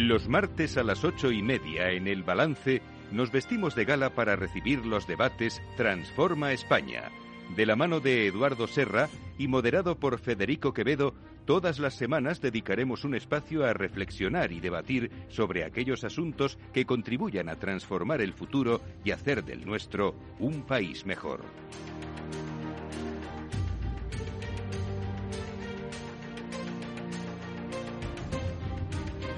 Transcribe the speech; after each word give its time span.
Los 0.00 0.30
martes 0.30 0.78
a 0.78 0.82
las 0.82 1.04
ocho 1.04 1.30
y 1.30 1.42
media 1.42 1.90
en 1.90 2.08
el 2.08 2.22
balance 2.22 2.80
nos 3.12 3.30
vestimos 3.30 3.74
de 3.74 3.84
gala 3.84 4.14
para 4.14 4.34
recibir 4.34 4.86
los 4.86 5.06
debates 5.06 5.60
Transforma 5.76 6.52
España, 6.52 7.10
de 7.54 7.66
la 7.66 7.76
mano 7.76 8.00
de 8.00 8.26
Eduardo 8.26 8.66
Serra 8.66 9.10
y 9.36 9.46
moderado 9.46 10.00
por 10.00 10.18
Federico 10.18 10.72
Quevedo, 10.72 11.12
todas 11.44 11.78
las 11.78 11.96
semanas 11.96 12.40
dedicaremos 12.40 13.04
un 13.04 13.14
espacio 13.14 13.66
a 13.66 13.74
reflexionar 13.74 14.52
y 14.52 14.60
debatir 14.60 15.10
sobre 15.28 15.64
aquellos 15.64 16.02
asuntos 16.02 16.56
que 16.72 16.86
contribuyan 16.86 17.50
a 17.50 17.56
transformar 17.56 18.22
el 18.22 18.32
futuro 18.32 18.80
y 19.04 19.10
hacer 19.10 19.44
del 19.44 19.66
nuestro 19.66 20.14
un 20.38 20.62
país 20.62 21.04
mejor. 21.04 21.42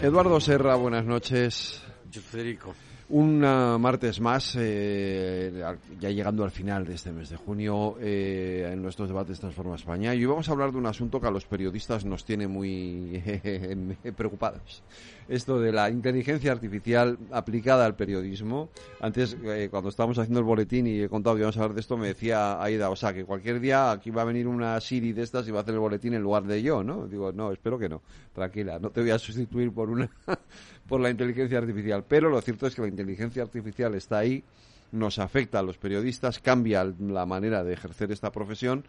Eduardo 0.02 0.40
Serra, 0.40 0.74
buenas 0.74 1.04
noches. 1.04 1.80
Federico. 2.10 2.74
Un 3.14 3.40
martes 3.40 4.22
más, 4.22 4.56
eh, 4.58 5.62
ya 6.00 6.08
llegando 6.08 6.44
al 6.44 6.50
final 6.50 6.86
de 6.86 6.94
este 6.94 7.12
mes 7.12 7.28
de 7.28 7.36
junio, 7.36 7.96
eh, 8.00 8.70
en 8.72 8.80
nuestros 8.80 9.06
debates 9.06 9.38
Transforma 9.38 9.74
España. 9.74 10.14
Y 10.14 10.20
hoy 10.20 10.24
vamos 10.24 10.48
a 10.48 10.52
hablar 10.52 10.72
de 10.72 10.78
un 10.78 10.86
asunto 10.86 11.20
que 11.20 11.26
a 11.26 11.30
los 11.30 11.44
periodistas 11.44 12.06
nos 12.06 12.24
tiene 12.24 12.48
muy 12.48 13.22
preocupados. 14.16 14.82
Esto 15.28 15.60
de 15.60 15.72
la 15.72 15.90
inteligencia 15.90 16.52
artificial 16.52 17.18
aplicada 17.30 17.84
al 17.84 17.96
periodismo. 17.96 18.70
Antes, 18.98 19.36
eh, 19.44 19.68
cuando 19.70 19.90
estábamos 19.90 20.18
haciendo 20.18 20.40
el 20.40 20.46
boletín 20.46 20.86
y 20.86 21.02
he 21.02 21.08
contado 21.10 21.36
que 21.36 21.40
íbamos 21.40 21.58
a 21.58 21.60
hablar 21.60 21.74
de 21.74 21.80
esto, 21.82 21.98
me 21.98 22.06
decía 22.06 22.62
Aida, 22.62 22.88
o 22.88 22.96
sea, 22.96 23.12
que 23.12 23.26
cualquier 23.26 23.60
día 23.60 23.90
aquí 23.90 24.10
va 24.10 24.22
a 24.22 24.24
venir 24.24 24.48
una 24.48 24.80
Siri 24.80 25.12
de 25.12 25.22
estas 25.22 25.46
y 25.46 25.50
va 25.50 25.58
a 25.58 25.62
hacer 25.64 25.74
el 25.74 25.80
boletín 25.80 26.14
en 26.14 26.22
lugar 26.22 26.44
de 26.44 26.62
yo, 26.62 26.82
¿no? 26.82 27.06
Digo, 27.06 27.30
no, 27.30 27.52
espero 27.52 27.78
que 27.78 27.90
no. 27.90 28.00
Tranquila, 28.32 28.78
no 28.78 28.88
te 28.88 29.02
voy 29.02 29.10
a 29.10 29.18
sustituir 29.18 29.70
por 29.70 29.90
una 29.90 30.10
por 30.88 31.00
la 31.00 31.10
inteligencia 31.10 31.58
artificial. 31.58 32.04
Pero 32.06 32.28
lo 32.28 32.40
cierto 32.40 32.66
es 32.66 32.74
que 32.74 32.82
la 32.82 32.88
inteligencia 32.88 33.42
artificial 33.42 33.94
está 33.94 34.18
ahí, 34.18 34.44
nos 34.90 35.18
afecta 35.18 35.58
a 35.58 35.62
los 35.62 35.78
periodistas, 35.78 36.38
cambia 36.38 36.84
la 36.84 37.26
manera 37.26 37.64
de 37.64 37.72
ejercer 37.72 38.12
esta 38.12 38.30
profesión 38.30 38.84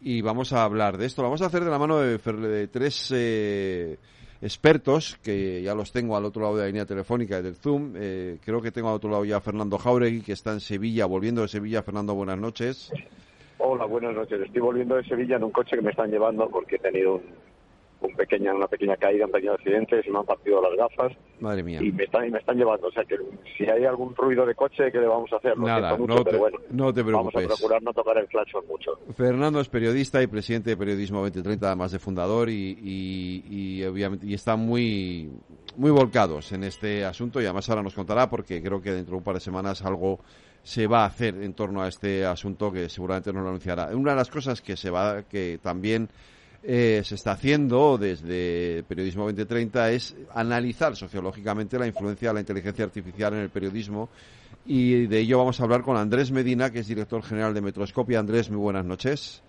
y 0.00 0.20
vamos 0.20 0.52
a 0.52 0.64
hablar 0.64 0.98
de 0.98 1.06
esto. 1.06 1.22
Lo 1.22 1.28
vamos 1.28 1.42
a 1.42 1.46
hacer 1.46 1.64
de 1.64 1.70
la 1.70 1.78
mano 1.78 1.98
de, 1.98 2.68
tres 2.68 3.12
eh, 3.14 3.96
expertos 4.42 5.18
que 5.22 5.62
ya 5.62 5.74
los 5.74 5.92
tengo 5.92 6.16
al 6.16 6.24
otro 6.24 6.42
lado 6.42 6.56
de 6.56 6.62
la 6.62 6.66
línea 6.66 6.86
telefónica 6.86 7.40
del 7.40 7.56
Zoom. 7.56 7.94
Eh, 7.96 8.38
creo 8.44 8.60
que 8.60 8.70
tengo 8.70 8.88
al 8.88 8.96
otro 8.96 9.10
lado 9.10 9.24
ya 9.24 9.38
a 9.38 9.40
Fernando 9.40 9.78
Jauregui, 9.78 10.22
que 10.22 10.32
está 10.32 10.52
en 10.52 10.60
Sevilla, 10.60 11.06
volviendo 11.06 11.42
de 11.42 11.48
Sevilla. 11.48 11.82
Fernando, 11.82 12.14
buenas 12.14 12.38
noches. 12.38 12.92
Hola, 13.58 13.86
buenas 13.86 14.14
noches. 14.14 14.40
Estoy 14.42 14.60
volviendo 14.60 14.96
de 14.96 15.04
Sevilla 15.04 15.36
en 15.36 15.44
un 15.44 15.52
coche 15.52 15.76
que 15.76 15.82
me 15.82 15.90
están 15.90 16.10
llevando 16.10 16.48
porque 16.50 16.76
he 16.76 16.78
tenido 16.80 17.14
un, 17.14 17.22
un 18.04 18.14
pequeña, 18.14 18.54
una 18.54 18.66
pequeña 18.66 18.96
caída, 18.96 19.26
un 19.26 19.32
pequeño 19.32 19.52
accidente, 19.52 20.02
se 20.02 20.10
me 20.10 20.18
han 20.18 20.24
partido 20.24 20.60
las 20.62 20.76
gafas. 20.76 21.12
Madre 21.40 21.62
mía. 21.62 21.80
Y 21.82 21.92
me 21.92 22.04
están, 22.04 22.30
me 22.30 22.38
están 22.38 22.56
llevando. 22.56 22.88
O 22.88 22.92
sea 22.92 23.04
que 23.04 23.16
si 23.56 23.64
hay 23.64 23.84
algún 23.84 24.14
ruido 24.14 24.46
de 24.46 24.54
coche, 24.54 24.90
¿qué 24.90 24.98
le 24.98 25.06
vamos 25.06 25.32
a 25.32 25.36
hacer? 25.36 25.58
Nada, 25.58 25.96
no, 25.96 26.06
te, 26.24 26.32
no 26.70 26.92
te 26.92 27.04
preocupes. 27.04 27.34
Vamos 27.34 27.52
a 27.52 27.56
procurar 27.56 27.82
no 27.82 27.92
tocar 27.92 28.18
el 28.18 28.26
claxon 28.26 28.66
mucho. 28.66 28.98
Fernando 29.14 29.60
es 29.60 29.68
periodista 29.68 30.22
y 30.22 30.26
presidente 30.26 30.70
de 30.70 30.76
Periodismo 30.76 31.20
2030, 31.22 31.66
además 31.66 31.92
de 31.92 31.98
fundador, 31.98 32.48
y, 32.48 32.78
y, 32.82 33.44
y 33.48 33.84
obviamente 33.84 34.14
y 34.22 34.34
están 34.34 34.60
muy, 34.60 35.30
muy 35.76 35.90
volcados 35.90 36.52
en 36.52 36.64
este 36.64 37.04
asunto 37.04 37.40
y 37.40 37.44
además 37.44 37.68
ahora 37.68 37.82
nos 37.82 37.94
contará 37.94 38.28
porque 38.28 38.62
creo 38.62 38.80
que 38.80 38.92
dentro 38.92 39.12
de 39.12 39.18
un 39.18 39.24
par 39.24 39.34
de 39.34 39.40
semanas 39.40 39.82
algo 39.82 40.20
se 40.62 40.86
va 40.86 41.02
a 41.02 41.06
hacer 41.06 41.34
en 41.42 41.52
torno 41.52 41.82
a 41.82 41.88
este 41.88 42.24
asunto 42.24 42.72
que 42.72 42.88
seguramente 42.88 43.32
nos 43.32 43.42
lo 43.42 43.48
anunciará. 43.50 43.94
Una 43.94 44.12
de 44.12 44.16
las 44.16 44.30
cosas 44.30 44.62
que 44.62 44.76
se 44.76 44.90
va, 44.90 45.22
que 45.22 45.58
también 45.62 46.08
eh, 46.66 47.02
se 47.04 47.14
está 47.14 47.32
haciendo 47.32 47.98
desde 47.98 48.84
Periodismo 48.88 49.24
2030 49.24 49.90
es 49.90 50.16
analizar 50.34 50.96
sociológicamente 50.96 51.78
la 51.78 51.86
influencia 51.86 52.28
de 52.28 52.34
la 52.34 52.40
inteligencia 52.40 52.84
artificial 52.84 53.34
en 53.34 53.40
el 53.40 53.50
periodismo 53.50 54.08
y 54.64 55.06
de 55.06 55.20
ello 55.20 55.38
vamos 55.38 55.60
a 55.60 55.64
hablar 55.64 55.82
con 55.82 55.96
Andrés 55.96 56.30
Medina, 56.30 56.70
que 56.70 56.78
es 56.78 56.86
director 56.86 57.22
general 57.22 57.52
de 57.52 57.60
Metroscopia. 57.60 58.18
Andrés, 58.18 58.48
muy 58.48 58.58
buenas 58.58 58.86
noches. 58.86 59.43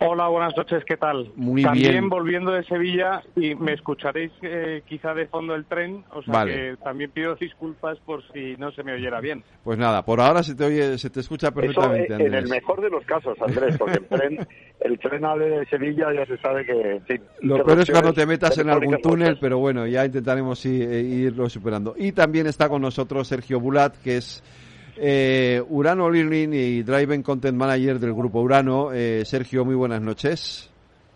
Hola, 0.00 0.28
buenas 0.28 0.56
noches, 0.56 0.84
¿qué 0.84 0.96
tal? 0.96 1.32
Muy 1.34 1.64
también 1.64 2.08
volviendo 2.08 2.52
de 2.52 2.62
Sevilla 2.62 3.20
y 3.34 3.56
me 3.56 3.72
escucharéis 3.72 4.30
eh, 4.42 4.82
quizá 4.86 5.12
de 5.12 5.26
fondo 5.26 5.56
el 5.56 5.64
tren, 5.64 6.04
o 6.12 6.22
sea 6.22 6.44
que 6.44 6.76
también 6.84 7.10
pido 7.10 7.34
disculpas 7.34 7.98
por 8.06 8.22
si 8.32 8.54
no 8.58 8.70
se 8.70 8.84
me 8.84 8.92
oyera 8.92 9.20
bien. 9.20 9.42
Pues 9.64 9.76
nada, 9.76 10.04
por 10.04 10.20
ahora 10.20 10.44
se 10.44 10.54
te 10.54 10.64
oye, 10.64 10.98
se 10.98 11.10
te 11.10 11.18
escucha 11.18 11.50
perfectamente. 11.50 12.14
Eso, 12.14 12.22
en 12.22 12.34
el 12.34 12.48
mejor 12.48 12.80
de 12.80 12.90
los 12.90 13.04
casos, 13.06 13.36
Andrés, 13.40 13.76
porque 13.76 13.98
el 13.98 14.06
tren, 14.06 14.48
el 14.80 14.98
tren 15.00 15.22
de 15.22 15.66
Sevilla 15.68 16.14
ya 16.14 16.26
se 16.26 16.38
sabe 16.38 16.64
que. 16.64 17.20
Lo 17.40 17.64
peor 17.64 17.80
es 17.80 17.90
cuando 17.90 18.12
te 18.12 18.24
metas 18.24 18.56
en 18.58 18.70
algún 18.70 19.00
túnel, 19.02 19.36
pero 19.40 19.58
bueno, 19.58 19.84
ya 19.88 20.04
intentaremos 20.04 20.64
eh, 20.64 21.00
irlo 21.02 21.48
superando. 21.48 21.96
Y 21.98 22.12
también 22.12 22.46
está 22.46 22.68
con 22.68 22.82
nosotros 22.82 23.26
Sergio 23.26 23.58
Bulat, 23.58 23.96
que 23.96 24.18
es 24.18 24.44
eh, 25.00 25.62
Urano 25.68 26.10
Learning 26.10 26.52
y 26.52 26.82
Driving 26.82 27.22
Content 27.22 27.56
Manager 27.56 27.98
del 27.98 28.14
grupo 28.14 28.40
Urano. 28.40 28.92
Eh, 28.92 29.24
Sergio, 29.24 29.64
muy 29.64 29.74
buenas 29.74 30.00
noches. 30.02 30.70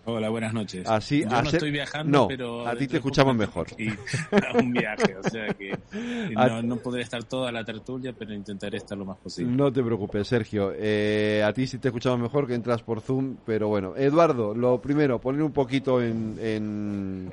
Hola, 0.04 0.30
buenas 0.30 0.52
noches. 0.52 0.88
Así, 0.88 1.22
Yo 1.22 1.28
no 1.28 1.48
estoy 1.48 1.70
viajando, 1.70 2.26
pero... 2.26 2.66
a 2.66 2.74
ti 2.74 2.88
te 2.88 2.96
escuchamos 2.96 3.36
mejor. 3.36 3.68
Y 3.78 3.88
a 3.88 4.58
un 4.58 4.72
viaje, 4.72 5.16
o 5.16 5.22
sea 5.22 5.46
que 5.54 5.78
no, 6.34 6.62
no, 6.62 6.76
podré 6.78 7.02
estar 7.02 7.22
toda 7.22 7.52
la 7.52 7.64
tertulia, 7.64 8.12
pero 8.12 8.34
intentaré 8.34 8.78
estar 8.78 8.98
lo 8.98 9.04
más 9.04 9.18
posible. 9.18 9.52
No 9.52 9.72
te 9.72 9.80
preocupes, 9.80 10.26
Sergio. 10.26 10.72
Eh, 10.74 11.44
a 11.46 11.52
ti 11.52 11.68
sí 11.68 11.78
te 11.78 11.88
escuchamos 11.88 12.18
mejor 12.18 12.48
que 12.48 12.54
entras 12.54 12.82
por 12.82 13.00
Zoom, 13.00 13.36
pero 13.46 13.68
bueno. 13.68 13.94
Eduardo, 13.96 14.54
lo 14.54 14.80
primero, 14.80 15.20
poner 15.20 15.42
un 15.42 15.52
poquito 15.52 16.02
en, 16.02 16.36
en 16.40 17.32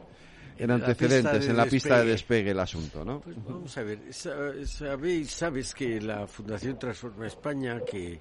en 0.59 0.71
antecedentes, 0.71 1.47
en 1.47 1.57
la 1.57 1.65
pista 1.65 1.99
de 1.99 2.11
despegue 2.11 2.51
el 2.51 2.59
asunto, 2.59 3.03
¿no? 3.05 3.21
Pues 3.21 3.35
vamos 3.43 3.77
a 3.77 3.83
ver, 3.83 4.13
sabéis, 4.13 5.31
sabes 5.31 5.73
que 5.73 6.01
la 6.01 6.27
Fundación 6.27 6.77
Transforma 6.77 7.27
España, 7.27 7.79
que 7.89 8.19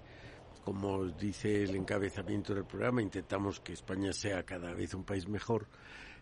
como 0.65 1.07
dice 1.07 1.65
el 1.65 1.75
encabezamiento 1.75 2.55
del 2.55 2.65
programa, 2.65 3.03
intentamos 3.03 3.59
que 3.61 3.73
España 3.73 4.13
sea 4.13 4.43
cada 4.45 4.73
vez 4.75 4.95
un 4.95 5.03
país 5.03 5.27
mejor, 5.27 5.67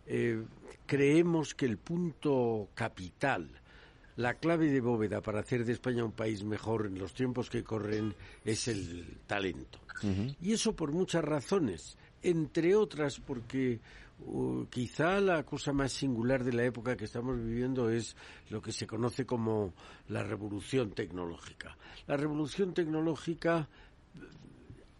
eh, 0.06 0.42
creemos 0.86 1.54
que 1.54 1.66
el 1.66 1.78
punto 1.78 2.68
capital, 2.74 3.48
la 4.14 4.34
clave 4.34 4.70
de 4.70 4.80
bóveda 4.80 5.20
para 5.20 5.40
hacer 5.40 5.64
de 5.64 5.72
España 5.72 6.04
un 6.04 6.12
país 6.12 6.44
mejor 6.44 6.86
en 6.86 6.98
los 6.98 7.12
tiempos 7.12 7.50
que 7.50 7.64
corren 7.64 8.14
es 8.44 8.68
el 8.68 9.18
talento. 9.26 9.80
Y 10.40 10.52
eso 10.52 10.76
por 10.76 10.92
muchas 10.92 11.24
razones, 11.24 11.96
entre 12.22 12.76
otras 12.76 13.18
porque 13.18 13.80
quizá 14.70 15.20
la 15.20 15.44
cosa 15.44 15.72
más 15.72 15.92
singular 15.92 16.42
de 16.42 16.52
la 16.52 16.64
época 16.64 16.96
que 16.96 17.04
estamos 17.04 17.36
viviendo 17.38 17.90
es 17.90 18.16
lo 18.50 18.60
que 18.62 18.72
se 18.72 18.86
conoce 18.86 19.26
como 19.26 19.74
la 20.08 20.22
revolución 20.22 20.92
tecnológica. 20.92 21.76
La 22.06 22.16
revolución 22.16 22.72
tecnológica 22.72 23.68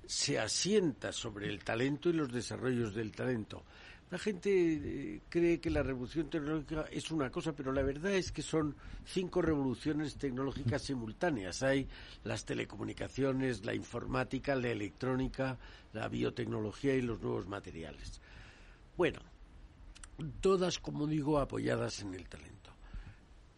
se 0.07 0.39
asienta 0.39 1.13
sobre 1.13 1.49
el 1.49 1.65
talento 1.65 2.09
y 2.11 2.13
los 2.13 2.33
desarrollos 2.33 2.95
del 2.95 3.13
talento. 3.13 3.65
La 4.09 4.19
gente 4.19 4.51
eh, 4.51 5.21
cree 5.29 5.59
que 5.59 5.69
la 5.69 5.83
revolución 5.83 6.31
tecnológica 6.31 6.85
es 6.93 7.11
una 7.11 7.29
cosa, 7.29 7.53
pero 7.53 7.73
la 7.73 7.83
verdad 7.83 8.13
es 8.13 8.31
que 8.31 8.43
son 8.43 8.77
cinco 9.05 9.43
revoluciones 9.43 10.17
tecnológicas 10.17 10.83
simultáneas. 10.83 11.65
Hay 11.65 11.89
las 12.23 12.45
telecomunicaciones, 12.45 13.65
la 13.65 13.75
informática, 13.75 14.55
la 14.55 14.69
electrónica, 14.69 15.59
la 15.93 16.07
biotecnología 16.07 16.95
y 16.95 17.03
los 17.03 17.21
nuevos 17.21 17.49
materiales. 17.49 18.21
Bueno, 18.97 19.21
todas, 20.41 20.79
como 20.79 21.07
digo, 21.07 21.39
apoyadas 21.39 22.01
en 22.01 22.15
el 22.15 22.29
talento. 22.29 22.71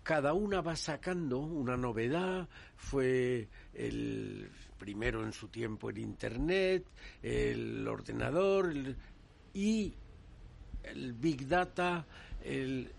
Cada 0.03 0.33
una 0.33 0.61
va 0.63 0.75
sacando 0.75 1.39
una 1.39 1.77
novedad, 1.77 2.49
fue 2.77 3.49
el 3.75 4.51
primero 4.79 5.23
en 5.23 5.33
su 5.33 5.49
tiempo 5.49 5.91
el 5.91 5.99
Internet, 5.99 6.87
el 7.23 7.87
ordenador 7.87 8.73
y 9.53 9.95
el 10.83 11.13
Big 11.13 11.47
Data, 11.47 12.07
el, 12.43 12.91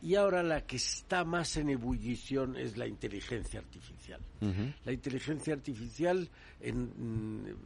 y 0.00 0.14
ahora 0.14 0.42
la 0.42 0.66
que 0.66 0.76
está 0.76 1.24
más 1.24 1.56
en 1.56 1.70
ebullición 1.70 2.56
es 2.56 2.76
la 2.76 2.86
inteligencia 2.86 3.60
artificial. 3.60 4.20
La 4.84 4.92
inteligencia 4.92 5.54
artificial, 5.54 6.28
en, 6.60 7.56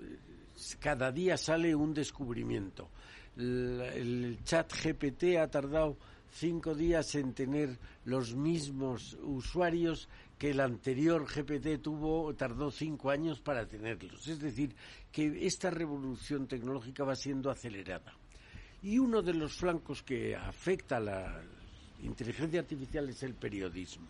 cada 0.80 1.12
día 1.12 1.36
sale 1.36 1.74
un 1.74 1.94
descubrimiento 1.94 2.90
el, 3.38 4.38
chat 4.44 4.72
GPT 4.72 5.38
ha 5.38 5.48
tardado 5.48 5.96
cinco 6.30 6.74
días 6.74 7.14
en 7.14 7.32
tener 7.32 7.78
los 8.04 8.34
mismos 8.34 9.16
usuarios 9.22 10.08
que 10.38 10.50
el 10.50 10.60
anterior 10.60 11.26
GPT 11.26 11.80
tuvo, 11.82 12.34
tardó 12.34 12.70
cinco 12.70 13.10
años 13.10 13.40
para 13.40 13.66
tenerlos. 13.66 14.26
Es 14.28 14.40
decir, 14.40 14.74
que 15.10 15.46
esta 15.46 15.70
revolución 15.70 16.46
tecnológica 16.46 17.04
va 17.04 17.16
siendo 17.16 17.50
acelerada. 17.50 18.12
Y 18.82 18.98
uno 18.98 19.22
de 19.22 19.34
los 19.34 19.54
flancos 19.54 20.02
que 20.02 20.36
afecta 20.36 20.98
a 20.98 21.00
la 21.00 21.42
inteligencia 22.02 22.60
artificial 22.60 23.08
es 23.08 23.22
el 23.24 23.34
periodismo. 23.34 24.06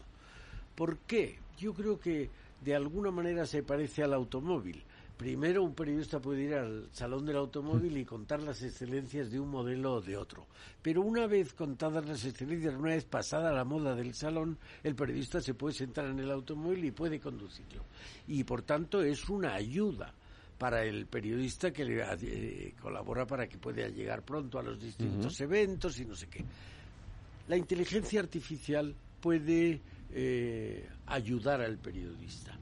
¿Por 0.75 0.99
qué? 0.99 1.39
Yo 1.59 1.73
creo 1.73 1.99
que 1.99 2.31
de 2.63 2.75
alguna 2.75 3.11
manera 3.11 3.47
se 3.47 3.63
parece 3.63 4.03
al 4.03 4.13
automóvil 4.13 4.83
Primero, 5.19 5.65
un 5.65 5.75
periodista 5.75 6.20
puede 6.20 6.44
ir 6.44 6.55
al 6.55 6.88
salón 6.93 7.26
del 7.26 7.38
automóvil 7.38 7.97
y 7.97 8.05
contar 8.05 8.41
las 8.41 8.62
excelencias 8.62 9.32
de 9.32 9.41
un 9.41 9.50
modelo 9.50 9.94
o 9.94 10.00
de 10.00 10.17
otro. 10.17 10.47
Pero 10.81 11.03
una 11.03 11.26
vez 11.26 11.55
contadas 11.55 12.06
las 12.06 12.25
excelencias, 12.25 12.76
una 12.76 12.94
vez 12.94 13.05
pasada 13.05 13.53
la 13.53 13.65
moda 13.65 13.97
del 13.97 14.15
salón, 14.15 14.56
el 14.85 14.94
periodista 14.94 15.41
se 15.41 15.55
puede 15.55 15.75
sentar 15.75 16.05
en 16.05 16.20
el 16.20 16.31
automóvil 16.31 16.85
y 16.85 16.93
puede 16.93 17.19
conducirlo. 17.19 17.82
Y 18.29 18.44
por 18.44 18.62
tanto 18.62 19.03
es 19.03 19.29
una 19.29 19.55
ayuda 19.55 20.15
para 20.56 20.85
el 20.85 21.06
periodista 21.06 21.73
que 21.73 21.85
le 21.85 22.00
eh, 22.00 22.75
colabora 22.81 23.26
para 23.26 23.49
que 23.49 23.59
pueda 23.59 23.88
llegar 23.88 24.23
pronto 24.23 24.61
a 24.61 24.62
los 24.62 24.81
distintos 24.81 25.41
eventos 25.41 25.99
y 25.99 26.05
no 26.05 26.15
sé 26.15 26.29
qué. 26.29 26.44
La 27.49 27.56
inteligencia 27.56 28.20
artificial 28.20 28.94
puede 29.20 29.81
eh, 30.12 30.88
ayudar 31.06 31.61
al 31.61 31.76
periodista 31.79 32.56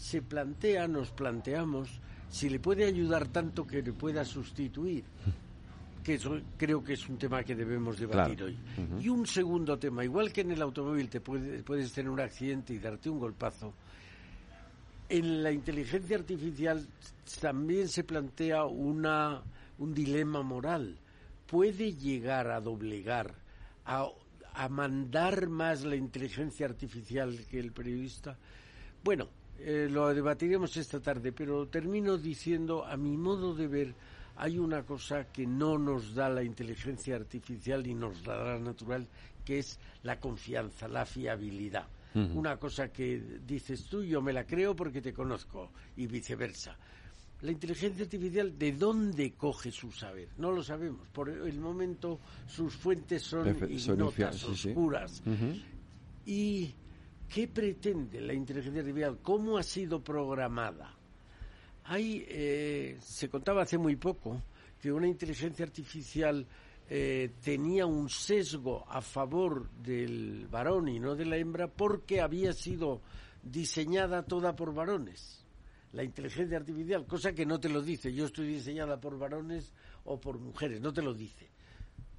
se 0.00 0.22
plantea, 0.22 0.88
nos 0.88 1.10
planteamos, 1.10 2.00
si 2.30 2.48
le 2.48 2.58
puede 2.58 2.86
ayudar 2.86 3.28
tanto 3.28 3.66
que 3.66 3.82
le 3.82 3.92
pueda 3.92 4.24
sustituir, 4.24 5.04
que 6.02 6.14
eso 6.14 6.40
creo 6.56 6.82
que 6.82 6.94
es 6.94 7.06
un 7.06 7.18
tema 7.18 7.44
que 7.44 7.54
debemos 7.54 7.98
debatir 7.98 8.42
hoy. 8.42 8.56
Y 8.98 9.10
un 9.10 9.26
segundo 9.26 9.78
tema, 9.78 10.02
igual 10.02 10.32
que 10.32 10.40
en 10.40 10.52
el 10.52 10.62
automóvil 10.62 11.10
te 11.10 11.20
puedes 11.20 11.92
tener 11.92 12.10
un 12.10 12.18
accidente 12.18 12.72
y 12.72 12.78
darte 12.78 13.10
un 13.10 13.18
golpazo, 13.18 13.74
en 15.10 15.42
la 15.42 15.52
inteligencia 15.52 16.16
artificial 16.16 16.86
también 17.38 17.86
se 17.86 18.02
plantea 18.02 18.64
una, 18.64 19.42
un 19.78 19.92
dilema 19.92 20.42
moral. 20.42 20.96
¿Puede 21.46 21.92
llegar 21.92 22.50
a 22.50 22.60
doblegar, 22.62 23.34
a, 23.84 24.08
a 24.54 24.68
mandar 24.70 25.50
más 25.50 25.84
la 25.84 25.96
inteligencia 25.96 26.64
artificial 26.64 27.44
que 27.50 27.60
el 27.60 27.72
periodista? 27.72 28.38
Bueno, 29.04 29.28
eh, 29.62 29.88
lo 29.90 30.12
debatiremos 30.14 30.76
esta 30.76 31.00
tarde, 31.00 31.32
pero 31.32 31.68
termino 31.68 32.16
diciendo, 32.16 32.84
a 32.84 32.96
mi 32.96 33.16
modo 33.16 33.54
de 33.54 33.66
ver, 33.66 33.94
hay 34.36 34.58
una 34.58 34.82
cosa 34.84 35.30
que 35.30 35.46
no 35.46 35.78
nos 35.78 36.14
da 36.14 36.28
la 36.28 36.42
inteligencia 36.42 37.16
artificial 37.16 37.86
y 37.86 37.94
nos 37.94 38.22
dará 38.22 38.58
natural, 38.58 39.06
que 39.44 39.58
es 39.58 39.78
la 40.02 40.18
confianza, 40.18 40.88
la 40.88 41.04
fiabilidad. 41.04 41.86
Una 42.12 42.56
cosa 42.56 42.88
que 42.88 43.38
dices 43.46 43.84
tú, 43.84 44.02
yo 44.02 44.20
me 44.20 44.32
la 44.32 44.44
creo 44.44 44.74
porque 44.74 45.00
te 45.00 45.12
conozco, 45.12 45.70
y 45.96 46.08
viceversa. 46.08 46.76
La 47.42 47.52
inteligencia 47.52 48.04
artificial, 48.04 48.58
¿de 48.58 48.72
dónde 48.72 49.32
coge 49.32 49.70
su 49.70 49.92
saber? 49.92 50.28
No 50.36 50.50
lo 50.50 50.62
sabemos. 50.62 51.06
Por 51.08 51.28
el 51.28 51.60
momento, 51.60 52.18
sus 52.48 52.74
fuentes 52.74 53.22
son 53.22 53.56
ignotas, 53.70 54.42
oscuras. 54.42 55.22
Y 56.26 56.74
¿Qué 57.30 57.46
pretende 57.46 58.20
la 58.20 58.34
inteligencia 58.34 58.80
artificial? 58.80 59.18
¿Cómo 59.22 59.56
ha 59.56 59.62
sido 59.62 60.02
programada? 60.02 60.92
Hay, 61.84 62.24
eh, 62.26 62.98
se 63.00 63.28
contaba 63.28 63.62
hace 63.62 63.78
muy 63.78 63.94
poco 63.94 64.42
que 64.82 64.90
una 64.90 65.06
inteligencia 65.06 65.64
artificial 65.64 66.44
eh, 66.88 67.30
tenía 67.40 67.86
un 67.86 68.10
sesgo 68.10 68.84
a 68.88 69.00
favor 69.00 69.70
del 69.70 70.48
varón 70.48 70.88
y 70.88 70.98
no 70.98 71.14
de 71.14 71.24
la 71.24 71.36
hembra 71.36 71.68
porque 71.68 72.20
había 72.20 72.52
sido 72.52 73.00
diseñada 73.44 74.24
toda 74.24 74.56
por 74.56 74.74
varones. 74.74 75.44
La 75.92 76.02
inteligencia 76.02 76.56
artificial, 76.56 77.06
cosa 77.06 77.32
que 77.32 77.46
no 77.46 77.60
te 77.60 77.68
lo 77.68 77.80
dice, 77.80 78.12
yo 78.12 78.26
estoy 78.26 78.48
diseñada 78.48 79.00
por 79.00 79.16
varones 79.16 79.72
o 80.04 80.20
por 80.20 80.40
mujeres, 80.40 80.80
no 80.80 80.92
te 80.92 81.02
lo 81.02 81.14
dice. 81.14 81.48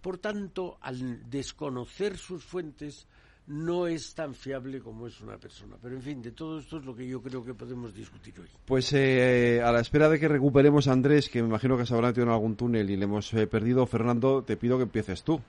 Por 0.01 0.19
tanto, 0.19 0.77
al 0.79 1.29
desconocer 1.29 2.17
sus 2.17 2.45
fuentes, 2.45 3.07
no 3.47 3.88
es 3.88 4.13
tan 4.13 4.33
fiable 4.33 4.79
como 4.79 5.07
es 5.07 5.19
una 5.21 5.38
persona. 5.38 5.75
Pero 5.81 5.95
en 5.95 6.01
fin, 6.01 6.21
de 6.21 6.31
todo 6.31 6.59
esto 6.59 6.77
es 6.77 6.85
lo 6.85 6.95
que 6.95 7.07
yo 7.07 7.21
creo 7.21 7.43
que 7.43 7.53
podemos 7.53 7.93
discutir 7.93 8.33
hoy. 8.39 8.47
Pues 8.65 8.93
eh, 8.93 9.61
a 9.63 9.71
la 9.71 9.79
espera 9.79 10.09
de 10.09 10.19
que 10.19 10.27
recuperemos 10.27 10.88
a 10.88 10.93
Andrés, 10.93 11.29
que 11.29 11.41
me 11.41 11.49
imagino 11.49 11.77
que 11.77 11.85
se 11.85 11.93
habrá 11.93 12.07
metido 12.07 12.25
en 12.27 12.31
algún 12.31 12.55
túnel 12.55 12.89
y 12.89 12.97
le 12.97 13.05
hemos 13.05 13.33
eh, 13.33 13.47
perdido, 13.47 13.85
Fernando, 13.85 14.43
te 14.43 14.57
pido 14.57 14.77
que 14.77 14.83
empieces 14.83 15.23
tú. 15.23 15.39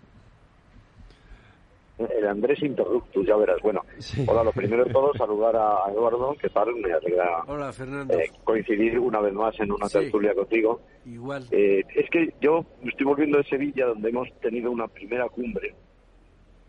El 1.98 2.26
Andrés 2.26 2.60
Interruptus, 2.62 3.24
ya 3.24 3.36
verás. 3.36 3.60
Bueno, 3.62 3.82
hola, 4.26 4.42
lo 4.42 4.52
primero 4.52 4.84
de 4.84 4.92
todo, 4.92 5.12
saludar 5.14 5.54
a 5.54 5.92
Eduardo, 5.92 6.34
que 6.34 6.48
tal, 6.48 6.74
me 6.74 6.92
alegra 6.92 7.44
hola, 7.46 7.72
Fernando. 7.72 8.18
Eh, 8.18 8.32
coincidir 8.42 8.98
una 8.98 9.20
vez 9.20 9.32
más 9.32 9.54
en 9.60 9.70
una 9.70 9.88
tertulia 9.88 10.34
contigo. 10.34 10.80
Igual. 11.06 11.46
es 11.52 12.10
que 12.10 12.34
yo 12.40 12.64
me 12.82 12.90
estoy 12.90 13.06
volviendo 13.06 13.38
de 13.38 13.44
Sevilla, 13.44 13.86
donde 13.86 14.08
hemos 14.08 14.28
tenido 14.40 14.72
una 14.72 14.88
primera 14.88 15.28
cumbre, 15.28 15.76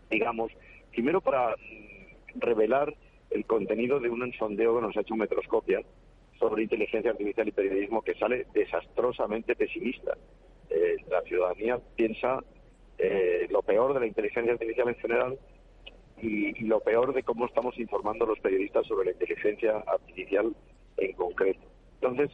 digamos, 0.08 0.52
Primero 0.94 1.20
para 1.20 1.56
revelar 2.36 2.94
el 3.30 3.44
contenido 3.46 3.98
de 3.98 4.08
un 4.10 4.32
sondeo 4.34 4.76
que 4.76 4.82
nos 4.82 4.96
ha 4.96 5.00
hecho 5.00 5.16
Metroscopia 5.16 5.80
sobre 6.38 6.62
inteligencia 6.62 7.10
artificial 7.10 7.48
y 7.48 7.52
periodismo 7.52 8.02
que 8.02 8.14
sale 8.14 8.46
desastrosamente 8.54 9.56
pesimista. 9.56 10.16
Eh, 10.70 10.96
la 11.10 11.20
ciudadanía 11.22 11.80
piensa 11.96 12.38
eh, 12.98 13.48
lo 13.50 13.62
peor 13.62 13.92
de 13.94 14.00
la 14.00 14.06
inteligencia 14.06 14.52
artificial 14.52 14.88
en 14.88 14.94
general 14.94 15.38
y, 16.22 16.64
lo 16.64 16.78
peor 16.78 17.12
de 17.12 17.24
cómo 17.24 17.46
estamos 17.46 17.76
informando 17.76 18.24
a 18.24 18.28
los 18.28 18.38
periodistas 18.38 18.86
sobre 18.86 19.06
la 19.06 19.12
inteligencia 19.12 19.82
artificial 19.88 20.54
en 20.96 21.12
concreto. 21.14 21.60
Entonces, 22.00 22.30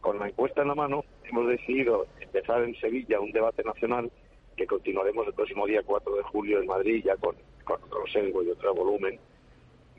con 0.00 0.20
la 0.20 0.28
encuesta 0.28 0.62
en 0.62 0.68
la 0.68 0.76
mano, 0.76 1.04
hemos 1.24 1.48
decidido 1.48 2.06
empezar 2.20 2.62
en 2.62 2.76
Sevilla 2.76 3.18
un 3.18 3.32
debate 3.32 3.64
nacional 3.64 4.08
que 4.56 4.68
continuaremos 4.68 5.26
el 5.26 5.34
próximo 5.34 5.66
día 5.66 5.82
4 5.84 6.14
de 6.14 6.22
julio 6.22 6.60
en 6.60 6.66
Madrid 6.66 7.02
ya 7.04 7.16
con 7.16 7.34
con 7.68 7.82
otro 7.84 8.06
sesgo 8.06 8.42
y 8.42 8.50
otro 8.50 8.74
volumen. 8.74 9.18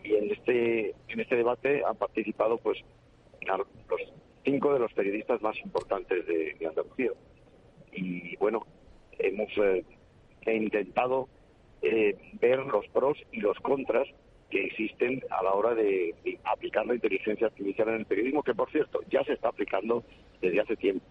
Y 0.04 0.16
en 0.16 0.32
este, 0.32 0.96
en 1.08 1.20
este 1.20 1.36
debate 1.36 1.84
han 1.86 1.96
participado 1.96 2.58
pues 2.58 2.80
los 3.48 4.02
cinco 4.44 4.74
de 4.74 4.80
los 4.80 4.92
periodistas 4.94 5.42
más 5.42 5.58
importantes 5.60 6.26
de, 6.26 6.68
Andalucía. 6.68 7.12
Y 7.92 8.36
bueno, 8.38 8.66
hemos 9.18 9.50
eh, 9.58 9.84
intentado 10.48 11.28
eh, 11.82 12.18
ver 12.42 12.60
los 12.66 12.88
pros 12.88 13.18
y 13.32 13.40
los 13.40 13.58
contras 13.60 14.08
que 14.50 14.66
existen 14.66 15.22
a 15.30 15.44
la 15.44 15.54
hora 15.54 15.76
de, 15.76 16.16
aplicar 16.46 16.86
la 16.88 16.96
inteligencia 16.96 17.48
artificial 17.48 17.90
en 17.90 17.96
el 17.96 18.06
periodismo, 18.06 18.42
que 18.42 18.56
por 18.56 18.72
cierto 18.72 19.00
ya 19.10 19.24
se 19.24 19.34
está 19.34 19.50
aplicando 19.50 20.04
desde 20.42 20.60
hace 20.60 20.76
tiempo. 20.76 21.06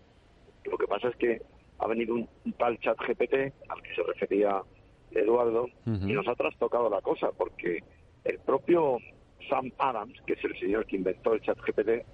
Lo 0.65 0.77
que 0.77 0.89
pasa 0.89 1.09
es 1.09 1.17
que 1.17 1.41
ha 1.79 1.87
venido 1.87 2.15
un, 2.15 2.29
un 2.45 2.53
tal 2.55 2.79
chat 2.81 2.99
GPT 2.99 3.53
al 3.69 3.83
que 3.83 3.95
se 3.95 4.03
refería 4.03 4.63
Eduardo, 5.13 5.69
y 5.87 6.13
nos 6.13 6.27
ha 6.29 6.35
trastocado 6.35 6.89
la 6.91 7.01
cosa, 7.01 7.31
porque 7.37 7.83
el 8.25 8.39
propio 8.41 8.99
Sam 9.49 9.71
Adams, 9.79 10.21
que 10.27 10.35
es 10.35 10.45
el 10.45 10.59
señor 10.59 10.87
que 10.87 10.97
inventó 10.97 11.33
el 11.35 11.41
chat 11.41 11.59
GPT, 11.59 12.05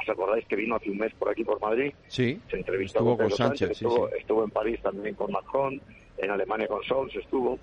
¿os 0.00 0.08
acordáis 0.08 0.46
que 0.46 0.56
vino 0.56 0.76
hace 0.76 0.90
un 0.90 0.98
mes 0.98 1.12
por 1.14 1.28
aquí, 1.28 1.44
por 1.44 1.60
Madrid? 1.60 1.92
Sí. 2.08 2.40
Se 2.50 2.56
entrevistó 2.58 3.16
con, 3.16 3.30
Sánchez, 3.30 3.70
estuvo, 3.70 4.44
en 4.44 4.50
París 4.50 4.80
también 4.82 5.14
con 5.14 5.32
Macron, 5.32 5.80
en 6.18 6.30
Alemania 6.30 6.68
con 6.68 6.82
Scholz 6.84 7.14
estuvo, 7.16 7.58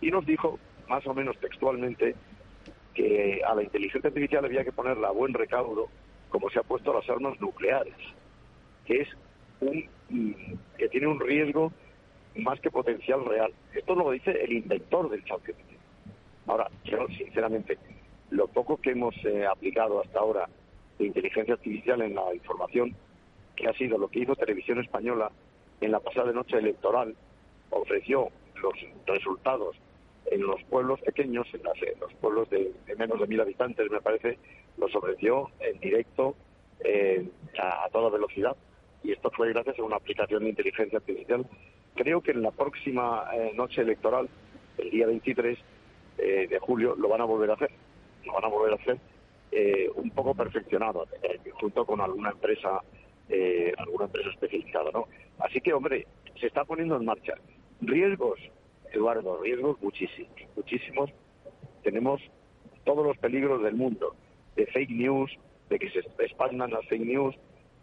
y 0.00 0.10
nos 0.10 0.26
dijo, 0.26 0.58
más 0.88 1.06
o 1.06 1.14
menos 1.14 1.38
textualmente, 1.38 2.14
que 2.94 3.40
a 3.46 3.54
la 3.54 3.62
inteligencia 3.62 4.08
artificial 4.08 4.44
había 4.44 4.64
que 4.64 4.72
ponerla 4.72 5.08
a 5.08 5.12
buen 5.12 5.34
recaudo, 5.34 5.88
como 6.28 6.50
se 6.50 6.58
ha 6.58 6.62
puesto 6.62 6.90
a 6.90 7.00
las 7.00 7.08
armas 7.08 7.40
nucleares, 7.40 7.94
que 8.84 9.02
es 9.02 9.08
un 9.60 9.88
que 10.78 10.88
tiene 10.88 11.06
un 11.08 11.20
riesgo 11.20 11.72
más 12.38 12.60
que 12.60 12.70
potencial 12.70 13.24
real. 13.24 13.52
Esto 13.74 13.94
lo 13.94 14.10
dice 14.10 14.30
el 14.30 14.52
inventor 14.52 15.10
del 15.10 15.24
ChatGPT. 15.24 15.76
Ahora, 16.46 16.70
yo 16.84 17.06
sinceramente, 17.08 17.78
lo 18.30 18.46
poco 18.48 18.76
que 18.76 18.90
hemos 18.90 19.14
eh, 19.24 19.46
aplicado 19.46 20.00
hasta 20.00 20.18
ahora 20.18 20.48
de 20.98 21.06
inteligencia 21.06 21.54
artificial 21.54 22.02
en 22.02 22.14
la 22.14 22.34
información, 22.34 22.94
que 23.54 23.68
ha 23.68 23.72
sido 23.72 23.98
lo 23.98 24.08
que 24.08 24.20
hizo 24.20 24.36
Televisión 24.36 24.80
Española 24.80 25.30
en 25.80 25.90
la 25.90 26.00
pasada 26.00 26.32
noche 26.32 26.58
electoral, 26.58 27.14
ofreció 27.70 28.28
los 28.62 28.74
resultados 29.06 29.76
en 30.26 30.42
los 30.42 30.62
pueblos 30.64 31.00
pequeños, 31.00 31.46
en, 31.52 31.62
los 32.00 32.12
pueblos 32.14 32.48
de, 32.50 32.72
menos 32.96 33.20
de 33.20 33.26
mil 33.26 33.40
habitantes, 33.40 33.90
me 33.90 34.00
parece, 34.00 34.38
los 34.76 34.94
ofreció 34.94 35.50
en 35.60 35.78
directo 35.78 36.34
eh, 36.80 37.28
a 37.58 37.88
toda 37.90 38.10
velocidad. 38.10 38.56
Y 39.02 39.12
esto 39.12 39.30
fue 39.30 39.52
gracias 39.52 39.78
a 39.78 39.82
una 39.82 39.96
aplicación 39.96 40.42
de 40.42 40.50
inteligencia 40.50 40.98
artificial 40.98 41.46
creo 41.96 42.20
que 42.20 42.30
en 42.30 42.42
la 42.42 42.52
próxima 42.52 43.28
eh, 43.34 43.52
noche 43.54 43.80
electoral, 43.80 44.28
el 44.78 44.90
día 44.90 45.06
23 45.06 45.58
eh, 46.18 46.46
de 46.48 46.58
julio, 46.60 46.94
lo 46.96 47.08
van 47.08 47.22
a 47.22 47.24
volver 47.24 47.50
a 47.50 47.54
hacer. 47.54 47.70
Lo 48.24 48.34
van 48.34 48.44
a 48.44 48.48
volver 48.48 48.72
a 48.72 48.76
hacer 48.76 48.98
eh, 49.50 49.90
un 49.94 50.10
poco 50.10 50.34
perfeccionado, 50.34 51.06
junto 51.54 51.84
con 51.84 52.00
alguna 52.00 52.30
empresa, 52.30 52.82
alguna 53.78 54.04
empresa 54.04 54.30
especializada, 54.30 54.90
¿no? 54.92 55.06
Así 55.38 55.60
que, 55.60 55.72
hombre, 55.72 56.06
se 56.38 56.46
está 56.46 56.64
poniendo 56.64 56.96
en 56.96 57.04
marcha. 57.04 57.34
Riesgos, 57.80 58.38
Eduardo, 58.92 59.40
riesgos 59.42 59.80
muchísimos, 59.80 60.30
muchísimos. 60.54 61.10
Tenemos 61.82 62.20
todos 62.84 63.06
los 63.06 63.16
peligros 63.18 63.62
del 63.62 63.74
mundo, 63.74 64.14
de 64.54 64.66
fake 64.66 64.90
news, 64.90 65.30
de 65.68 65.78
que 65.78 65.90
se 65.90 66.00
expandan 66.00 66.70
las 66.70 66.86
fake 66.86 67.04
news, 67.04 67.34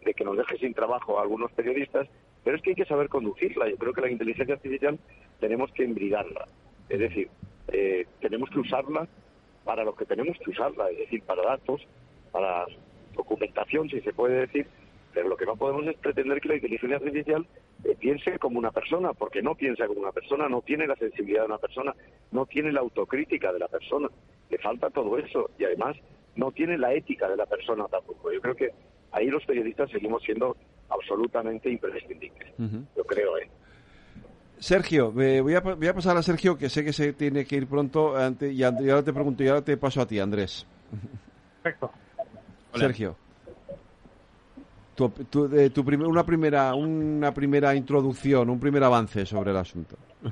de 0.06 0.14
que 0.14 0.24
nos 0.24 0.38
deje 0.38 0.58
sin 0.58 0.74
trabajo 0.74 1.20
a 1.20 1.24
algunos 1.24 1.52
periodistas 1.54 2.08
pero 2.44 2.58
es 2.58 2.62
que 2.62 2.72
hay 2.72 2.76
que 2.76 2.86
saber 2.86 3.10
conducirla. 3.10 3.70
Yo 3.70 3.78
creo 3.78 3.94
que 3.94 4.02
la 4.02 4.12
inteligencia 4.12 4.56
artificial 4.56 5.00
tenemos 5.40 5.72
que 5.72 5.84
embridarla. 5.84 6.48
Es 6.90 7.00
decir, 7.00 7.30
eh, 7.70 8.06
tenemos 8.20 8.50
que 8.50 8.60
usarla 8.60 9.08
para 9.64 9.84
lo 9.84 9.96
que 9.96 10.06
tenemos 10.06 10.38
que 10.40 10.52
usarla, 10.52 10.90
es 10.90 10.98
decir, 10.98 11.24
para 11.24 11.42
datos, 11.44 11.82
para 12.32 12.66
documentación, 13.16 13.90
si 13.90 14.02
se 14.02 14.14
puede 14.14 14.42
decir, 14.42 14.68
pero 15.14 15.30
lo 15.30 15.38
que 15.38 15.46
no 15.46 15.56
podemos 15.56 15.86
es 15.88 15.96
pretender 15.98 16.42
que 16.42 16.50
la 16.50 16.56
inteligencia 16.56 16.98
artificial 16.98 17.46
eh, 17.84 17.96
piense 18.00 18.40
como 18.40 18.60
una 18.60 18.72
persona, 18.72 19.14
porque 19.14 19.42
no 19.42 19.56
piensa 19.56 19.88
como 19.88 20.02
una 20.02 20.12
persona, 20.12 20.50
no 20.50 20.62
tiene 20.62 20.88
la 20.88 20.96
sensibilidad 20.96 21.42
de 21.42 21.48
una 21.48 21.60
persona, 21.60 21.96
no 22.32 22.46
tiene 22.46 22.72
la 22.72 22.82
autocrítica 22.82 23.54
de 23.54 23.60
la 23.60 23.68
persona, 23.68 24.10
le 24.50 24.58
falta 24.58 24.90
todo 24.90 25.18
eso 25.18 25.52
y 25.58 25.66
además 25.66 25.96
no 26.36 26.52
tiene 26.52 26.78
la 26.78 26.94
ética 26.94 27.30
de 27.30 27.38
la 27.38 27.46
persona 27.46 27.86
tampoco. 27.88 28.32
Yo 28.32 28.42
creo 28.42 28.56
que 28.56 28.72
ahí 29.12 29.28
los 29.28 29.46
periodistas 29.46 29.92
seguimos 29.92 30.24
siendo 30.24 30.58
absolutamente 30.94 31.70
imprescindibles, 31.70 32.54
yo 32.58 33.04
creo, 33.06 33.38
¿eh? 33.38 33.50
Sergio, 34.60 35.12
voy, 35.12 35.56
a, 35.56 35.60
voy 35.60 35.88
a 35.88 35.94
pasar 35.94 36.16
a 36.16 36.24
Sergio, 36.24 36.58
que 36.58 36.70
sé 36.70 36.86
que 36.86 36.94
se 36.94 37.12
tiene 37.12 37.44
que 37.46 37.58
ir 37.58 37.68
pronto, 37.68 38.16
y 38.42 38.64
ahora 38.64 39.04
te 39.04 39.12
pregunto, 39.12 39.44
y 39.44 39.50
ahora 39.50 39.62
te 39.62 39.76
paso 39.76 40.00
a 40.00 40.08
ti, 40.08 40.20
Andrés. 40.20 40.66
Perfecto. 41.62 41.92
Sergio. 42.76 43.18
Tu, 44.96 45.10
tu, 45.10 45.82
una 46.08 46.24
primera 46.24 46.74
una 46.76 47.34
primera 47.34 47.76
introducción, 47.76 48.50
un 48.50 48.60
primer 48.60 48.84
avance 48.84 49.26
sobre 49.26 49.52
el 49.52 49.58
asunto. 49.58 49.98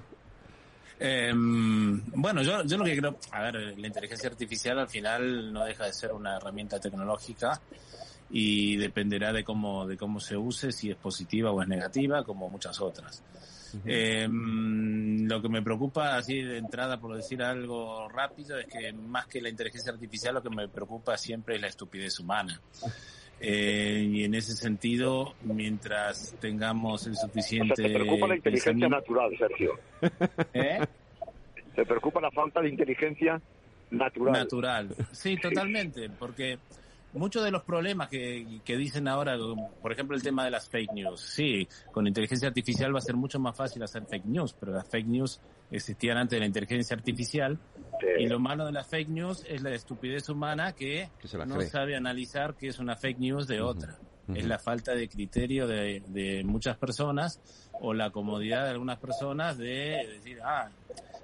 Em, 1.03 1.99
bueno, 2.11 2.43
yo, 2.43 2.63
yo 2.63 2.77
lo 2.77 2.85
que 2.85 2.95
creo, 2.95 3.17
a 3.31 3.41
ver, 3.41 3.55
la 3.75 3.87
inteligencia 3.87 4.29
artificial 4.29 4.77
al 4.77 4.87
final 4.87 5.51
no 5.51 5.65
deja 5.65 5.85
de 5.85 5.93
ser 5.93 6.13
una 6.13 6.37
herramienta 6.37 6.79
tecnológica 6.79 7.59
y 8.31 8.77
dependerá 8.77 9.33
de 9.33 9.43
cómo 9.43 9.85
de 9.85 9.97
cómo 9.97 10.19
se 10.19 10.37
use, 10.37 10.71
si 10.71 10.89
es 10.89 10.97
positiva 10.97 11.51
o 11.51 11.61
es 11.61 11.67
negativa, 11.67 12.23
como 12.23 12.49
muchas 12.49 12.79
otras. 12.81 13.23
Em, 13.85 15.27
lo 15.27 15.41
que 15.41 15.49
me 15.49 15.61
preocupa, 15.61 16.17
así 16.17 16.41
de 16.41 16.57
entrada, 16.57 16.99
por 16.99 17.15
decir 17.15 17.41
algo 17.41 18.09
rápido, 18.09 18.59
es 18.59 18.67
que 18.67 18.91
más 18.93 19.27
que 19.27 19.41
la 19.41 19.49
inteligencia 19.49 19.93
artificial, 19.93 20.35
lo 20.35 20.43
que 20.43 20.49
me 20.49 20.67
preocupa 20.67 21.17
siempre 21.17 21.55
es 21.55 21.61
la 21.61 21.67
estupidez 21.67 22.19
humana. 22.19 22.59
Eh, 23.39 24.07
y 24.11 24.23
en 24.23 24.35
ese 24.35 24.53
sentido, 24.53 25.33
mientras 25.43 26.35
tengamos 26.39 27.07
el 27.07 27.15
suficiente. 27.15 27.81
¿Te 27.81 27.89
preocupa 27.89 28.27
la 28.27 28.35
inteligencia 28.35 28.87
natural, 28.87 29.31
Sergio? 29.37 29.79
¿Eh? 30.53 30.79
¿Te 31.75 31.85
preocupa 31.85 32.21
la 32.21 32.29
falta 32.29 32.61
de 32.61 32.69
inteligencia 32.69 33.41
natural? 33.89 34.33
Natural, 34.33 34.95
sí, 35.11 35.37
totalmente, 35.37 36.09
porque 36.09 36.59
muchos 37.13 37.43
de 37.43 37.51
los 37.51 37.63
problemas 37.63 38.09
que, 38.09 38.61
dicen 38.65 39.07
ahora, 39.07 39.37
por 39.81 39.91
ejemplo, 39.91 40.15
el 40.15 40.23
tema 40.23 40.45
de 40.45 40.51
las 40.51 40.69
fake 40.69 40.93
news. 40.93 41.21
Sí, 41.21 41.67
con 41.91 42.07
inteligencia 42.07 42.47
artificial 42.47 42.93
va 42.93 42.99
a 42.99 43.01
ser 43.01 43.15
mucho 43.15 43.39
más 43.39 43.55
fácil 43.55 43.83
hacer 43.83 44.05
fake 44.05 44.25
news, 44.25 44.53
pero 44.59 44.71
las 44.71 44.87
fake 44.87 45.07
news 45.07 45.41
existían 45.69 46.17
antes 46.17 46.37
de 46.37 46.39
la 46.41 46.45
inteligencia 46.45 46.95
artificial. 46.95 47.59
Y 48.17 48.27
lo 48.27 48.39
malo 48.39 48.65
de 48.65 48.71
las 48.71 48.87
fake 48.87 49.09
news 49.09 49.45
es 49.47 49.61
la 49.61 49.71
estupidez 49.71 50.29
humana 50.29 50.73
que, 50.73 51.09
no 51.45 51.61
sabe 51.61 51.95
analizar 51.95 52.55
qué 52.55 52.67
es 52.67 52.79
una 52.79 52.95
fake 52.95 53.19
news 53.19 53.47
de 53.47 53.61
otra. 53.61 53.97
Es 54.33 54.45
la 54.45 54.59
falta 54.59 54.93
de 54.93 55.09
criterio 55.09 55.67
de, 55.67 56.01
de 56.07 56.43
muchas 56.45 56.77
personas 56.77 57.41
o 57.81 57.93
la 57.93 58.11
comodidad 58.11 58.63
de 58.63 58.69
algunas 58.69 58.97
personas 58.97 59.57
de 59.57 60.07
decir, 60.13 60.39
ah, 60.43 60.69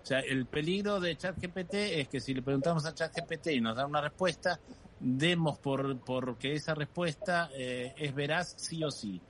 o 0.02 0.06
sea, 0.06 0.20
el 0.20 0.46
peligro 0.46 1.00
de 1.00 1.16
ChatGPT 1.16 1.74
es 1.74 2.08
que 2.08 2.20
si 2.20 2.34
le 2.34 2.42
preguntamos 2.42 2.86
a 2.86 2.94
ChatGPT 2.94 3.48
y 3.48 3.62
nos 3.62 3.76
da 3.76 3.86
una 3.86 4.02
respuesta, 4.02 4.60
demos 5.00 5.60
por, 5.60 6.00
por 6.00 6.38
que 6.38 6.54
esa 6.54 6.74
respuesta 6.74 7.50
eh, 7.56 7.94
es 7.98 8.14
veraz 8.16 8.56
sí 8.58 8.84
o 8.84 8.92
sí 8.92 9.22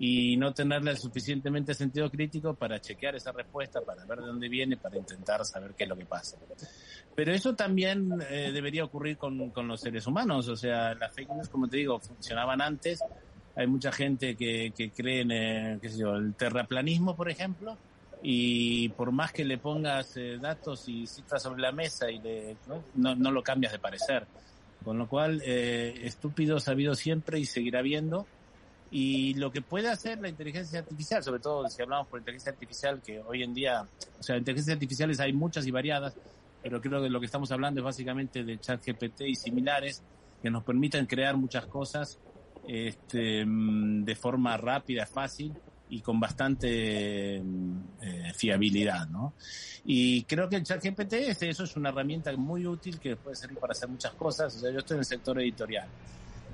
y 0.00 0.36
no 0.36 0.52
tenerle 0.52 0.96
suficientemente 0.96 1.74
sentido 1.74 2.08
crítico 2.08 2.54
para 2.54 2.80
chequear 2.80 3.16
esa 3.16 3.32
respuesta, 3.32 3.80
para 3.80 4.04
ver 4.04 4.20
de 4.20 4.26
dónde 4.26 4.48
viene, 4.48 4.76
para 4.76 4.96
intentar 4.96 5.44
saber 5.44 5.74
qué 5.76 5.84
es 5.84 5.90
lo 5.90 5.96
que 5.96 6.04
pasa. 6.04 6.36
Pero 7.16 7.32
eso 7.32 7.54
también 7.54 8.22
eh, 8.30 8.52
debería 8.52 8.84
ocurrir 8.84 9.16
con, 9.16 9.50
con, 9.50 9.66
los 9.66 9.80
seres 9.80 10.06
humanos, 10.06 10.48
o 10.48 10.54
sea, 10.54 10.94
las 10.94 11.12
fake 11.12 11.30
news, 11.30 11.48
como 11.48 11.66
te 11.66 11.78
digo, 11.78 11.98
funcionaban 11.98 12.62
antes. 12.62 13.00
Hay 13.56 13.66
mucha 13.66 13.90
gente 13.90 14.36
que, 14.36 14.72
que 14.76 14.90
cree 14.90 15.22
en 15.22 15.32
eh, 15.32 15.78
qué 15.82 15.88
sé 15.88 15.98
yo, 15.98 16.14
el 16.14 16.34
terraplanismo, 16.34 17.16
por 17.16 17.28
ejemplo, 17.28 17.76
y 18.22 18.90
por 18.90 19.10
más 19.10 19.32
que 19.32 19.44
le 19.44 19.58
pongas 19.58 20.14
datos 20.40 20.88
y 20.88 21.08
cifras 21.08 21.42
sobre 21.42 21.62
la 21.62 21.72
mesa 21.72 22.08
y 22.08 22.20
le, 22.20 22.56
no, 22.94 23.16
no 23.16 23.30
lo 23.32 23.42
cambias 23.42 23.72
de 23.72 23.80
parecer. 23.80 24.26
Con 24.88 24.96
lo 24.96 25.06
cual, 25.06 25.42
eh, 25.44 26.00
estúpidos 26.04 26.66
ha 26.66 26.70
habido 26.70 26.94
siempre 26.94 27.38
y 27.38 27.44
seguirá 27.44 27.80
habiendo. 27.80 28.26
Y 28.90 29.34
lo 29.34 29.52
que 29.52 29.60
puede 29.60 29.90
hacer 29.90 30.18
la 30.18 30.30
inteligencia 30.30 30.78
artificial, 30.78 31.22
sobre 31.22 31.40
todo 31.40 31.68
si 31.68 31.82
hablamos 31.82 32.06
por 32.06 32.20
inteligencia 32.20 32.52
artificial, 32.52 33.02
que 33.04 33.20
hoy 33.20 33.42
en 33.42 33.52
día, 33.52 33.82
o 34.18 34.22
sea, 34.22 34.38
inteligencias 34.38 34.76
artificiales 34.76 35.20
hay 35.20 35.34
muchas 35.34 35.66
y 35.66 35.70
variadas, 35.70 36.16
pero 36.62 36.80
creo 36.80 37.02
que 37.02 37.10
lo 37.10 37.20
que 37.20 37.26
estamos 37.26 37.52
hablando 37.52 37.82
es 37.82 37.84
básicamente 37.84 38.42
de 38.44 38.58
chat 38.60 38.82
GPT 38.82 39.28
y 39.28 39.34
similares, 39.34 40.02
que 40.40 40.48
nos 40.48 40.64
permiten 40.64 41.04
crear 41.04 41.36
muchas 41.36 41.66
cosas 41.66 42.18
este, 42.66 43.44
mm, 43.44 44.06
de 44.06 44.16
forma 44.16 44.56
rápida, 44.56 45.04
fácil, 45.04 45.52
y 45.90 46.00
con 46.00 46.20
bastante 46.20 47.40
mm, 47.42 47.78
eh, 48.02 48.32
fiabilidad, 48.34 49.08
¿no? 49.08 49.34
Y 49.84 50.22
creo 50.24 50.48
que 50.48 50.56
el 50.56 50.64
chat 50.64 50.84
GPT 50.84 51.14
es 51.14 51.42
eso, 51.42 51.64
es 51.64 51.76
una 51.76 51.88
herramienta 51.88 52.34
muy 52.36 52.66
útil 52.66 52.98
que 52.98 53.16
puede 53.16 53.36
servir 53.36 53.58
para 53.58 53.72
hacer 53.72 53.88
muchas 53.88 54.12
cosas. 54.12 54.54
O 54.54 54.58
sea, 54.58 54.70
yo 54.70 54.78
estoy 54.78 54.96
en 54.96 54.98
el 55.00 55.06
sector 55.06 55.40
editorial. 55.40 55.88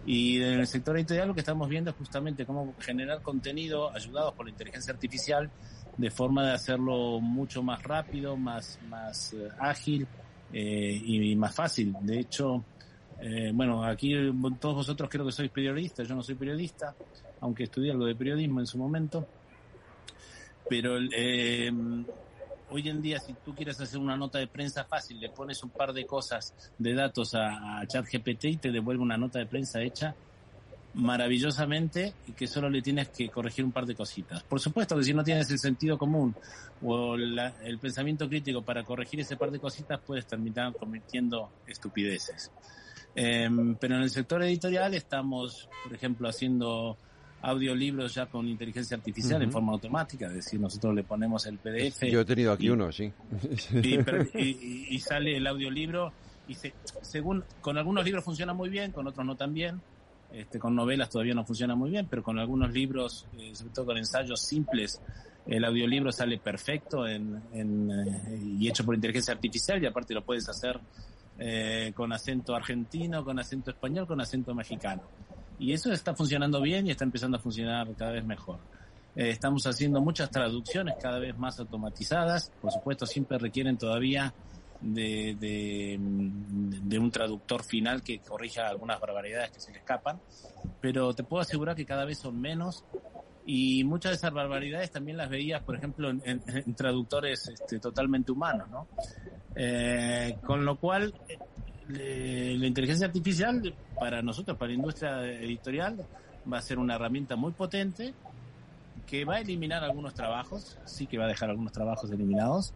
Y 0.06 0.36
en 0.36 0.60
el 0.60 0.66
sector 0.66 0.96
editorial 0.96 1.28
lo 1.28 1.34
que 1.34 1.40
estamos 1.40 1.68
viendo 1.68 1.90
es 1.90 1.96
justamente 1.96 2.44
cómo 2.44 2.74
generar 2.78 3.22
contenido 3.22 3.90
ayudados 3.90 4.34
por 4.34 4.46
la 4.46 4.50
inteligencia 4.50 4.92
artificial 4.92 5.50
de 5.96 6.10
forma 6.10 6.46
de 6.46 6.52
hacerlo 6.52 7.20
mucho 7.20 7.62
más 7.62 7.82
rápido, 7.82 8.36
más, 8.36 8.78
más 8.88 9.32
eh, 9.32 9.48
ágil 9.58 10.06
eh, 10.52 11.02
y, 11.04 11.34
más 11.36 11.54
fácil. 11.54 11.94
De 12.00 12.20
hecho, 12.20 12.64
eh, 13.20 13.50
bueno, 13.54 13.84
aquí 13.84 14.14
todos 14.60 14.76
vosotros 14.76 15.08
creo 15.08 15.24
que 15.24 15.32
sois 15.32 15.50
periodistas, 15.50 16.06
yo 16.06 16.14
no 16.14 16.22
soy 16.22 16.34
periodista, 16.34 16.94
aunque 17.44 17.64
estudié 17.64 17.92
algo 17.92 18.06
de 18.06 18.14
periodismo 18.14 18.60
en 18.60 18.66
su 18.66 18.78
momento. 18.78 19.26
Pero 20.66 20.96
eh, 21.14 21.70
hoy 22.70 22.88
en 22.88 23.02
día, 23.02 23.20
si 23.20 23.34
tú 23.44 23.54
quieres 23.54 23.78
hacer 23.78 24.00
una 24.00 24.16
nota 24.16 24.38
de 24.38 24.46
prensa 24.46 24.84
fácil, 24.84 25.20
le 25.20 25.28
pones 25.28 25.62
un 25.62 25.68
par 25.68 25.92
de 25.92 26.06
cosas 26.06 26.54
de 26.78 26.94
datos 26.94 27.34
a, 27.34 27.82
ChatGPT 27.86 28.44
y 28.44 28.56
te 28.56 28.72
devuelve 28.72 29.02
una 29.02 29.18
nota 29.18 29.40
de 29.40 29.46
prensa 29.46 29.82
hecha 29.82 30.14
maravillosamente 30.94 32.14
y 32.28 32.32
que 32.32 32.46
solo 32.46 32.70
le 32.70 32.80
tienes 32.80 33.10
que 33.10 33.28
corregir 33.28 33.62
un 33.62 33.72
par 33.72 33.84
de 33.84 33.94
cositas. 33.94 34.42
Por 34.44 34.58
supuesto 34.58 34.96
que 34.96 35.04
si 35.04 35.12
no 35.12 35.22
tienes 35.22 35.50
el 35.50 35.58
sentido 35.58 35.98
común 35.98 36.34
o 36.82 37.16
el 37.16 37.78
pensamiento 37.78 38.26
crítico 38.26 38.62
para 38.62 38.84
corregir 38.84 39.20
ese 39.20 39.36
par 39.36 39.50
de 39.50 39.58
cositas, 39.58 40.00
puedes 40.00 40.26
terminar 40.26 40.72
cometiendo 40.74 41.50
estupideces. 41.66 42.50
Em, 43.14 43.76
pero 43.76 43.96
en 43.96 44.02
el 44.02 44.10
sector 44.10 44.42
editorial 44.42 44.94
estamos, 44.94 45.68
por 45.84 45.94
ejemplo, 45.94 46.28
haciendo 46.28 46.96
audiolibros 47.44 48.14
ya 48.14 48.26
con 48.26 48.48
inteligencia 48.48 48.96
artificial 48.96 49.42
en 49.42 49.52
forma 49.52 49.72
automática, 49.72 50.26
es 50.26 50.34
decir, 50.34 50.58
nosotros 50.58 50.94
le 50.94 51.04
ponemos 51.04 51.44
el 51.46 51.58
PDF. 51.58 52.04
Yo 52.10 52.20
he 52.20 52.24
tenido 52.24 52.52
aquí 52.52 52.70
uno, 52.70 52.90
sí. 52.90 53.12
Y, 54.34 54.98
sale 55.00 55.36
el 55.36 55.46
audiolibro 55.46 56.12
y 56.48 56.56
según 57.02 57.44
con 57.60 57.76
algunos 57.76 58.04
libros 58.04 58.24
funciona 58.24 58.54
muy 58.54 58.70
bien, 58.70 58.92
con 58.92 59.06
otros 59.06 59.26
no 59.26 59.36
tan 59.36 59.52
bien. 59.52 59.80
Este, 60.32 60.58
con 60.58 60.74
novelas 60.74 61.10
todavía 61.10 61.34
no 61.34 61.44
funciona 61.44 61.76
muy 61.76 61.90
bien, 61.90 62.06
pero 62.10 62.22
con 62.22 62.38
algunos 62.38 62.72
libros, 62.72 63.26
eh, 63.38 63.54
sobre 63.54 63.72
todo 63.72 63.86
con 63.86 63.98
ensayos 63.98 64.40
simples, 64.40 65.00
el 65.46 65.64
audiolibro 65.64 66.10
sale 66.10 66.38
perfecto 66.38 67.06
en, 67.06 67.40
eh, 67.52 68.40
y 68.58 68.68
hecho 68.68 68.84
por 68.84 68.94
inteligencia 68.94 69.34
artificial 69.34 69.80
y 69.82 69.86
aparte 69.86 70.14
lo 70.14 70.24
puedes 70.24 70.48
hacer 70.48 70.80
eh, 71.38 71.92
con 71.94 72.12
acento 72.12 72.54
argentino, 72.54 73.22
con 73.22 73.38
acento 73.38 73.70
español, 73.70 74.06
con 74.06 74.20
acento 74.20 74.54
mexicano. 74.54 75.02
Y 75.64 75.72
eso 75.72 75.90
está 75.90 76.14
funcionando 76.14 76.60
bien 76.60 76.86
y 76.86 76.90
está 76.90 77.04
empezando 77.04 77.38
a 77.38 77.40
funcionar 77.40 77.88
cada 77.96 78.12
vez 78.12 78.22
mejor. 78.22 78.58
Eh, 79.16 79.30
estamos 79.30 79.66
haciendo 79.66 79.98
muchas 80.02 80.30
traducciones 80.30 80.94
cada 81.00 81.18
vez 81.18 81.38
más 81.38 81.58
automatizadas. 81.58 82.52
Por 82.60 82.70
supuesto, 82.70 83.06
siempre 83.06 83.38
requieren 83.38 83.78
todavía 83.78 84.34
de, 84.82 85.34
de, 85.40 85.96
de, 85.98 86.98
un 86.98 87.10
traductor 87.10 87.62
final 87.62 88.02
que 88.02 88.18
corrija 88.18 88.68
algunas 88.68 89.00
barbaridades 89.00 89.52
que 89.52 89.60
se 89.60 89.72
le 89.72 89.78
escapan. 89.78 90.20
Pero 90.82 91.14
te 91.14 91.24
puedo 91.24 91.40
asegurar 91.40 91.74
que 91.74 91.86
cada 91.86 92.04
vez 92.04 92.18
son 92.18 92.38
menos. 92.38 92.84
Y 93.46 93.84
muchas 93.84 94.12
de 94.12 94.16
esas 94.16 94.34
barbaridades 94.34 94.90
también 94.90 95.16
las 95.16 95.30
veías, 95.30 95.62
por 95.62 95.76
ejemplo, 95.76 96.10
en, 96.10 96.74
traductores 96.74 97.48
este, 97.48 97.78
totalmente 97.78 98.32
humanos, 98.32 98.68
¿no? 98.68 98.86
Eh, 99.56 100.36
con 100.44 100.66
lo 100.66 100.76
cual, 100.76 101.14
la 101.88 102.66
inteligencia 102.66 103.06
artificial 103.06 103.74
para 103.98 104.22
nosotros, 104.22 104.56
para 104.56 104.70
la 104.70 104.76
industria 104.76 105.24
editorial, 105.24 106.04
va 106.50 106.58
a 106.58 106.62
ser 106.62 106.78
una 106.78 106.94
herramienta 106.94 107.36
muy 107.36 107.52
potente 107.52 108.14
que 109.06 109.24
va 109.24 109.36
a 109.36 109.40
eliminar 109.40 109.84
algunos 109.84 110.14
trabajos, 110.14 110.78
sí 110.84 111.06
que 111.06 111.18
va 111.18 111.24
a 111.24 111.28
dejar 111.28 111.50
algunos 111.50 111.72
trabajos 111.72 112.10
eliminados, 112.10 112.72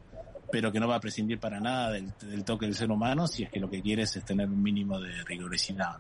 pero 0.50 0.72
que 0.72 0.80
no 0.80 0.88
va 0.88 0.96
a 0.96 1.00
prescindir 1.00 1.38
para 1.38 1.60
nada 1.60 1.92
del, 1.92 2.12
toque 2.44 2.66
del 2.66 2.74
ser 2.74 2.90
humano 2.90 3.26
si 3.26 3.44
es 3.44 3.50
que 3.50 3.60
lo 3.60 3.70
que 3.70 3.82
quieres 3.82 4.14
es 4.16 4.24
tener 4.24 4.48
un 4.48 4.62
mínimo 4.62 5.00
de 5.00 5.24
rigorosidad. 5.24 5.98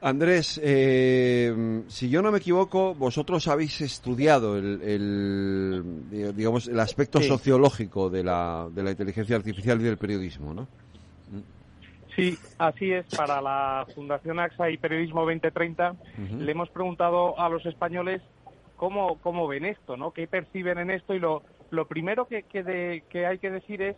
Andrés, 0.00 0.60
eh, 0.62 1.82
si 1.86 2.08
yo 2.08 2.22
no 2.22 2.32
me 2.32 2.38
equivoco, 2.38 2.92
vosotros 2.92 3.46
habéis 3.46 3.80
estudiado 3.82 4.58
el, 4.58 5.84
digamos, 6.34 6.66
el 6.66 6.80
aspecto 6.80 7.22
sociológico 7.22 8.10
de 8.10 8.24
la, 8.24 8.68
de 8.74 8.82
la 8.82 8.90
inteligencia 8.90 9.36
artificial 9.36 9.80
y 9.80 9.84
del 9.84 9.98
periodismo, 9.98 10.52
¿no? 10.52 10.66
Sí, 12.16 12.38
así 12.58 12.92
es. 12.92 13.06
Para 13.16 13.40
la 13.40 13.86
Fundación 13.94 14.38
AXA 14.38 14.70
y 14.70 14.76
Periodismo 14.76 15.20
2030 15.20 15.94
le 16.38 16.52
hemos 16.52 16.68
preguntado 16.70 17.38
a 17.38 17.48
los 17.48 17.64
españoles 17.64 18.20
cómo, 18.76 19.18
cómo 19.20 19.48
ven 19.48 19.64
esto, 19.64 19.96
¿no? 19.96 20.12
¿Qué 20.12 20.26
perciben 20.26 20.78
en 20.78 20.90
esto? 20.90 21.14
Y 21.14 21.18
lo, 21.18 21.42
lo 21.70 21.86
primero 21.86 22.26
que, 22.26 22.42
que, 22.42 23.04
que 23.08 23.26
hay 23.26 23.38
que 23.38 23.50
decir 23.50 23.80
es, 23.80 23.96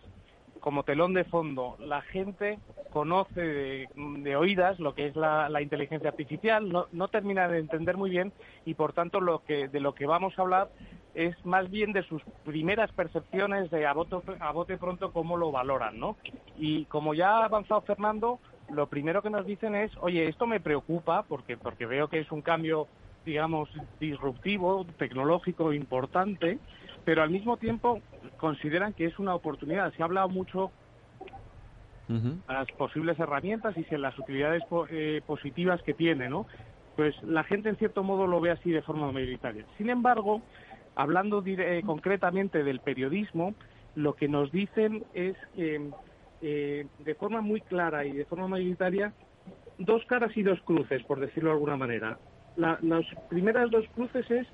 como 0.64 0.82
telón 0.82 1.12
de 1.12 1.24
fondo, 1.24 1.76
la 1.78 2.00
gente 2.00 2.58
conoce 2.88 3.38
de, 3.42 4.36
oídas 4.36 4.80
lo 4.80 4.94
que 4.94 5.08
es 5.08 5.14
la, 5.14 5.60
inteligencia 5.60 6.08
artificial, 6.08 6.72
no, 6.90 7.08
termina 7.08 7.48
de 7.48 7.58
entender 7.58 7.98
muy 7.98 8.08
bien 8.08 8.32
y, 8.64 8.72
por 8.72 8.94
tanto, 8.94 9.20
lo 9.20 9.44
que, 9.44 9.68
de 9.68 9.80
lo 9.80 9.94
que 9.94 10.06
vamos 10.06 10.32
a 10.38 10.40
hablar 10.40 10.70
es 11.14 11.36
más 11.44 11.70
bien 11.70 11.92
de 11.92 12.02
sus 12.04 12.22
primeras 12.46 12.90
percepciones 12.92 13.70
de 13.70 13.84
a 13.84 13.92
bote, 13.92 14.16
a 14.40 14.52
bote 14.52 14.78
pronto 14.78 15.12
cómo 15.12 15.36
lo 15.36 15.52
valoran, 15.52 16.00
¿no? 16.00 16.16
Y 16.56 16.86
como 16.86 17.12
ya 17.12 17.32
ha 17.32 17.44
avanzado 17.44 17.82
Fernando, 17.82 18.38
lo 18.70 18.86
primero 18.86 19.20
que 19.20 19.28
nos 19.28 19.44
dicen 19.44 19.74
es, 19.74 19.92
oye, 20.00 20.30
esto 20.30 20.46
me 20.46 20.60
preocupa 20.60 21.24
porque, 21.24 21.58
porque 21.58 21.84
veo 21.84 22.08
que 22.08 22.20
es 22.20 22.32
un 22.32 22.40
cambio, 22.40 22.88
digamos, 23.26 23.68
disruptivo, 24.00 24.86
tecnológico 24.96 25.74
importante, 25.74 26.58
pero 27.04 27.22
al 27.22 27.30
mismo 27.30 27.56
tiempo 27.56 28.00
consideran 28.38 28.92
que 28.92 29.06
es 29.06 29.18
una 29.18 29.34
oportunidad. 29.34 29.92
Se 29.94 30.02
ha 30.02 30.06
hablado 30.06 30.28
mucho 30.28 30.70
de 32.08 32.34
las 32.48 32.70
posibles 32.72 33.18
herramientas 33.18 33.76
y 33.78 33.82
de 33.84 33.98
las 33.98 34.18
utilidades 34.18 34.62
eh, 34.90 35.22
positivas 35.26 35.82
que 35.82 35.94
tiene, 35.94 36.28
¿no? 36.28 36.46
Pues 36.96 37.14
la 37.22 37.44
gente 37.44 37.70
en 37.70 37.76
cierto 37.76 38.02
modo 38.02 38.26
lo 38.26 38.40
ve 38.40 38.50
así 38.50 38.70
de 38.70 38.82
forma 38.82 39.10
mayoritaria. 39.10 39.64
Sin 39.78 39.88
embargo, 39.90 40.42
hablando 40.94 41.42
eh, 41.46 41.82
concretamente 41.84 42.62
del 42.62 42.80
periodismo, 42.80 43.54
lo 43.94 44.14
que 44.14 44.28
nos 44.28 44.52
dicen 44.52 45.04
es 45.14 45.36
que 45.54 45.90
eh, 46.42 46.86
de 46.98 47.14
forma 47.14 47.40
muy 47.40 47.62
clara 47.62 48.04
y 48.04 48.12
de 48.12 48.26
forma 48.26 48.48
mayoritaria, 48.48 49.12
dos 49.78 50.04
caras 50.04 50.36
y 50.36 50.42
dos 50.42 50.60
cruces, 50.60 51.02
por 51.04 51.18
decirlo 51.20 51.50
de 51.50 51.54
alguna 51.54 51.76
manera. 51.76 52.18
las 52.56 53.06
primeras 53.30 53.70
dos 53.70 53.86
cruces 53.94 54.30
es 54.30 54.46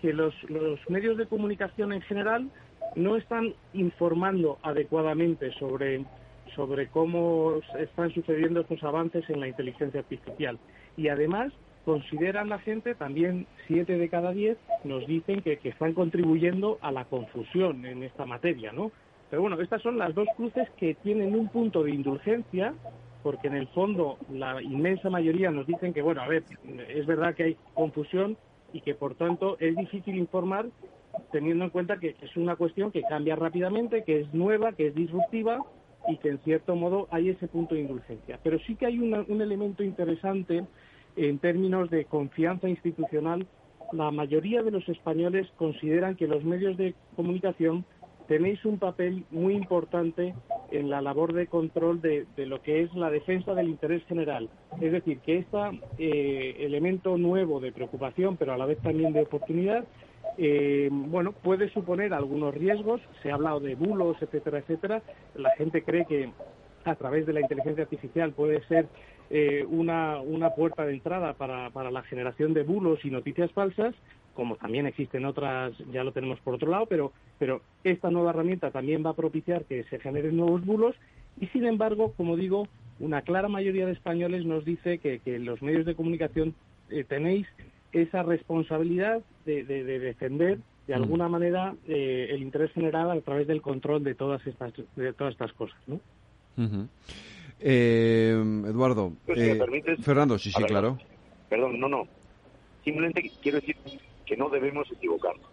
que 0.00 0.12
los, 0.12 0.34
los 0.50 0.78
medios 0.88 1.16
de 1.16 1.26
comunicación 1.26 1.92
en 1.92 2.02
general 2.02 2.50
no 2.96 3.16
están 3.16 3.54
informando 3.74 4.58
adecuadamente 4.62 5.52
sobre, 5.58 6.04
sobre 6.54 6.88
cómo 6.88 7.60
están 7.78 8.12
sucediendo 8.12 8.60
estos 8.60 8.82
avances 8.82 9.28
en 9.28 9.40
la 9.40 9.48
inteligencia 9.48 10.00
artificial. 10.00 10.58
Y 10.96 11.08
además 11.08 11.52
consideran 11.84 12.48
la 12.48 12.58
gente, 12.58 12.94
también 12.94 13.46
siete 13.66 13.96
de 13.96 14.08
cada 14.08 14.32
diez 14.32 14.58
nos 14.84 15.06
dicen 15.06 15.40
que, 15.42 15.58
están 15.62 15.94
contribuyendo 15.94 16.78
a 16.82 16.92
la 16.92 17.04
confusión 17.04 17.86
en 17.86 18.02
esta 18.02 18.26
materia, 18.26 18.72
¿no? 18.72 18.92
Pero 19.30 19.42
bueno, 19.42 19.60
estas 19.60 19.82
son 19.82 19.98
las 19.98 20.14
dos 20.14 20.28
cruces 20.36 20.68
que 20.76 20.94
tienen 20.94 21.34
un 21.34 21.48
punto 21.48 21.82
de 21.82 21.90
indulgencia, 21.90 22.74
porque 23.22 23.48
en 23.48 23.54
el 23.54 23.68
fondo 23.68 24.18
la 24.30 24.62
inmensa 24.62 25.10
mayoría 25.10 25.50
nos 25.50 25.66
dicen 25.66 25.92
que, 25.92 26.02
bueno, 26.02 26.22
a 26.22 26.28
ver, 26.28 26.44
es 26.88 27.06
verdad 27.06 27.34
que 27.34 27.42
hay 27.44 27.56
confusión 27.74 28.36
y 28.72 28.80
que 28.80 28.94
por 28.94 29.14
tanto 29.14 29.56
es 29.60 29.76
difícil 29.76 30.16
informar 30.16 30.66
teniendo 31.32 31.64
en 31.64 31.70
cuenta 31.70 31.98
que 31.98 32.14
es 32.20 32.36
una 32.36 32.56
cuestión 32.56 32.90
que 32.92 33.02
cambia 33.02 33.36
rápidamente, 33.36 34.04
que 34.04 34.20
es 34.20 34.34
nueva, 34.34 34.72
que 34.72 34.88
es 34.88 34.94
disruptiva 34.94 35.64
y 36.06 36.16
que 36.18 36.28
en 36.28 36.38
cierto 36.38 36.76
modo 36.76 37.08
hay 37.10 37.30
ese 37.30 37.48
punto 37.48 37.74
de 37.74 37.82
indulgencia. 37.82 38.38
Pero 38.42 38.58
sí 38.60 38.76
que 38.76 38.86
hay 38.86 38.98
un 38.98 39.40
elemento 39.40 39.82
interesante 39.82 40.64
en 41.16 41.38
términos 41.38 41.90
de 41.90 42.04
confianza 42.04 42.68
institucional, 42.68 43.46
la 43.92 44.10
mayoría 44.10 44.62
de 44.62 44.70
los 44.70 44.88
españoles 44.88 45.48
consideran 45.56 46.14
que 46.14 46.26
los 46.26 46.44
medios 46.44 46.76
de 46.76 46.94
comunicación 47.16 47.84
tenéis 48.28 48.62
un 48.64 48.78
papel 48.78 49.24
muy 49.30 49.54
importante 49.54 50.34
en 50.70 50.90
la 50.90 51.00
labor 51.00 51.32
de 51.32 51.46
control 51.46 52.00
de, 52.00 52.26
lo 52.36 52.62
que 52.62 52.82
es 52.82 52.94
la 52.94 53.10
defensa 53.10 53.54
del 53.54 53.68
interés 53.68 54.04
general. 54.04 54.48
Es 54.80 54.92
decir, 54.92 55.18
que 55.20 55.38
este 55.38 56.64
elemento 56.64 57.16
nuevo 57.16 57.58
de 57.58 57.72
preocupación, 57.72 58.36
pero 58.36 58.52
a 58.52 58.58
la 58.58 58.66
vez 58.66 58.78
también 58.80 59.14
de 59.14 59.22
oportunidad, 59.22 59.84
eh, 60.36 60.88
bueno, 60.92 61.32
puede 61.32 61.70
suponer 61.70 62.12
algunos 62.12 62.54
riesgos. 62.54 63.00
Se 63.22 63.30
ha 63.30 63.34
hablado 63.34 63.60
de 63.60 63.74
bulos, 63.74 64.18
etcétera, 64.20 64.58
etcétera. 64.58 65.02
La 65.34 65.50
gente 65.56 65.82
cree 65.82 66.04
que 66.04 66.30
a 66.84 66.94
través 66.94 67.26
de 67.26 67.32
la 67.32 67.40
inteligencia 67.40 67.84
artificial 67.84 68.32
puede 68.32 68.62
ser 68.66 68.86
eh, 69.30 69.64
una, 69.68 70.20
una 70.20 70.50
puerta 70.50 70.84
de 70.84 70.94
entrada 70.94 71.32
para, 71.34 71.70
para 71.70 71.90
la 71.90 72.02
generación 72.02 72.54
de 72.54 72.62
bulos 72.62 73.04
y 73.04 73.10
noticias 73.10 73.50
falsas, 73.52 73.94
como 74.38 74.54
también 74.54 74.86
existen 74.86 75.24
otras, 75.24 75.72
ya 75.92 76.04
lo 76.04 76.12
tenemos 76.12 76.38
por 76.38 76.54
otro 76.54 76.70
lado, 76.70 76.86
pero, 76.86 77.10
pero 77.40 77.60
esta 77.82 78.08
nueva 78.08 78.30
herramienta 78.30 78.70
también 78.70 79.04
va 79.04 79.10
a 79.10 79.16
propiciar 79.16 79.64
que 79.64 79.82
se 79.90 79.98
generen 79.98 80.36
nuevos 80.36 80.64
bulos 80.64 80.94
y, 81.40 81.48
sin 81.48 81.66
embargo, 81.66 82.12
como 82.16 82.36
digo, 82.36 82.68
una 83.00 83.22
clara 83.22 83.48
mayoría 83.48 83.84
de 83.84 83.94
españoles 83.94 84.44
nos 84.44 84.64
dice 84.64 84.98
que, 84.98 85.18
que 85.18 85.40
los 85.40 85.60
medios 85.60 85.86
de 85.86 85.96
comunicación 85.96 86.54
eh, 86.88 87.02
tenéis 87.02 87.48
esa 87.90 88.22
responsabilidad 88.22 89.22
de, 89.44 89.64
de, 89.64 89.82
defender 89.98 90.60
de 90.86 90.94
mm. 90.94 91.02
alguna 91.02 91.28
manera 91.28 91.74
eh, 91.88 92.28
el 92.30 92.40
interés 92.40 92.70
general 92.70 93.10
a 93.10 93.20
través 93.20 93.48
del 93.48 93.60
control 93.60 94.04
de 94.04 94.14
todas 94.14 94.46
estas 94.46 94.72
de 94.94 95.12
todas 95.14 95.32
estas 95.32 95.52
cosas, 95.54 95.80
¿no? 95.88 95.98
Eh, 97.58 98.40
Eduardo. 98.66 99.14
Pues 99.26 99.40
eh, 99.40 99.58
Fernando, 100.00 100.38
sí, 100.38 100.52
sí, 100.52 100.62
claro. 100.62 100.96
Perdón, 101.48 101.80
no, 101.80 101.88
no. 101.88 102.06
Simplemente 102.84 103.32
quiero 103.42 103.58
decir 103.58 103.74
que 104.28 104.36
no 104.36 104.50
debemos 104.50 104.90
equivocarnos. 104.92 105.50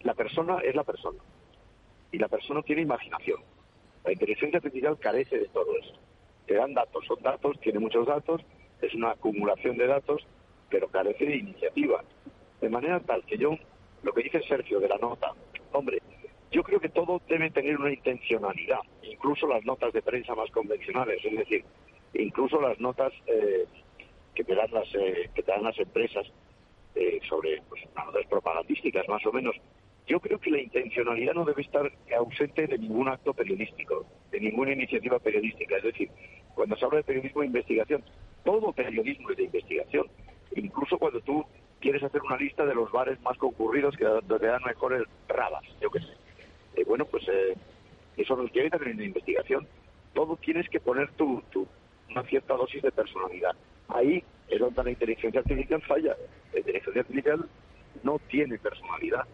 La 0.00 0.14
persona 0.14 0.58
es 0.64 0.74
la 0.74 0.82
persona. 0.82 1.18
Y 2.10 2.18
la 2.18 2.28
persona 2.28 2.62
tiene 2.62 2.82
imaginación. 2.82 3.40
La 4.02 4.12
inteligencia 4.12 4.56
artificial 4.58 4.98
carece 4.98 5.38
de 5.38 5.48
todo 5.48 5.76
eso. 5.76 5.92
Te 6.46 6.54
dan 6.54 6.72
datos, 6.72 7.04
son 7.06 7.22
datos, 7.22 7.60
tiene 7.60 7.78
muchos 7.78 8.06
datos, 8.06 8.40
es 8.80 8.94
una 8.94 9.10
acumulación 9.10 9.76
de 9.76 9.86
datos, 9.86 10.26
pero 10.70 10.88
carece 10.88 11.26
de 11.26 11.36
iniciativa. 11.36 12.02
De 12.62 12.70
manera 12.70 13.00
tal 13.00 13.22
que 13.26 13.36
yo, 13.36 13.58
lo 14.02 14.12
que 14.14 14.22
dice 14.22 14.40
Sergio 14.48 14.80
de 14.80 14.88
la 14.88 14.96
nota, 14.96 15.32
hombre, 15.72 15.98
yo 16.50 16.62
creo 16.62 16.80
que 16.80 16.88
todo 16.88 17.20
debe 17.28 17.50
tener 17.50 17.76
una 17.76 17.92
intencionalidad, 17.92 18.80
incluso 19.02 19.46
las 19.46 19.64
notas 19.66 19.92
de 19.92 20.00
prensa 20.00 20.34
más 20.34 20.50
convencionales, 20.50 21.22
es 21.22 21.36
decir, 21.36 21.64
incluso 22.14 22.58
las 22.58 22.80
notas 22.80 23.12
eh, 23.26 23.66
que 24.34 24.44
te 24.44 24.54
dan 24.54 24.70
las 24.72 24.94
eh, 24.94 25.28
que 25.34 25.42
te 25.42 25.52
dan 25.52 25.64
las 25.64 25.78
empresas 25.78 26.26
eh, 26.96 27.20
sobre 27.28 27.62
pues, 27.68 27.82
notas 27.94 28.26
propagandísticas, 28.26 29.08
más 29.08 29.24
o 29.26 29.32
menos. 29.32 29.54
Yo 30.06 30.20
creo 30.20 30.38
que 30.38 30.50
la 30.50 30.60
intencionalidad 30.60 31.34
no 31.34 31.44
debe 31.44 31.62
estar 31.62 31.90
ausente 32.16 32.66
de 32.66 32.78
ningún 32.78 33.08
acto 33.08 33.34
periodístico, 33.34 34.06
de 34.30 34.40
ninguna 34.40 34.72
iniciativa 34.72 35.18
periodística. 35.18 35.76
Es 35.76 35.84
decir, 35.84 36.10
cuando 36.54 36.76
se 36.76 36.84
habla 36.84 36.98
de 36.98 37.04
periodismo 37.04 37.40
de 37.40 37.48
investigación, 37.48 38.04
todo 38.44 38.72
periodismo 38.72 39.30
es 39.30 39.36
de 39.36 39.44
investigación. 39.44 40.06
Incluso 40.54 40.98
cuando 40.98 41.20
tú 41.20 41.44
quieres 41.80 42.02
hacer 42.02 42.22
una 42.22 42.36
lista 42.36 42.64
de 42.64 42.74
los 42.74 42.90
bares 42.92 43.20
más 43.22 43.36
concurridos 43.38 43.96
que 43.96 44.04
donde 44.04 44.46
dan 44.46 44.62
mejores 44.64 45.02
rabas, 45.28 45.64
yo 45.80 45.90
qué 45.90 46.00
sé 46.00 46.26
eh, 46.76 46.84
bueno, 46.86 47.04
pues 47.06 47.26
eh, 47.28 47.56
eso 48.16 48.36
nos 48.36 48.52
lleva 48.52 48.70
también 48.70 48.96
una 48.96 49.06
investigación. 49.06 49.66
Todo 50.14 50.36
tienes 50.36 50.68
que 50.68 50.80
poner 50.80 51.10
tu, 51.12 51.42
una 52.10 52.22
cierta 52.24 52.54
dosis 52.54 52.82
de 52.82 52.92
personalidad. 52.92 53.56
Ahí 53.88 54.22
es 54.48 54.58
donde 54.58 54.84
la 54.84 54.90
inteligencia 54.90 55.40
artificial 55.40 55.82
falla. 55.82 56.16
La 56.52 56.58
inteligencia 56.58 57.00
artificial 57.00 57.48
no 58.02 58.18
tiene 58.30 58.58
personalidad. 58.58 59.24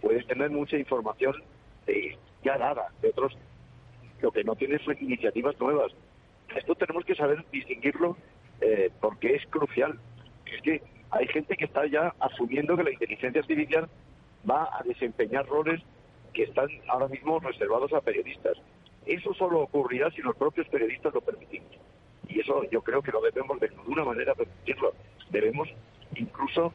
Puedes 0.00 0.26
tener 0.26 0.50
mucha 0.50 0.76
información 0.76 1.34
eh, 1.86 2.16
ya 2.44 2.56
dada 2.58 2.88
de 3.02 3.08
otros. 3.08 3.36
Lo 4.20 4.30
que 4.30 4.44
no 4.44 4.54
tiene 4.54 4.78
son 4.84 4.96
iniciativas 5.00 5.58
nuevas. 5.60 5.92
Esto 6.54 6.74
tenemos 6.74 7.04
que 7.04 7.14
saber 7.14 7.44
distinguirlo 7.50 8.16
porque 9.00 9.34
es 9.34 9.46
crucial. 9.46 9.98
Es 10.44 10.60
que 10.62 10.82
hay 11.10 11.26
gente 11.28 11.56
que 11.56 11.64
está 11.64 11.86
ya 11.86 12.14
asumiendo 12.20 12.76
que 12.76 12.84
la 12.84 12.92
inteligencia 12.92 13.40
artificial 13.40 13.88
va 14.48 14.68
a 14.78 14.82
desempeñar 14.84 15.46
roles 15.46 15.80
que 16.32 16.44
están 16.44 16.68
ahora 16.88 17.08
mismo 17.08 17.40
reservados 17.40 17.92
a 17.92 18.00
periodistas. 18.00 18.56
Eso 19.06 19.34
solo 19.34 19.60
ocurrirá 19.60 20.10
si 20.10 20.22
los 20.22 20.36
propios 20.36 20.68
periodistas 20.68 21.12
lo 21.14 21.20
permitimos. 21.20 21.70
Y 22.30 22.40
eso 22.40 22.62
yo 22.70 22.80
creo 22.82 23.02
que 23.02 23.12
no 23.12 23.20
debemos 23.20 23.58
de 23.60 23.68
ninguna 23.70 24.04
manera 24.04 24.34
permitirlo. 24.34 24.92
Debemos 25.30 25.68
incluso, 26.14 26.72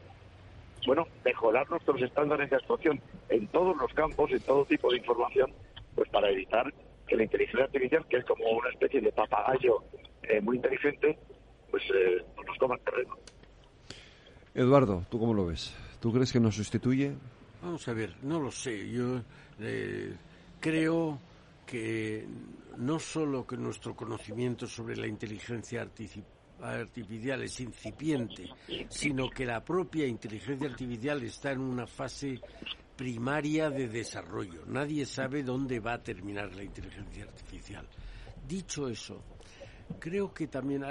bueno, 0.86 1.06
mejorar 1.24 1.68
nuestros 1.70 2.00
estándares 2.02 2.50
de 2.50 2.56
actuación 2.56 3.00
en 3.28 3.46
todos 3.48 3.76
los 3.76 3.92
campos, 3.94 4.30
en 4.30 4.40
todo 4.40 4.64
tipo 4.66 4.90
de 4.90 4.98
información, 4.98 5.52
pues 5.94 6.08
para 6.10 6.30
evitar 6.30 6.72
que 7.06 7.16
la 7.16 7.24
inteligencia 7.24 7.64
artificial, 7.64 8.04
que 8.08 8.18
es 8.18 8.24
como 8.24 8.44
una 8.50 8.68
especie 8.70 9.00
de 9.00 9.12
papagayo 9.12 9.82
eh, 10.22 10.40
muy 10.40 10.56
inteligente, 10.56 11.18
pues, 11.70 11.82
eh, 11.94 12.22
pues 12.34 12.46
nos 12.46 12.58
coma 12.58 12.74
el 12.74 12.80
terreno. 12.82 13.16
Eduardo, 14.54 15.04
¿tú 15.10 15.18
cómo 15.18 15.34
lo 15.34 15.46
ves? 15.46 15.74
¿Tú 16.00 16.12
crees 16.12 16.32
que 16.32 16.40
nos 16.40 16.56
sustituye? 16.56 17.12
Vamos 17.62 17.86
a 17.88 17.92
ver, 17.92 18.14
no 18.22 18.40
lo 18.40 18.50
sé. 18.50 18.90
Yo 18.90 19.20
eh, 19.60 20.14
creo 20.60 21.18
que 21.66 22.24
no 22.78 22.98
solo 22.98 23.46
que 23.46 23.56
nuestro 23.56 23.94
conocimiento 23.94 24.66
sobre 24.66 24.96
la 24.96 25.06
inteligencia 25.06 25.82
artificial 25.82 27.42
es 27.42 27.60
incipiente, 27.60 28.48
sino 28.88 29.28
que 29.30 29.44
la 29.44 29.64
propia 29.64 30.06
inteligencia 30.06 30.68
artificial 30.68 31.22
está 31.22 31.52
en 31.52 31.60
una 31.60 31.86
fase 31.86 32.40
primaria 32.96 33.68
de 33.70 33.88
desarrollo. 33.88 34.64
Nadie 34.66 35.04
sabe 35.04 35.42
dónde 35.42 35.80
va 35.80 35.94
a 35.94 36.02
terminar 36.02 36.54
la 36.54 36.64
inteligencia 36.64 37.24
artificial. 37.24 37.86
Dicho 38.46 38.88
eso, 38.88 39.22
Creo 39.98 40.32
que 40.32 40.48
también 40.48 40.84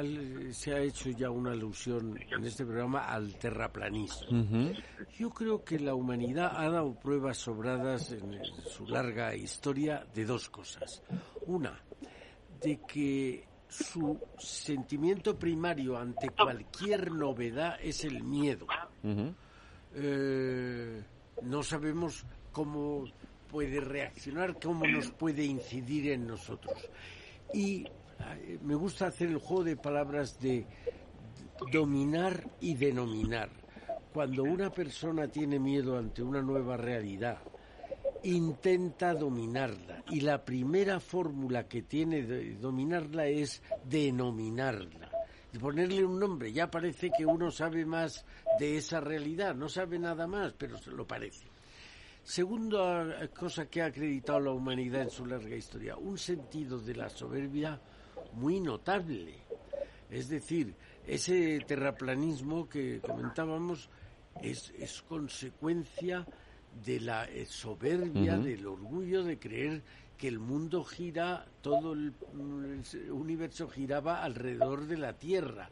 se 0.54 0.74
ha 0.74 0.80
hecho 0.80 1.10
ya 1.10 1.30
una 1.30 1.52
alusión 1.52 2.18
en 2.18 2.44
este 2.44 2.66
programa 2.66 3.06
al 3.06 3.36
terraplanismo. 3.36 4.74
Yo 5.18 5.30
creo 5.30 5.64
que 5.64 5.80
la 5.80 5.94
humanidad 5.94 6.52
ha 6.56 6.70
dado 6.70 6.94
pruebas 6.96 7.38
sobradas 7.38 8.12
en 8.12 8.44
su 8.68 8.88
larga 8.88 9.36
historia 9.36 10.06
de 10.14 10.26
dos 10.26 10.50
cosas. 10.50 11.04
Una, 11.46 11.80
de 12.62 12.80
que 12.88 13.46
su 13.68 14.20
sentimiento 14.38 15.38
primario 15.38 15.98
ante 15.98 16.30
cualquier 16.30 17.12
novedad 17.12 17.78
es 17.82 18.04
el 18.06 18.24
miedo. 18.24 18.68
Eh, 19.94 21.04
no 21.42 21.64
sabemos 21.64 22.26
cómo 22.52 23.06
puede 23.50 23.80
reaccionar, 23.80 24.60
cómo 24.60 24.86
nos 24.88 25.12
puede 25.12 25.44
incidir 25.44 26.12
en 26.12 26.28
nosotros. 26.28 26.90
Y 27.54 27.86
me 28.62 28.76
gusta 28.76 29.08
hacer 29.08 29.30
el 29.30 29.38
juego 29.38 29.64
de 29.64 29.78
palabras 29.78 30.40
de 30.40 30.66
dominar 31.72 32.50
y 32.62 32.76
denominar. 32.76 33.50
Cuando 34.14 34.44
una 34.44 34.72
persona 34.72 35.28
tiene 35.28 35.60
miedo 35.60 35.98
ante 35.98 36.24
una 36.24 36.42
nueva 36.42 36.78
realidad, 36.78 37.40
intenta 38.24 39.14
dominarla. 39.14 40.04
Y 40.10 40.22
la 40.22 40.44
primera 40.44 41.00
fórmula 41.00 41.68
que 41.68 41.84
tiene 41.84 42.24
de 42.24 42.56
dominarla 42.56 43.28
es 43.28 43.62
denominarla. 43.84 45.12
Ponerle 45.60 46.04
un 46.04 46.20
nombre. 46.20 46.52
Ya 46.52 46.70
parece 46.70 47.12
que 47.18 47.26
uno 47.26 47.50
sabe 47.52 47.86
más 47.86 48.26
de 48.60 48.78
esa 48.78 49.00
realidad. 49.00 49.56
No 49.56 49.70
sabe 49.70 50.00
nada 50.00 50.28
más, 50.28 50.54
pero 50.54 50.78
se 50.78 50.92
lo 50.92 51.06
parece. 51.06 51.46
Segunda 52.24 53.30
cosa 53.30 53.68
que 53.68 53.82
ha 53.82 53.86
acreditado 53.86 54.40
la 54.40 54.52
humanidad 54.52 55.04
en 55.04 55.10
su 55.12 55.26
larga 55.26 55.56
historia, 55.56 55.96
un 55.96 56.18
sentido 56.18 56.80
de 56.80 56.96
la 56.96 57.08
soberbia 57.08 57.80
muy 58.34 58.60
notable. 58.60 59.36
Es 60.10 60.30
decir, 60.30 60.74
ese 61.08 61.60
terraplanismo 61.68 62.68
que 62.68 63.00
comentábamos 63.02 63.90
es, 64.42 64.74
es 64.78 65.02
consecuencia 65.02 66.26
de 66.84 67.00
la 67.00 67.26
eh, 67.26 67.46
soberbia, 67.46 68.38
del 68.38 68.68
orgullo 68.68 69.24
de 69.24 69.40
creer 69.40 69.82
que 70.18 70.28
el 70.28 70.40
mundo 70.40 70.84
gira, 70.84 71.46
todo 71.62 71.94
el, 71.94 72.14
universo 73.12 73.68
giraba 73.68 74.24
alrededor 74.24 74.86
de 74.88 74.98
la 74.98 75.14
Tierra. 75.14 75.70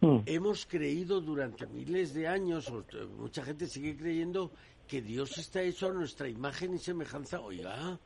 Mm. 0.00 0.20
Hemos 0.26 0.66
creído 0.66 1.20
durante 1.20 1.66
miles 1.66 2.14
de 2.14 2.26
años, 2.28 2.72
mucha 3.18 3.42
gente 3.44 3.66
sigue 3.66 3.96
creyendo 3.96 4.52
que 4.86 5.02
Dios 5.02 5.36
está 5.38 5.62
hecho 5.62 5.88
a 5.88 5.92
nuestra 5.92 6.28
imagen 6.28 6.74
y 6.74 6.78
semejanza. 6.78 7.40
Oiga, 7.40 7.98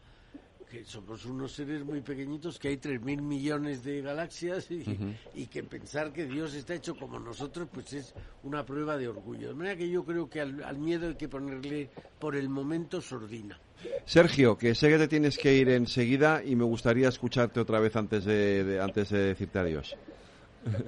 que 0.74 0.84
somos 0.84 1.24
unos 1.24 1.52
seres 1.52 1.84
muy 1.84 2.00
pequeñitos, 2.00 2.58
que 2.58 2.68
hay 2.68 2.78
tres 2.78 3.00
mil 3.00 3.22
millones 3.22 3.84
de 3.84 4.02
galaxias 4.02 4.68
y, 4.70 5.46
que 5.46 5.62
pensar 5.62 6.12
que 6.12 6.24
Dios 6.24 6.52
está 6.54 6.74
hecho 6.74 6.96
como 6.96 7.20
nosotros, 7.20 7.68
pues 7.72 7.92
es 7.92 8.14
una 8.42 8.66
prueba 8.66 8.96
de 8.96 9.06
orgullo. 9.06 9.48
De 9.48 9.54
manera 9.54 9.76
que 9.76 9.88
yo 9.88 10.04
creo 10.04 10.28
que 10.28 10.40
al, 10.40 10.78
miedo 10.78 11.06
hay 11.06 11.14
que 11.14 11.28
ponerle 11.28 11.90
por 12.18 12.34
el 12.34 12.48
momento 12.48 13.00
sordina. 13.00 13.56
Sergio, 14.04 14.58
que 14.58 14.74
sé 14.74 14.88
que 14.88 14.98
te 14.98 15.06
tienes 15.06 15.38
que 15.38 15.54
ir 15.54 15.68
enseguida 15.68 16.42
y 16.44 16.56
me 16.56 16.64
gustaría 16.64 17.08
escucharte 17.08 17.60
otra 17.60 17.78
vez 17.78 17.94
antes 17.94 18.24
de, 18.24 18.80
antes 18.82 19.10
de 19.10 19.18
decirte 19.18 19.60
adiós. 19.60 19.96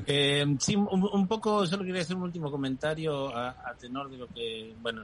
Eh, 0.06 0.44
sí, 0.58 0.76
un, 0.76 1.26
poco, 1.26 1.66
solo 1.66 1.84
quería 1.84 2.02
hacer 2.02 2.16
un 2.16 2.22
último 2.22 2.50
comentario 2.50 3.36
a, 3.36 3.74
tenor 3.78 4.10
de 4.10 4.16
lo 4.16 4.26
que, 4.28 4.74
bueno, 4.80 5.02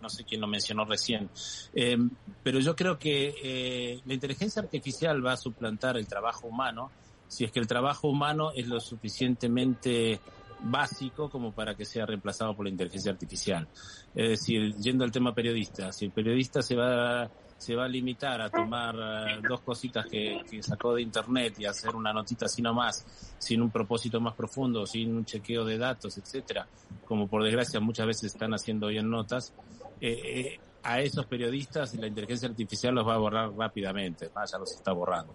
no 0.00 0.08
sé 0.08 0.24
quién 0.24 0.40
lo 0.40 0.46
mencionó 0.46 0.84
recién, 0.84 1.28
eh, 1.74 1.96
pero 2.42 2.60
yo 2.60 2.74
creo 2.74 2.98
que 2.98 3.34
eh, 3.42 4.00
la 4.04 4.14
inteligencia 4.14 4.62
artificial 4.62 5.24
va 5.24 5.32
a 5.32 5.36
suplantar 5.36 5.96
el 5.96 6.06
trabajo 6.06 6.46
humano 6.46 6.90
si 7.28 7.44
es 7.44 7.50
que 7.50 7.60
el 7.60 7.66
trabajo 7.66 8.08
humano 8.08 8.52
es 8.54 8.68
lo 8.68 8.78
suficientemente 8.80 10.20
básico 10.60 11.28
como 11.28 11.52
para 11.52 11.74
que 11.74 11.84
sea 11.84 12.06
reemplazado 12.06 12.54
por 12.54 12.64
la 12.64 12.70
inteligencia 12.70 13.12
artificial. 13.12 13.68
Es 14.14 14.28
decir, 14.30 14.74
yendo 14.76 15.04
al 15.04 15.10
tema 15.10 15.34
periodista, 15.34 15.92
si 15.92 16.06
el 16.06 16.12
periodista 16.12 16.62
se 16.62 16.76
va 16.76 17.28
se 17.64 17.74
va 17.74 17.86
a 17.86 17.88
limitar 17.88 18.42
a 18.42 18.50
tomar 18.50 18.94
eh, 18.94 19.40
dos 19.48 19.62
cositas 19.62 20.04
que, 20.06 20.42
sacó 20.60 20.94
de 20.94 21.02
internet 21.02 21.54
y 21.58 21.64
hacer 21.64 21.96
una 21.96 22.12
notita 22.12 22.44
así 22.44 22.60
nomás, 22.60 23.06
sin 23.38 23.62
un 23.62 23.70
propósito 23.70 24.20
más 24.20 24.34
profundo, 24.34 24.86
sin 24.86 25.16
un 25.16 25.24
chequeo 25.24 25.64
de 25.64 25.78
datos, 25.78 26.18
etcétera, 26.18 26.66
como 27.06 27.26
por 27.26 27.42
desgracia 27.42 27.80
muchas 27.80 28.06
veces 28.06 28.34
están 28.34 28.52
haciendo 28.52 28.88
hoy 28.88 28.98
en 28.98 29.08
notas, 29.08 29.54
eh, 30.00 30.20
eh, 30.24 30.60
a 30.82 31.00
esos 31.00 31.24
periodistas 31.24 31.94
la 31.94 32.06
inteligencia 32.06 32.46
artificial 32.46 32.94
los 32.94 33.08
va 33.08 33.14
a 33.14 33.18
borrar 33.18 33.50
rápidamente, 33.56 34.30
más 34.34 34.52
ya 34.52 34.58
los 34.58 34.70
está 34.70 34.92
borrando. 34.92 35.32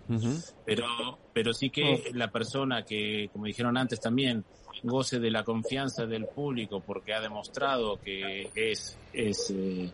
Pero, 0.64 0.86
pero 1.34 1.52
sí 1.54 1.72
que 1.72 2.12
la 2.14 2.30
persona 2.30 2.84
que, 2.84 3.30
como 3.34 3.46
dijeron 3.46 3.76
antes 3.76 4.00
también, 4.00 4.46
goce 4.84 5.20
de 5.20 5.32
la 5.32 5.44
confianza 5.44 6.06
del 6.06 6.26
público 6.28 6.82
porque 6.82 7.14
ha 7.14 7.20
demostrado 7.20 8.00
que 8.00 8.50
es, 8.56 8.98
es, 9.14 9.52
eh, 9.52 9.92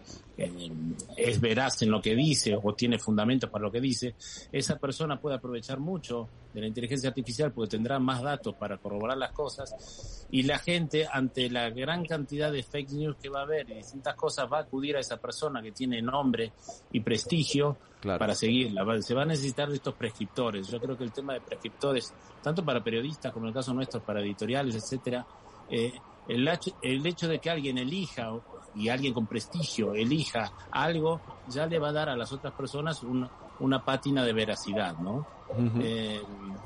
es 1.18 1.40
veraz 1.40 1.82
en 1.82 1.92
lo 1.92 2.02
que 2.02 2.16
dice 2.16 2.58
o 2.62 2.74
tiene 2.74 3.00
fundamentos 3.00 3.50
para 3.50 3.64
lo 3.64 3.72
que 3.72 3.80
dice, 3.80 4.16
esa 4.52 4.78
persona 4.78 5.20
puede 5.20 5.36
aprovechar 5.36 5.80
mucho 5.80 6.28
de 6.54 6.62
la 6.62 6.68
inteligencia 6.68 7.10
artificial 7.10 7.52
porque 7.52 7.72
tendrá 7.72 8.00
más 8.00 8.22
datos 8.22 8.56
para 8.56 8.78
corroborar 8.78 9.18
las 9.18 9.32
cosas 9.32 10.28
y 10.32 10.44
la 10.44 10.58
gente 10.60 11.08
ante 11.12 11.50
la 11.50 11.70
gran 11.70 12.06
cantidad 12.06 12.52
de 12.52 12.64
fake 12.64 12.92
news 12.92 13.18
que 13.18 13.30
va 13.30 13.42
a 13.42 13.44
haber 13.44 13.70
y 13.70 13.76
distintas 13.76 14.16
cosas 14.16 14.52
va 14.52 14.60
a 14.60 14.62
acudir 14.62 14.96
a 14.98 15.00
esa 15.00 15.18
persona 15.18 15.62
que 15.62 15.72
tiene 15.72 16.02
nombre 16.02 16.52
y 16.92 17.00
prestigio 17.00 17.78
para 18.02 18.36
seguirla. 18.36 18.86
Se 19.02 19.14
va 19.14 19.24
a 19.24 19.26
necesitar 19.26 19.68
de 19.70 19.76
estos 19.76 19.96
prescriptores. 19.96 20.68
Yo 20.68 20.80
creo 20.80 20.98
que 20.98 21.04
el 21.04 21.12
tema 21.12 21.34
de 21.34 21.42
prescriptores, 21.42 22.14
tanto 22.42 22.64
para 22.64 22.84
periodistas 22.84 23.32
como 23.32 23.46
en 23.46 23.50
el 23.50 23.54
caso 23.54 23.74
nuestro, 23.74 24.02
para 24.02 24.22
editoriales, 24.22 24.76
etcétera, 24.76 25.26
eh, 25.70 25.94
el, 26.28 26.48
el 26.82 27.06
hecho 27.06 27.28
de 27.28 27.40
que 27.40 27.50
alguien 27.50 27.78
elija 27.78 28.32
y 28.76 28.90
alguien 28.90 29.14
con 29.14 29.26
prestigio 29.26 29.94
elija 29.94 30.52
algo, 30.72 31.22
ya 31.48 31.66
le 31.66 31.80
va 31.80 31.90
a 31.90 31.94
dar 31.94 32.10
a 32.10 32.16
las 32.16 32.32
otras 32.32 32.54
personas 32.54 33.02
una 33.60 33.86
pátina 33.86 34.24
de 34.24 34.34
veracidad, 34.34 34.98
¿no? 34.98 35.26
Eh, 35.80 36.22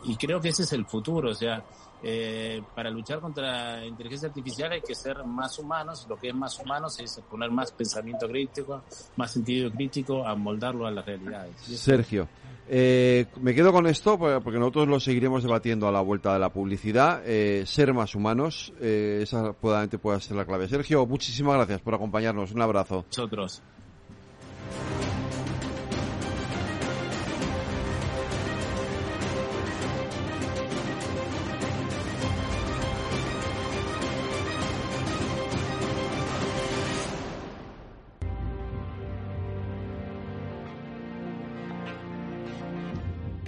y 0.05 0.15
creo 0.15 0.39
que 0.39 0.49
ese 0.49 0.63
es 0.63 0.73
el 0.73 0.85
futuro, 0.85 1.31
o 1.31 1.33
sea, 1.33 1.63
eh, 2.01 2.61
para 2.73 2.89
luchar 2.89 3.19
contra 3.19 3.75
la 3.75 3.85
inteligencia 3.85 4.29
artificial 4.29 4.71
hay 4.71 4.81
que 4.81 4.95
ser 4.95 5.23
más 5.25 5.59
humanos, 5.59 6.05
lo 6.07 6.15
que 6.15 6.29
es 6.29 6.35
más 6.35 6.57
humanos 6.59 6.97
es 6.99 7.21
poner 7.29 7.51
más 7.51 7.71
pensamiento 7.71 8.27
crítico, 8.27 8.83
más 9.17 9.31
sentido 9.31 9.69
crítico, 9.71 10.25
a 10.25 10.33
moldarlo 10.35 10.87
a 10.87 10.91
las 10.91 11.05
realidades. 11.05 11.57
Sergio, 11.57 12.27
eh, 12.71 13.25
me 13.41 13.55
quedo 13.55 13.73
con 13.73 13.87
esto 13.87 14.17
porque 14.17 14.59
nosotros 14.59 14.87
lo 14.87 14.99
seguiremos 14.99 15.41
debatiendo 15.41 15.87
a 15.87 15.91
la 15.91 16.01
vuelta 16.01 16.33
de 16.33 16.39
la 16.39 16.53
publicidad. 16.53 17.23
Eh, 17.25 17.63
ser 17.65 17.93
más 17.93 18.13
humanos, 18.13 18.71
eh, 18.79 19.21
esa 19.23 19.53
probablemente 19.53 19.97
pueda 19.97 20.19
ser 20.19 20.37
la 20.37 20.45
clave. 20.45 20.67
Sergio, 20.67 21.05
muchísimas 21.07 21.55
gracias 21.55 21.81
por 21.81 21.95
acompañarnos. 21.95 22.51
Un 22.51 22.61
abrazo. 22.61 23.05
Nosotros. 23.07 23.63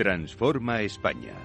Transforma 0.01 0.81
España. 0.81 1.35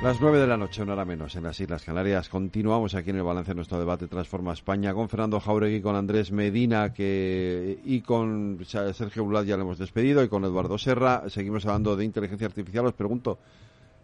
Las 0.00 0.20
nueve 0.20 0.38
de 0.38 0.46
la 0.46 0.56
noche, 0.56 0.80
una 0.80 0.92
hora 0.92 1.04
menos, 1.04 1.34
en 1.34 1.42
las 1.42 1.58
Islas 1.58 1.82
Canarias. 1.82 2.28
Continuamos 2.28 2.94
aquí 2.94 3.10
en 3.10 3.16
el 3.16 3.24
balance 3.24 3.50
de 3.50 3.56
nuestro 3.56 3.80
debate 3.80 4.06
Transforma 4.06 4.52
España 4.52 4.94
con 4.94 5.08
Fernando 5.08 5.40
Jauregui, 5.40 5.82
con 5.82 5.96
Andrés 5.96 6.30
Medina 6.30 6.92
que, 6.92 7.80
y 7.84 8.00
con 8.02 8.60
Sergio 8.64 9.24
Bulat 9.24 9.44
ya 9.44 9.56
lo 9.56 9.64
hemos 9.64 9.78
despedido 9.78 10.22
y 10.22 10.28
con 10.28 10.44
Eduardo 10.44 10.78
Serra. 10.78 11.24
Seguimos 11.26 11.66
hablando 11.66 11.96
de 11.96 12.04
inteligencia 12.04 12.46
artificial. 12.46 12.86
Os 12.86 12.94
pregunto, 12.94 13.40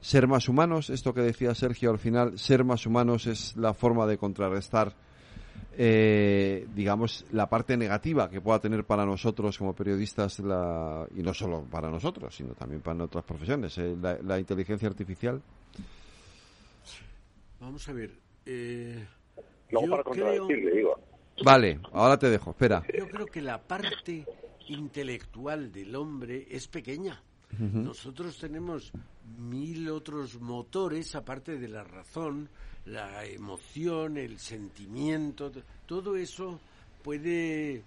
¿ser 0.00 0.26
más 0.26 0.48
humanos? 0.48 0.90
Esto 0.90 1.14
que 1.14 1.20
decía 1.20 1.54
Sergio 1.54 1.92
al 1.92 2.00
final, 2.00 2.40
¿ser 2.40 2.64
más 2.64 2.86
humanos 2.86 3.28
es 3.28 3.56
la 3.56 3.72
forma 3.72 4.08
de 4.08 4.18
contrarrestar 4.18 4.96
eh, 5.76 6.66
digamos, 6.74 7.26
la 7.32 7.48
parte 7.48 7.76
negativa 7.76 8.28
que 8.28 8.40
pueda 8.40 8.60
tener 8.60 8.84
para 8.84 9.04
nosotros 9.04 9.58
como 9.58 9.74
periodistas, 9.74 10.38
la, 10.40 11.06
y 11.16 11.22
no 11.22 11.34
solo 11.34 11.64
para 11.70 11.90
nosotros, 11.90 12.34
sino 12.34 12.54
también 12.54 12.80
para 12.80 13.04
otras 13.04 13.24
profesiones, 13.24 13.76
eh, 13.78 13.96
la, 14.22 14.38
inteligencia 14.38 14.88
artificial? 14.88 15.40
Vamos 17.60 17.88
a 17.88 17.92
ver. 17.92 18.10
Eh, 18.46 19.04
Vale, 21.42 21.80
ahora 21.92 22.18
te 22.18 22.30
dejo, 22.30 22.50
espera. 22.50 22.82
Yo 22.96 23.08
creo 23.08 23.26
que 23.26 23.42
la 23.42 23.60
parte 23.60 24.24
intelectual 24.68 25.72
del 25.72 25.94
hombre 25.96 26.46
es 26.50 26.68
pequeña. 26.68 27.22
Nosotros 27.58 28.36
tenemos 28.38 28.92
mil 29.38 29.88
otros 29.88 30.40
motores, 30.40 31.14
aparte 31.14 31.56
de 31.56 31.68
la 31.68 31.84
razón, 31.84 32.48
la 32.86 33.24
emoción, 33.24 34.16
el 34.18 34.38
sentimiento, 34.38 35.50
todo 35.86 36.16
eso 36.16 36.60
puede 37.02 37.82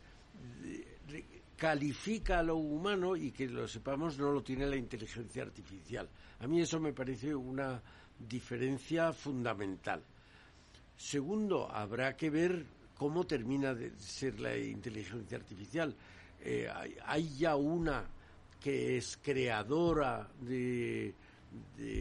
califica 1.57 2.39
a 2.39 2.43
lo 2.43 2.57
humano 2.57 3.15
y 3.15 3.31
que 3.31 3.47
lo 3.47 3.67
sepamos 3.67 4.17
no 4.19 4.31
lo 4.31 4.43
tiene 4.43 4.67
la 4.67 4.75
inteligencia 4.75 5.41
artificial. 5.41 6.07
A 6.39 6.47
mí 6.47 6.61
eso 6.61 6.79
me 6.79 6.93
parece 6.93 7.33
una 7.33 7.81
diferencia 8.29 9.11
fundamental. 9.11 10.03
Segundo, 10.95 11.69
habrá 11.69 12.15
que 12.15 12.29
ver 12.29 12.63
cómo 12.95 13.25
termina 13.25 13.73
de 13.73 13.91
ser 13.99 14.39
la 14.39 14.55
inteligencia 14.57 15.37
artificial. 15.37 15.95
Eh, 16.41 16.69
hay, 17.05 17.35
ya 17.37 17.55
una 17.55 18.05
que 18.61 18.97
es 18.97 19.17
creadora 19.17 20.27
de, 20.41 21.13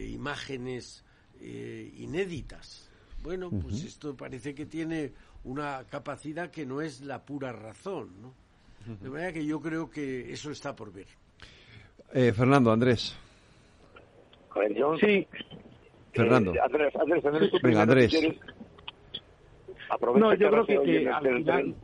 imágenes 0.09 1.03
eh, 1.41 1.93
inéditas. 1.97 2.89
Bueno, 3.21 3.49
pues 3.49 3.83
esto 3.83 4.15
parece 4.15 4.53
que 4.53 4.65
tiene 4.65 5.11
una 5.43 5.83
capacidad 5.89 6.49
que 6.49 6.65
no 6.65 6.81
es 6.81 7.01
la 7.01 7.25
pura 7.25 7.51
razón, 7.51 8.21
¿no? 8.21 8.33
De 9.01 9.09
manera 9.09 9.33
que 9.33 9.45
yo 9.45 9.59
creo 9.59 9.89
que 9.89 10.31
eso 10.31 10.49
está 10.49 10.75
por 10.75 10.93
ver. 10.93 11.07
Eh, 12.13 12.31
Fernando, 12.31 12.71
Andrés. 12.71 13.17
Sí. 14.99 15.27
Fernando. 16.13 16.53
Andrés, 16.63 16.95
Andrés, 16.95 17.25
Andrés, 17.25 17.51
Venga, 17.61 17.81
Andrés. 17.81 18.13
no, 20.15 20.33
yo 20.33 20.49
creo 20.49 20.65
que, 20.65 21.09
al 21.09 21.37
final... 21.37 21.75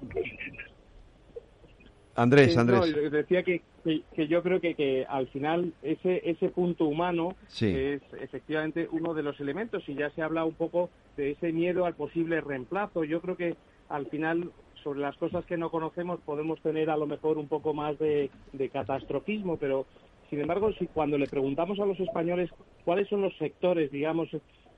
Andrés, 2.16 2.58
Andrés. 2.58 2.80
No, 2.80 3.10
decía 3.10 3.44
que, 3.44 3.62
que, 3.84 4.28
yo 4.28 4.42
creo 4.44 4.62
que, 4.62 4.76
que 4.76 5.06
al 5.08 5.28
final 5.28 5.74
ese, 5.82 6.22
ese 6.30 6.50
punto 6.50 6.86
humano 6.86 7.36
es 7.60 8.02
efectivamente 8.22 8.88
uno 8.92 9.14
de 9.14 9.24
los 9.24 9.40
elementos 9.40 9.88
y 9.88 9.96
ya 9.96 10.10
se 10.12 10.22
habla 10.22 10.46
un 10.46 10.54
poco 10.54 10.90
de 11.18 11.32
ese 11.32 11.52
miedo 11.52 11.86
al 11.86 11.96
posible 11.96 12.42
reemplazo. 12.42 13.04
Yo 13.04 13.22
creo 13.22 13.36
que 13.36 13.56
al 13.90 14.08
final 14.08 14.52
sobre 14.84 15.00
las 15.00 15.16
cosas 15.18 15.46
que 15.46 15.58
no 15.58 15.70
conocemos 15.70 16.20
podemos 16.22 16.62
tener 16.62 16.90
a 16.90 16.98
lo 16.98 17.08
mejor 17.08 17.38
un 17.38 17.48
poco 17.48 17.74
más 17.74 17.98
de, 18.00 18.30
de 18.52 18.70
catastrofismo, 18.70 19.58
pero 19.58 19.86
sin 20.30 20.42
embargo, 20.42 20.74
si 20.74 20.88
cuando 20.88 21.18
le 21.20 21.28
preguntamos 21.28 21.80
a 21.80 21.86
los 21.86 22.00
españoles 22.00 22.50
cuáles 22.86 23.08
son 23.08 23.22
los 23.22 23.38
sectores, 23.38 23.92
digamos, 23.92 24.30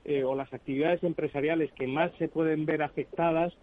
eh, 0.04 0.22
o 0.22 0.34
las 0.34 0.52
actividades 0.52 1.02
empresariales 1.02 1.72
que 1.72 1.86
más 1.86 2.12
se 2.18 2.28
pueden 2.28 2.66
ver 2.66 2.82
afectadas, 2.82 3.54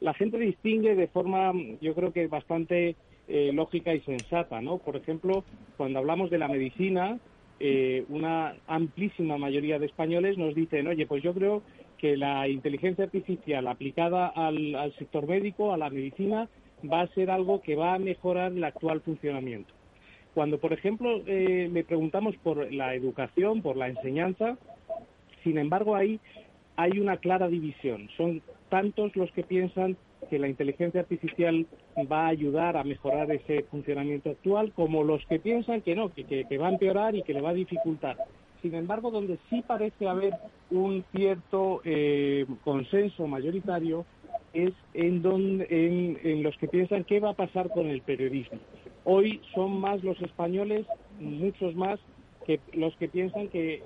la 0.00 0.12
gente 0.14 0.38
distingue 0.38 0.94
de 0.94 1.08
forma, 1.08 1.52
yo 1.80 1.94
creo 1.94 2.12
que 2.12 2.26
bastante 2.26 2.96
eh, 3.28 3.50
lógica 3.52 3.94
y 3.94 4.00
sensata, 4.00 4.60
¿no? 4.60 4.78
Por 4.78 4.96
ejemplo, 4.96 5.44
cuando 5.76 5.98
hablamos 5.98 6.30
de 6.30 6.38
la 6.38 6.48
medicina, 6.48 7.18
eh, 7.60 8.04
una 8.08 8.54
amplísima 8.66 9.36
mayoría 9.36 9.78
de 9.78 9.86
españoles 9.86 10.38
nos 10.38 10.54
dicen, 10.54 10.86
oye, 10.86 11.06
pues 11.06 11.22
yo 11.22 11.34
creo 11.34 11.62
que 11.98 12.16
la 12.16 12.48
inteligencia 12.48 13.04
artificial 13.04 13.66
aplicada 13.66 14.28
al, 14.28 14.94
sector 14.98 15.26
médico, 15.26 15.72
a 15.72 15.76
la 15.76 15.90
medicina, 15.90 16.48
va 16.90 17.02
a 17.02 17.08
ser 17.08 17.30
algo 17.30 17.60
que 17.60 17.74
va 17.74 17.94
a 17.94 17.98
mejorar 17.98 18.52
el 18.52 18.62
actual 18.62 19.00
funcionamiento. 19.00 19.74
Cuando, 20.34 20.58
por 20.58 20.72
ejemplo, 20.72 21.22
eh, 21.26 21.68
le 21.72 21.84
preguntamos 21.84 22.36
por 22.36 22.72
la 22.72 22.94
educación, 22.94 23.60
por 23.60 23.76
la 23.76 23.88
enseñanza, 23.88 24.56
sin 25.42 25.58
embargo, 25.58 25.96
ahí 25.96 26.20
hay 26.76 27.00
una 27.00 27.16
clara 27.16 27.48
división. 27.48 28.08
Son 28.16 28.40
tantos 28.68 29.16
los 29.16 29.32
que 29.32 29.42
piensan 29.42 29.96
que 30.28 30.38
la 30.38 30.48
inteligencia 30.48 31.00
artificial 31.00 31.66
va 32.10 32.26
a 32.26 32.28
ayudar 32.28 32.76
a 32.76 32.84
mejorar 32.84 33.30
ese 33.30 33.62
funcionamiento 33.64 34.30
actual 34.30 34.72
como 34.72 35.04
los 35.04 35.24
que 35.26 35.38
piensan 35.38 35.80
que 35.80 35.94
no, 35.94 36.12
que, 36.12 36.58
va 36.58 36.68
a 36.68 36.72
empeorar 36.72 37.14
y 37.14 37.22
que 37.22 37.34
le 37.34 37.40
va 37.40 37.50
a 37.50 37.54
dificultar. 37.54 38.16
Sin 38.62 38.74
embargo, 38.74 39.10
donde 39.10 39.38
sí 39.48 39.62
parece 39.66 40.08
haber 40.08 40.34
un 40.70 41.04
cierto 41.14 41.80
eh, 41.84 42.44
consenso 42.64 43.26
mayoritario 43.26 44.04
es 44.52 44.72
en, 44.94 45.22
en 45.70 46.42
los 46.42 46.56
que 46.56 46.68
piensan 46.68 47.04
qué 47.04 47.20
va 47.20 47.30
a 47.30 47.34
pasar 47.34 47.68
con 47.70 47.86
el 47.86 48.02
periodismo. 48.02 48.58
Hoy 49.04 49.40
son 49.54 49.78
más 49.80 50.02
los 50.02 50.20
españoles, 50.20 50.86
muchos 51.20 51.74
más, 51.74 52.00
que 52.46 52.60
los 52.72 52.96
que 52.96 53.08
piensan 53.08 53.48
que 53.48 53.82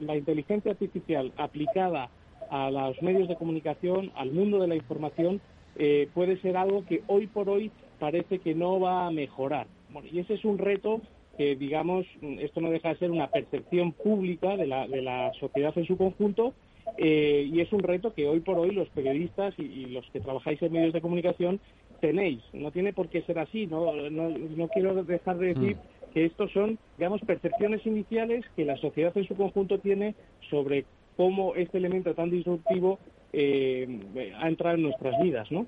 la 0.00 0.16
inteligencia 0.16 0.72
artificial 0.72 1.32
aplicada 1.36 2.10
a 2.50 2.70
los 2.70 3.00
medios 3.00 3.28
de 3.28 3.36
comunicación, 3.36 4.10
al 4.14 4.32
mundo 4.32 4.58
de 4.58 4.66
la 4.66 4.74
información, 4.74 5.40
eh, 5.76 6.08
puede 6.14 6.40
ser 6.40 6.56
algo 6.56 6.84
que 6.86 7.02
hoy 7.06 7.26
por 7.26 7.48
hoy 7.48 7.70
parece 7.98 8.38
que 8.38 8.54
no 8.54 8.80
va 8.80 9.06
a 9.06 9.10
mejorar. 9.10 9.66
y 10.10 10.18
ese 10.18 10.34
es 10.34 10.44
un 10.44 10.58
reto 10.58 11.00
que, 11.36 11.56
digamos, 11.56 12.06
esto 12.40 12.60
no 12.60 12.70
deja 12.70 12.90
de 12.90 12.98
ser 12.98 13.10
una 13.10 13.28
percepción 13.28 13.92
pública 13.92 14.56
de 14.56 14.66
la, 14.66 14.86
de 14.86 15.02
la 15.02 15.32
sociedad 15.40 15.72
en 15.76 15.86
su 15.86 15.96
conjunto 15.96 16.52
eh, 16.98 17.48
y 17.50 17.60
es 17.60 17.72
un 17.72 17.80
reto 17.80 18.12
que 18.12 18.28
hoy 18.28 18.40
por 18.40 18.58
hoy 18.58 18.72
los 18.72 18.88
periodistas 18.90 19.54
y, 19.58 19.86
los 19.86 20.08
que 20.10 20.20
trabajáis 20.20 20.60
en 20.62 20.72
medios 20.72 20.92
de 20.92 21.00
comunicación 21.00 21.60
tenéis. 22.00 22.42
No 22.52 22.70
tiene 22.70 22.92
por 22.92 23.08
qué 23.08 23.22
ser 23.22 23.38
así, 23.38 23.66
no, 23.66 23.92
no, 24.10 24.68
quiero 24.68 25.02
dejar 25.04 25.38
de 25.38 25.54
decir 25.54 25.76
mm. 25.76 26.12
que 26.12 26.24
estos 26.26 26.50
son, 26.52 26.78
digamos, 26.98 27.20
percepciones 27.22 27.86
iniciales 27.86 28.44
que 28.56 28.64
la 28.64 28.76
sociedad 28.76 29.16
en 29.16 29.26
su 29.26 29.36
conjunto 29.36 29.78
tiene 29.78 30.14
sobre 30.50 30.84
cómo 31.16 31.54
este 31.54 31.78
elemento 31.78 32.14
tan 32.14 32.30
disruptivo 32.30 32.98
eh, 33.32 34.32
ha 34.38 34.48
entrado 34.48 34.76
en 34.76 34.82
nuestras 34.82 35.20
vidas, 35.20 35.50
¿no? 35.50 35.66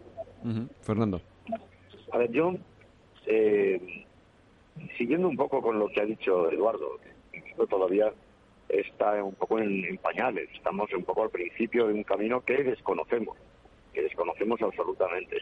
Fernando. 0.82 1.20
A 2.12 2.18
ver, 2.18 2.30
yo, 2.30 2.54
eh, 3.26 4.04
siguiendo 4.98 5.28
un 5.28 5.36
poco 5.36 5.62
con 5.62 5.78
lo 5.78 5.88
que 5.88 6.00
ha 6.00 6.04
dicho 6.04 6.50
Eduardo, 6.50 6.98
todavía 7.68 8.12
está 8.68 9.22
un 9.22 9.34
poco 9.34 9.58
en, 9.58 9.96
pañales, 9.98 10.48
estamos 10.52 10.92
un 10.92 11.04
poco 11.04 11.24
al 11.24 11.30
principio 11.30 11.86
de 11.86 11.94
un 11.94 12.04
camino 12.04 12.44
que 12.44 12.62
desconocemos, 12.62 13.36
que 13.92 14.02
desconocemos 14.02 14.60
absolutamente. 14.60 15.38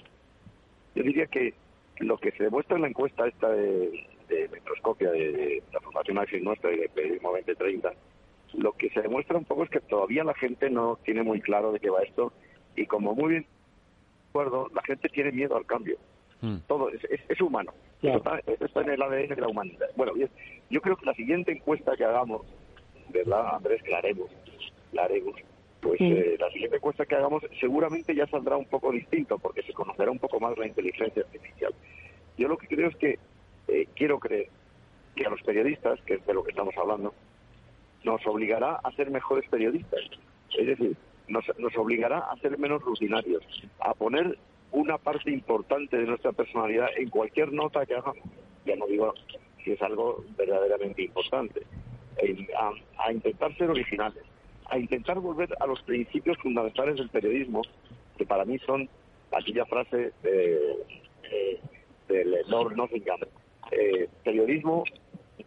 Yo 0.95 1.03
diría 1.03 1.27
que 1.27 1.55
lo 1.99 2.19
que 2.19 2.33
se 2.33 2.45
demuestra 2.45 2.77
en 2.77 2.83
la 2.83 2.89
encuesta 2.89 3.27
esta 3.27 3.49
de, 3.51 4.07
de 4.29 4.49
microscopia 4.49 5.11
de, 5.11 5.63
la 5.73 5.81
Fundación 5.81 6.19
Axis 6.19 6.43
Nuestra 6.43 6.73
y 6.73 6.79
de 6.79 6.89
Periodismo 6.89 7.33
2030, 7.33 7.93
lo 8.55 8.73
que 8.73 8.91
se 8.91 9.03
demuestra 9.03 9.38
un 9.38 9.45
poco 9.45 9.65
es 9.65 9.71
que 9.71 9.81
todavía 9.81 10.25
la 10.25 10.35
gente 10.35 10.71
no 10.71 10.99
tiene 11.05 11.23
muy 11.23 11.41
claro 11.41 11.73
de 11.73 11.81
qué 11.81 11.91
va 11.91 12.03
esto 12.03 12.33
y 12.77 12.87
como 12.87 13.15
muy 13.15 13.31
bien 13.31 13.47
acuerdo, 14.31 14.71
la 14.75 14.83
gente 14.83 15.09
tiene 15.11 15.31
miedo 15.31 15.57
al 15.57 15.67
cambio. 15.67 15.99
Hmm. 16.41 16.57
Todo 16.67 16.88
es, 16.88 17.01
es, 17.29 17.41
humano. 17.41 17.73
Está, 18.03 18.38
está, 18.38 18.81
en 18.81 18.91
el 18.91 19.03
ADN 19.03 19.35
de 19.35 19.41
la 19.41 19.49
humanidad. 19.49 19.87
Bueno, 19.95 20.12
yo 20.71 20.81
creo 20.81 20.97
que 20.97 21.07
la 21.07 21.15
siguiente 21.15 21.53
encuesta 21.53 21.97
que 21.97 22.05
hagamos, 22.05 22.43
¿verdad, 23.11 23.57
Andrés? 23.57 23.83
La 23.88 23.99
haremos. 23.99 24.31
La 24.93 25.05
haremos. 25.05 25.35
Pues 25.81 26.01
eh, 26.01 26.37
la 26.38 26.51
siguiente 26.51 26.77
encuesta 26.77 27.05
que 27.05 27.17
hagamos 27.17 27.43
seguramente 27.61 28.15
ya 28.15 28.27
saldrá 28.29 28.57
un 28.57 28.67
poco 28.67 28.91
distinto 28.91 29.38
porque 29.38 29.62
se 29.62 29.73
conocerá 29.73 30.11
un 30.11 30.19
poco 30.19 30.41
más 30.41 30.57
la 30.57 30.67
inteligencia 30.67 31.23
artificial. 31.23 31.75
Yo 32.38 32.49
lo 32.49 32.57
que 32.57 32.69
creo 32.69 32.88
es 32.88 32.97
que 32.97 33.19
eh, 33.69 33.88
quiero 33.95 34.19
creer 34.19 34.49
que 35.15 35.27
a 35.27 35.31
los 35.31 35.43
periodistas, 35.43 36.01
que 36.03 36.15
es 36.15 36.27
de 36.27 36.35
lo 36.35 36.43
que 36.43 36.51
estamos 36.51 36.75
hablando, 36.77 37.12
nos 38.05 38.27
obligará 38.27 38.77
a 38.83 38.91
ser 38.93 39.11
mejores 39.11 39.49
periodistas. 39.49 40.01
Es 40.59 40.67
decir, 40.67 40.97
nos, 41.29 41.45
nos 41.59 41.77
obligará 41.77 42.19
a 42.19 42.37
ser 42.38 42.59
menos 42.59 42.83
rutinarios, 42.83 43.43
a 43.81 43.95
poner 43.95 44.38
una 44.73 44.99
parte 44.99 45.31
importante 45.31 45.97
de 45.97 46.07
nuestra 46.07 46.33
personalidad 46.33 46.88
en 46.97 47.11
cualquier 47.11 47.53
nota 47.53 47.87
que 47.87 47.95
hagamos. 47.95 48.25
Ya 48.65 48.77
no 48.77 48.87
digo 48.87 49.15
si 49.62 49.73
es 49.73 49.83
algo 49.83 50.25
verdaderamente 50.37 51.03
importante. 51.03 51.62
A, 52.99 53.12
intentar 53.12 53.57
ser 53.57 53.71
originales, 53.71 54.23
a 54.67 54.79
intentar 54.79 55.19
volver 55.19 55.55
a 55.61 55.67
los 55.67 55.83
principios 55.83 56.38
fundamentales 56.38 56.97
del 56.97 57.09
periodismo, 57.09 57.62
que 58.17 58.27
para 58.27 58.45
mí 58.45 58.59
son 58.61 58.88
aquella 59.33 59.65
frase 59.67 60.12
de, 60.23 60.77
de, 62.09 62.45
Lord 62.47 62.77
Nottingham. 62.77 63.21
Eh, 63.71 64.09
periodismo, 64.23 64.85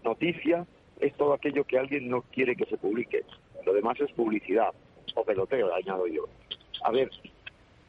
noticia, 0.03 0.65
es 0.99 1.13
todo 1.15 1.33
aquello 1.33 1.63
que 1.63 1.77
alguien 1.77 2.09
no 2.09 2.21
quiere 2.21 2.55
que 2.55 2.65
se 2.65 2.77
publique. 2.77 3.23
Lo 3.65 3.73
demás 3.73 3.99
es 3.99 4.11
publicidad 4.11 4.73
o 5.15 5.23
peloteo, 5.23 5.73
añado 5.73 6.07
yo. 6.07 6.25
A 6.83 6.91
ver, 6.91 7.09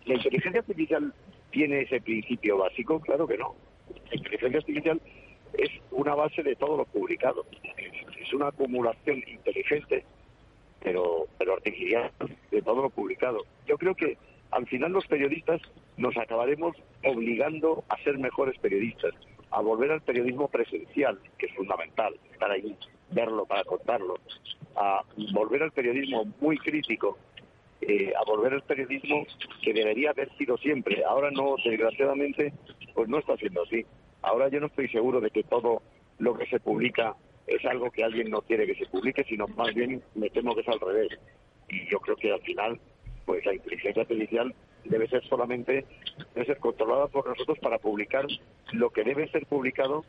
¿la 0.05 0.15
inteligencia 0.15 0.61
artificial 0.61 1.13
tiene 1.51 1.83
ese 1.83 2.01
principio 2.01 2.59
básico? 2.59 3.01
Claro 3.01 3.27
que 3.27 3.39
no. 3.39 3.55
La 4.11 4.17
inteligencia 4.17 4.59
artificial 4.59 5.01
es 5.55 5.71
una 5.91 6.15
base 6.15 6.43
de 6.43 6.57
todo 6.57 6.77
lo 6.77 6.85
publicado. 6.85 7.47
Es 8.21 8.33
una 8.33 8.49
acumulación 8.49 9.23
inteligente, 9.27 10.05
pero, 10.83 11.27
pero 11.39 11.55
artificial, 11.55 12.11
de 12.51 12.63
todo 12.63 12.83
lo 12.83 12.91
publicado. 12.91 13.45
Yo 13.67 13.79
creo 13.79 13.95
que 13.95 14.17
al 14.51 14.67
final 14.67 14.93
los 14.93 15.07
periodistas 15.07 15.61
nos 15.97 16.17
acabaremos 16.17 16.77
obligando 17.05 17.85
a 17.89 17.97
ser 18.03 18.19
mejores 18.19 18.59
periodistas, 18.59 19.15
a 19.51 19.61
volver 19.61 19.93
al 19.93 20.03
periodismo 20.03 20.49
presencial, 20.49 21.19
que 21.39 21.47
es 21.47 21.55
fundamental, 21.55 22.15
estar 22.33 22.51
ahí 22.51 22.77
verlo 23.11 23.47
para 23.47 23.65
contarlo, 23.65 24.19
a 24.75 25.03
volver 25.33 25.63
al 25.63 25.73
periodismo 25.73 26.25
muy 26.41 26.59
crítico, 26.59 27.19
eh, 27.81 28.13
a 28.17 28.25
volver 28.25 28.55
al 28.55 28.63
periodismo 28.63 29.27
que 29.63 29.73
debería 29.73 30.11
haber 30.11 30.31
sido 30.37 30.57
siempre. 30.59 31.05
Ahora 31.05 31.31
no, 31.31 31.57
desgraciadamente, 31.65 32.53
pues 32.95 33.09
no 33.09 33.19
está 33.19 33.37
siendo 33.37 33.63
así. 33.63 33.85
Ahora 34.23 34.49
yo 34.49 34.61
no 34.61 34.67
estoy 34.67 34.89
seguro 34.89 35.21
de 35.21 35.31
que 35.31 35.45
todo 35.45 35.83
lo 36.19 36.37
que 36.37 36.47
se 36.47 36.61
publica 36.61 37.15
es 37.47 37.65
algo 37.65 37.91
que 37.91 38.03
alguien 38.03 38.31
no 38.31 38.43
quiere 38.43 38.67
que 38.67 38.75
se 38.75 38.87
publique, 38.87 39.25
sino 39.25 39.47
más 39.49 39.73
bien 39.75 40.03
me 40.15 40.31
temo 40.31 40.55
que 40.55 40.63
es 40.63 40.69
al 40.69 40.81
revés. 40.81 41.09
Y 41.69 41.89
yo 41.91 42.01
creo 42.01 42.17
que 42.17 42.33
al 42.33 42.41
final, 42.41 42.81
pues 43.25 43.45
la 43.45 43.55
inteligencia 43.55 44.03
artificial 44.03 44.55
debe 44.85 45.09
ser 45.09 45.25
solamente, 45.29 45.85
debe 46.35 46.47
ser 46.47 46.59
controlada 46.59 47.09
por 47.09 47.29
nosotros 47.29 47.59
para 47.59 47.79
publicar 47.79 48.27
lo 48.73 48.91
que 48.91 49.05
debe 49.05 49.29
ser 49.29 49.47
publicado 49.47 50.05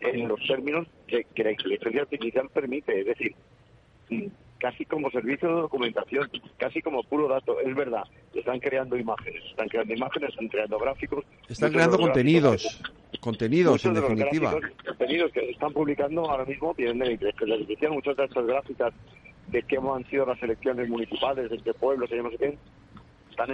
en 0.00 0.28
los 0.28 0.40
términos 0.46 0.86
que, 1.06 1.24
que 1.34 1.44
la 1.44 1.52
inteligencia 1.52 2.02
artificial 2.02 2.48
permite, 2.52 3.00
es 3.00 3.06
decir, 3.06 3.34
casi 4.62 4.84
como 4.84 5.10
servicio 5.10 5.48
de 5.48 5.60
documentación, 5.62 6.30
casi 6.56 6.80
como 6.82 7.02
puro 7.02 7.26
dato. 7.26 7.58
Es 7.60 7.74
verdad, 7.74 8.04
están 8.32 8.60
creando 8.60 8.96
imágenes, 8.96 9.42
están 9.50 9.68
creando 9.68 9.92
imágenes, 9.92 10.30
están 10.30 10.48
creando 10.48 10.78
gráficos. 10.78 11.24
Están 11.48 11.72
creando 11.72 11.98
contenidos, 11.98 12.80
contenidos 13.20 13.84
en 13.84 13.94
definitiva. 13.94 14.54
contenidos 14.86 15.32
que 15.32 15.40
se 15.40 15.50
están 15.50 15.72
publicando 15.72 16.30
ahora 16.30 16.44
mismo 16.44 16.74
vienen 16.74 16.98
de 16.98 17.06
la 17.06 17.12
inteligencia 17.12 17.54
artificial, 17.54 17.92
muchas 17.92 18.16
de 18.16 18.24
estas 18.24 18.46
gráficas 18.46 18.94
de 19.48 19.62
cómo 19.64 19.96
han 19.96 20.08
sido 20.08 20.26
las 20.26 20.40
elecciones 20.40 20.88
municipales, 20.88 21.50
de 21.50 21.58
qué 21.58 21.74
pueblos, 21.74 22.08
de 22.08 22.22
no 22.22 22.30
sé 22.30 22.38
qué, 22.38 22.58
están, 23.30 23.50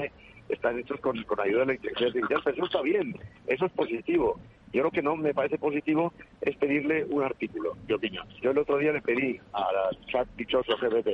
están 0.51 0.79
hechos 0.79 1.01
con, 1.01 1.23
con 1.25 1.41
ayuda 1.41 1.61
de 1.61 1.67
la 1.67 1.75
inteligencia 1.75 2.07
artificial, 2.09 2.41
pero 2.45 2.57
eso 2.57 2.67
está 2.67 2.83
bien, 2.83 3.19
eso 3.47 3.65
es 3.65 3.73
positivo. 3.73 4.39
Yo 4.73 4.83
lo 4.83 4.91
que 4.91 5.03
no 5.03 5.17
me 5.17 5.35
parece 5.35 5.59
positivo 5.59 6.13
es 6.41 6.57
pedirle 6.57 7.05
un 7.05 7.23
artículo 7.23 7.77
de 7.87 7.95
opinión. 7.95 8.27
Yo 8.43 8.51
el 8.51 8.59
otro 8.59 8.79
día 8.79 8.93
le 8.93 9.01
pedí 9.01 9.41
a 9.53 9.61
la 9.61 9.91
chat 10.07 10.29
dichoso 10.37 10.77
GPT 10.77 11.09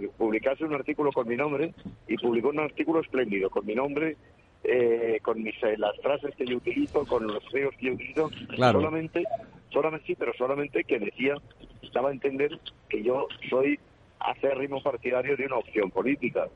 que 0.00 0.08
publicase 0.08 0.64
un 0.64 0.74
artículo 0.74 1.12
con 1.12 1.28
mi 1.28 1.36
nombre 1.36 1.72
y 2.08 2.16
publicó 2.16 2.48
un 2.48 2.58
artículo 2.58 3.00
espléndido 3.00 3.48
con 3.48 3.64
mi 3.64 3.74
nombre, 3.74 4.16
eh, 4.64 5.20
con 5.22 5.42
mis, 5.42 5.54
eh, 5.62 5.76
las 5.78 5.96
frases 6.00 6.34
que 6.34 6.46
yo 6.46 6.56
utilizo, 6.56 7.04
con 7.06 7.26
los 7.26 7.44
feos 7.50 7.74
que 7.78 7.86
yo 7.86 7.92
utilizo, 7.92 8.30
solamente, 8.56 9.24
solamente 9.70 10.06
sí, 10.06 10.16
pero 10.18 10.32
solamente 10.34 10.82
que 10.84 10.98
decía, 10.98 11.36
daba 11.92 12.08
a 12.08 12.12
entender 12.12 12.58
que 12.88 13.02
yo 13.02 13.28
soy 13.48 13.78
acérrimo 14.18 14.82
partidario 14.82 15.36
de 15.36 15.46
una 15.46 15.58
opción 15.58 15.90
política 15.90 16.48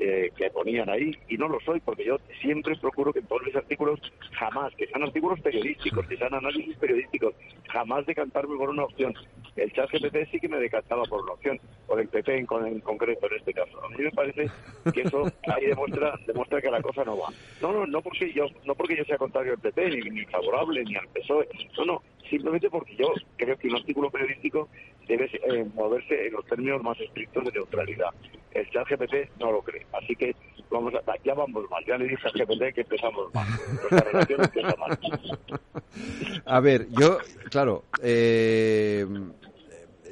eh, 0.00 0.32
que 0.36 0.50
ponían 0.50 0.88
ahí 0.88 1.12
y 1.28 1.36
no 1.36 1.48
lo 1.48 1.60
soy 1.60 1.80
porque 1.80 2.04
yo 2.04 2.18
siempre 2.40 2.76
procuro 2.76 3.12
que 3.12 3.20
en 3.20 3.26
todos 3.26 3.42
mis 3.44 3.56
artículos 3.56 4.00
jamás, 4.32 4.74
que 4.74 4.86
sean 4.86 5.02
artículos 5.02 5.40
periodísticos, 5.40 6.06
que 6.06 6.16
sean 6.16 6.34
análisis 6.34 6.76
periodísticos, 6.76 7.34
jamás 7.68 8.06
decantarme 8.06 8.56
por 8.56 8.70
una 8.70 8.84
opción. 8.84 9.14
El 9.56 9.72
chat 9.72 9.90
GPT 9.90 10.30
sí 10.30 10.38
que 10.38 10.48
me 10.48 10.58
decantaba 10.58 11.04
por 11.04 11.22
una 11.22 11.32
opción, 11.32 11.58
por 11.86 12.00
el 12.00 12.08
PP 12.08 12.38
en, 12.38 12.46
en, 12.66 12.80
concreto 12.80 13.26
en 13.26 13.36
este 13.38 13.54
caso. 13.54 13.82
A 13.84 13.88
mí 13.88 13.96
me 13.98 14.10
parece 14.10 14.50
que 14.92 15.02
eso 15.02 15.24
ahí 15.48 15.66
demuestra 15.66 16.18
demuestra 16.26 16.60
que 16.60 16.70
la 16.70 16.82
cosa 16.82 17.04
no 17.04 17.18
va. 17.18 17.28
No, 17.62 17.72
no, 17.72 17.86
no 17.86 18.02
porque 18.02 18.32
yo 18.32 18.46
no 18.64 18.74
porque 18.74 18.96
yo 18.96 19.04
sea 19.04 19.16
contrario 19.16 19.52
al 19.52 19.58
PP 19.58 19.90
ni, 19.90 20.10
ni 20.10 20.24
favorable 20.26 20.84
ni 20.84 20.96
al 20.96 21.08
PSOE. 21.08 21.48
No, 21.78 21.84
no, 21.84 22.02
simplemente 22.28 22.70
porque 22.70 22.96
yo 22.96 23.12
creo 23.36 23.56
que 23.56 23.68
un 23.68 23.76
artículo 23.76 24.10
periodístico 24.10 24.68
debe 25.06 25.30
eh, 25.32 25.64
moverse 25.74 26.26
en 26.26 26.32
los 26.32 26.44
términos 26.46 26.82
más 26.82 26.98
estrictos 27.00 27.44
de 27.44 27.52
neutralidad. 27.52 28.10
El 28.52 28.68
chat 28.70 28.88
GPT 28.88 29.38
no 29.40 29.52
lo 29.52 29.62
cree. 29.62 29.86
Así 29.92 30.14
que 30.16 30.34
vamos 30.70 30.94
a, 30.94 31.00
ya 31.24 31.34
vamos 31.34 31.68
mal. 31.70 31.84
Ya 31.86 31.96
le 31.96 32.08
dije 32.08 32.22
al 32.24 32.32
GPT 32.32 32.74
que 32.74 32.80
empezamos 32.82 33.34
mal. 33.34 33.46
Nuestra 33.68 34.00
relación 34.00 34.40
empieza 34.42 34.76
mal. 34.76 34.98
A 36.44 36.60
ver, 36.60 36.88
yo, 36.90 37.18
claro, 37.50 37.84
eh, 38.02 39.06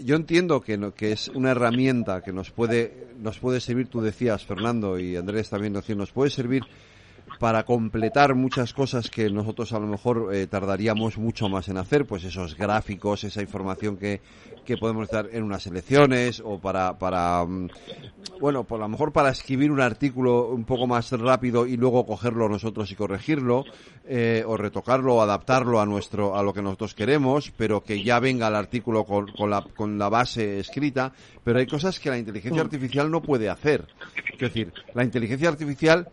yo 0.01 0.17
entiendo 0.17 0.61
que, 0.61 0.77
no, 0.77 0.95
que 0.95 1.13
es 1.13 1.29
una 1.29 1.53
herramienta 1.53 2.23
que 2.23 2.33
nos 2.33 2.51
puede, 2.51 3.09
nos 3.19 3.39
puede 3.39 3.61
servir, 3.61 3.89
tú 3.89 4.01
decías, 4.01 4.45
Fernando, 4.45 4.99
y 4.99 5.17
Andrés 5.17 5.51
también 5.51 5.73
nos 5.73 6.13
puede 6.13 6.31
servir 6.31 6.63
para 7.39 7.65
completar 7.65 8.35
muchas 8.35 8.73
cosas 8.73 9.11
que 9.11 9.31
nosotros 9.31 9.73
a 9.73 9.79
lo 9.79 9.87
mejor 9.87 10.31
eh, 10.33 10.47
tardaríamos 10.47 11.19
mucho 11.19 11.49
más 11.49 11.69
en 11.69 11.79
hacer, 11.79 12.07
pues 12.07 12.25
esos 12.25 12.57
gráficos, 12.57 13.25
esa 13.25 13.43
información 13.43 13.97
que, 13.97 14.21
que 14.65 14.77
podemos 14.77 15.09
dar 15.09 15.29
en 15.33 15.43
unas 15.43 15.67
elecciones 15.67 16.43
o 16.45 16.59
para, 16.59 16.99
para 16.99 17.45
mm, 17.45 17.69
bueno, 18.41 18.65
por 18.65 18.81
lo 18.81 18.89
mejor 18.89 19.13
para 19.13 19.31
escribir 19.31 19.71
un 19.71 19.81
artículo 19.81 20.49
un 20.49 20.65
poco 20.65 20.87
más 20.87 21.11
rápido 21.13 21.67
y 21.67 21.77
luego 21.77 22.07
cogerlo 22.07 22.49
nosotros 22.49 22.91
y 22.91 22.95
corregirlo, 22.95 23.65
eh, 24.07 24.43
o 24.47 24.57
retocarlo 24.57 25.17
o 25.17 25.23
adaptarlo 25.23 25.81
a 25.81 25.87
nuestro, 25.87 26.37
a 26.37 26.43
lo 26.43 26.53
que 26.53 26.63
nosotros 26.63 26.95
queremos, 26.95 27.53
pero 27.57 27.83
que 27.83 28.03
ya 28.03 28.19
venga 28.21 28.49
el 28.49 28.57
artículo 28.57 29.05
con, 29.05 29.29
con, 29.33 29.51
la, 29.51 29.63
con 29.77 29.99
la 29.99 30.09
base 30.09 30.61
escrita, 30.61 31.13
pero 31.43 31.59
hay 31.59 31.67
cosas 31.67 32.01
que 32.01 32.11
la 32.11 32.19
inteligencia 32.19 32.63
mm. 32.63 32.67
artificial 32.67 33.11
no 33.11 33.23
puede 33.23 33.49
hacer. 33.49 33.87
Es 34.33 34.39
decir, 34.39 34.73
la 34.95 35.05
inteligencia 35.05 35.49
artificial 35.49 36.09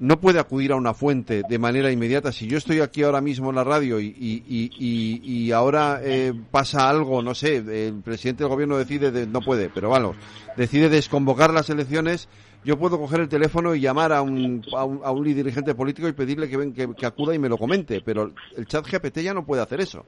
no 0.00 0.20
puede 0.20 0.40
acudir 0.40 0.72
a 0.72 0.76
una 0.76 0.94
fuente 0.94 1.42
de 1.48 1.58
manera 1.58 1.90
inmediata. 1.90 2.32
Si 2.32 2.46
yo 2.46 2.58
estoy 2.58 2.80
aquí 2.80 3.02
ahora 3.02 3.20
mismo 3.20 3.50
en 3.50 3.56
la 3.56 3.64
radio 3.64 4.00
y, 4.00 4.06
y, 4.06 4.42
y, 4.78 5.20
y 5.22 5.52
ahora 5.52 6.00
eh, 6.02 6.32
pasa 6.50 6.88
algo, 6.88 7.22
no 7.22 7.34
sé, 7.34 7.56
el 7.56 8.00
presidente 8.02 8.44
del 8.44 8.50
gobierno 8.50 8.76
decide, 8.76 9.26
no 9.26 9.40
puede, 9.40 9.70
pero 9.70 9.90
vamos, 9.90 10.16
decide 10.56 10.88
desconvocar 10.88 11.52
las 11.52 11.70
elecciones, 11.70 12.28
yo 12.64 12.78
puedo 12.78 12.98
coger 12.98 13.20
el 13.20 13.28
teléfono 13.28 13.74
y 13.74 13.80
llamar 13.80 14.12
a 14.12 14.22
un, 14.22 14.62
a 14.74 14.84
un, 14.84 15.00
a 15.04 15.10
un 15.12 15.24
dirigente 15.24 15.74
político 15.74 16.08
y 16.08 16.12
pedirle 16.12 16.48
que, 16.48 16.56
ven, 16.56 16.72
que, 16.72 17.06
acuda 17.06 17.34
y 17.34 17.38
me 17.38 17.48
lo 17.48 17.58
comente, 17.58 18.00
pero 18.00 18.32
el 18.56 18.66
chat 18.66 18.86
GPT 18.86 19.18
ya 19.18 19.34
no 19.34 19.44
puede 19.44 19.62
hacer 19.62 19.80
eso. 19.80 20.04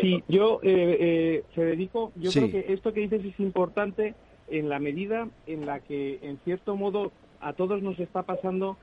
Sí, 0.00 0.22
yo, 0.28 0.60
eh, 0.62 0.96
eh, 1.00 1.44
Federico, 1.54 2.12
yo 2.16 2.30
creo 2.30 2.50
que 2.50 2.66
esto 2.68 2.92
que 2.92 3.00
dices 3.00 3.24
es 3.24 3.40
importante 3.40 4.14
en 4.48 4.68
la 4.68 4.78
medida 4.78 5.28
en 5.46 5.64
la 5.64 5.80
que, 5.80 6.18
en 6.22 6.38
cierto 6.44 6.76
modo, 6.76 7.10
a 7.40 7.52
todos 7.52 7.82
nos 7.82 7.98
está 7.98 8.22
pasando 8.22 8.76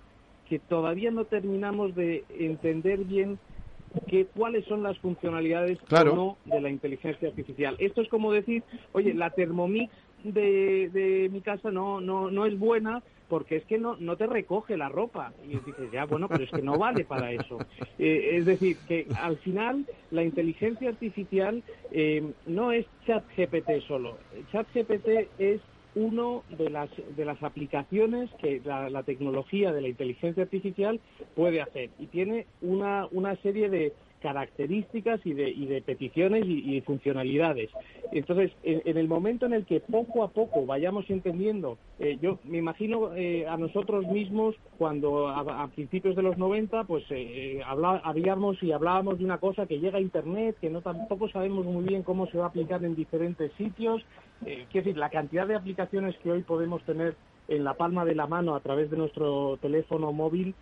que 0.47 0.59
todavía 0.59 1.11
no 1.11 1.25
terminamos 1.25 1.95
de 1.95 2.23
entender 2.37 3.03
bien 3.03 3.39
que, 4.07 4.25
cuáles 4.25 4.65
son 4.65 4.83
las 4.83 4.97
funcionalidades 4.99 5.79
o 5.89 6.03
no 6.03 6.37
de 6.45 6.61
la 6.61 6.69
inteligencia 6.69 7.29
artificial. 7.29 7.75
Esto 7.79 8.01
es 8.01 8.09
como 8.09 8.31
decir, 8.31 8.63
oye, 8.91 9.13
la 9.13 9.29
Thermomix 9.31 9.91
de, 10.23 10.89
de 10.91 11.29
mi 11.31 11.41
casa 11.41 11.71
no, 11.71 12.01
no, 12.01 12.29
no 12.29 12.45
es 12.45 12.57
buena 12.57 13.03
porque 13.27 13.55
es 13.57 13.65
que 13.65 13.77
no, 13.77 13.95
no 13.97 14.17
te 14.17 14.27
recoge 14.27 14.77
la 14.77 14.89
ropa. 14.89 15.33
Y 15.43 15.57
dices, 15.57 15.91
ya, 15.91 16.05
bueno, 16.05 16.27
pero 16.27 16.43
es 16.43 16.51
que 16.51 16.61
no 16.61 16.77
vale 16.77 17.05
para 17.05 17.31
eso. 17.31 17.57
Eh, 17.97 18.37
es 18.37 18.45
decir, 18.45 18.77
que 18.87 19.07
al 19.19 19.37
final 19.37 19.85
la 20.11 20.23
inteligencia 20.23 20.89
artificial 20.89 21.63
eh, 21.91 22.23
no 22.45 22.71
es 22.71 22.85
chat 23.07 23.23
GPT 23.35 23.81
solo. 23.87 24.17
Chat 24.51 24.67
GPT 24.73 25.29
es 25.39 25.61
uno 25.95 26.43
de 26.57 26.69
las, 26.69 26.89
de 27.15 27.25
las 27.25 27.41
aplicaciones 27.41 28.29
que 28.41 28.61
la, 28.63 29.03
tecnología 29.03 29.71
de 29.71 29.81
la 29.81 29.87
inteligencia 29.87 30.43
artificial 30.43 30.99
puede 31.35 31.61
hacer. 31.61 31.89
Y 31.99 32.07
tiene 32.07 32.45
una, 32.61 33.07
una 33.11 33.35
serie 33.37 33.69
de 33.69 33.93
características 34.25 35.23
y 35.23 35.33
de, 35.33 35.51
y 35.51 35.67
de 35.67 35.83
peticiones 35.83 36.45
y, 36.47 36.81
funcionalidades. 36.81 37.69
Entonces, 38.11 38.51
en, 38.63 38.97
el 38.97 39.07
momento 39.07 39.45
en 39.45 39.53
el 39.53 39.67
que 39.67 39.81
poco 39.81 40.23
a 40.23 40.29
poco 40.29 40.65
vayamos 40.65 41.07
entendiendo, 41.11 41.77
eh, 41.99 42.17
yo 42.19 42.39
me 42.43 42.57
imagino 42.57 43.13
eh, 43.15 43.45
a 43.47 43.55
nosotros 43.55 44.07
mismos 44.07 44.55
cuando 44.79 45.27
a, 45.27 45.67
principios 45.67 46.15
de 46.15 46.23
los 46.23 46.39
90, 46.39 46.85
pues 46.85 47.03
eh, 47.11 47.61
hablábamos 47.67 48.63
y 48.63 48.71
hablábamos 48.71 49.19
de 49.19 49.25
una 49.25 49.37
cosa 49.37 49.67
que 49.67 49.77
llega 49.77 49.99
a 49.99 50.01
Internet, 50.01 50.57
que 50.59 50.71
no 50.71 50.81
tampoco 50.81 51.29
sabemos 51.29 51.63
muy 51.63 51.83
bien 51.83 52.01
cómo 52.01 52.25
se 52.25 52.39
va 52.39 52.45
a 52.45 52.47
aplicar 52.47 52.83
en 52.83 52.95
diferentes 52.95 53.51
sitios. 53.59 54.01
Eh, 54.43 54.65
quiero 54.71 54.85
decir, 54.85 54.97
la 54.97 55.11
cantidad 55.11 55.45
de 55.45 55.53
aplicaciones 55.53 56.17
que 56.23 56.31
hoy 56.31 56.41
podemos 56.41 56.81
tener 56.85 57.13
en 57.47 57.63
la 57.63 57.75
palma 57.75 58.05
de 58.05 58.15
la 58.15 58.25
mano 58.25 58.55
a 58.55 58.59
través 58.61 58.89
de 58.89 58.97
nuestro 58.97 59.57
teléfono 59.61 60.11
móvil, 60.11 60.55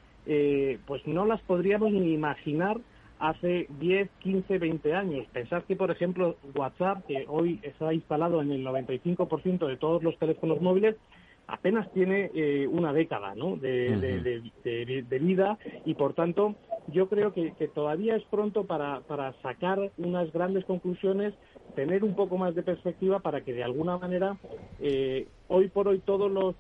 pues 0.86 1.06
no 1.06 1.26
las 1.26 1.41
podríamos 1.41 1.91
ni 1.91 2.13
imaginar 2.13 2.78
hace 3.24 3.68
10, 3.80 4.10
15, 4.20 4.58
20 4.58 4.94
años. 4.94 5.26
Pensad 5.32 5.64
que, 5.64 5.78
por 5.78 5.90
ejemplo, 5.90 6.36
WhatsApp, 6.56 7.06
que 7.08 7.26
hoy 7.30 7.58
está 7.64 7.94
instalado 7.94 8.42
en 8.42 8.52
el 8.52 8.66
95% 8.66 9.66
de 9.66 9.78
todos 9.78 10.04
los 10.04 10.20
teléfonos 10.20 10.60
móviles, 10.60 10.98
apenas 11.48 11.90
tiene 11.94 12.32
eh, 12.36 12.68
una 12.68 12.92
década 12.92 13.34
¿no? 13.34 13.56
de, 13.56 14.42
de, 14.64 15.20
vida 15.20 15.58
y, 15.86 15.94
por 15.94 16.14
tanto, 16.14 16.56
yo 16.88 17.08
creo 17.08 17.34
que, 17.34 17.52
todavía 17.74 18.15
es 18.15 18.24
pronto 18.26 18.65
para, 18.65 19.02
para 19.02 19.34
sacar 19.41 19.91
unas 19.98 20.32
grandes 20.34 20.65
conclusiones, 20.65 21.34
tener 21.76 22.04
un 22.04 22.15
poco 22.15 22.38
más 22.38 22.56
de 22.56 22.63
perspectiva 22.63 23.19
para 23.19 23.41
que 23.41 23.54
de 23.54 23.63
alguna 23.63 23.98
manera 23.98 24.38
eh, 24.80 25.28
hoy 25.48 25.69
por 25.69 25.88
hoy 25.88 26.00
todas 26.00 26.32
los, 26.32 26.56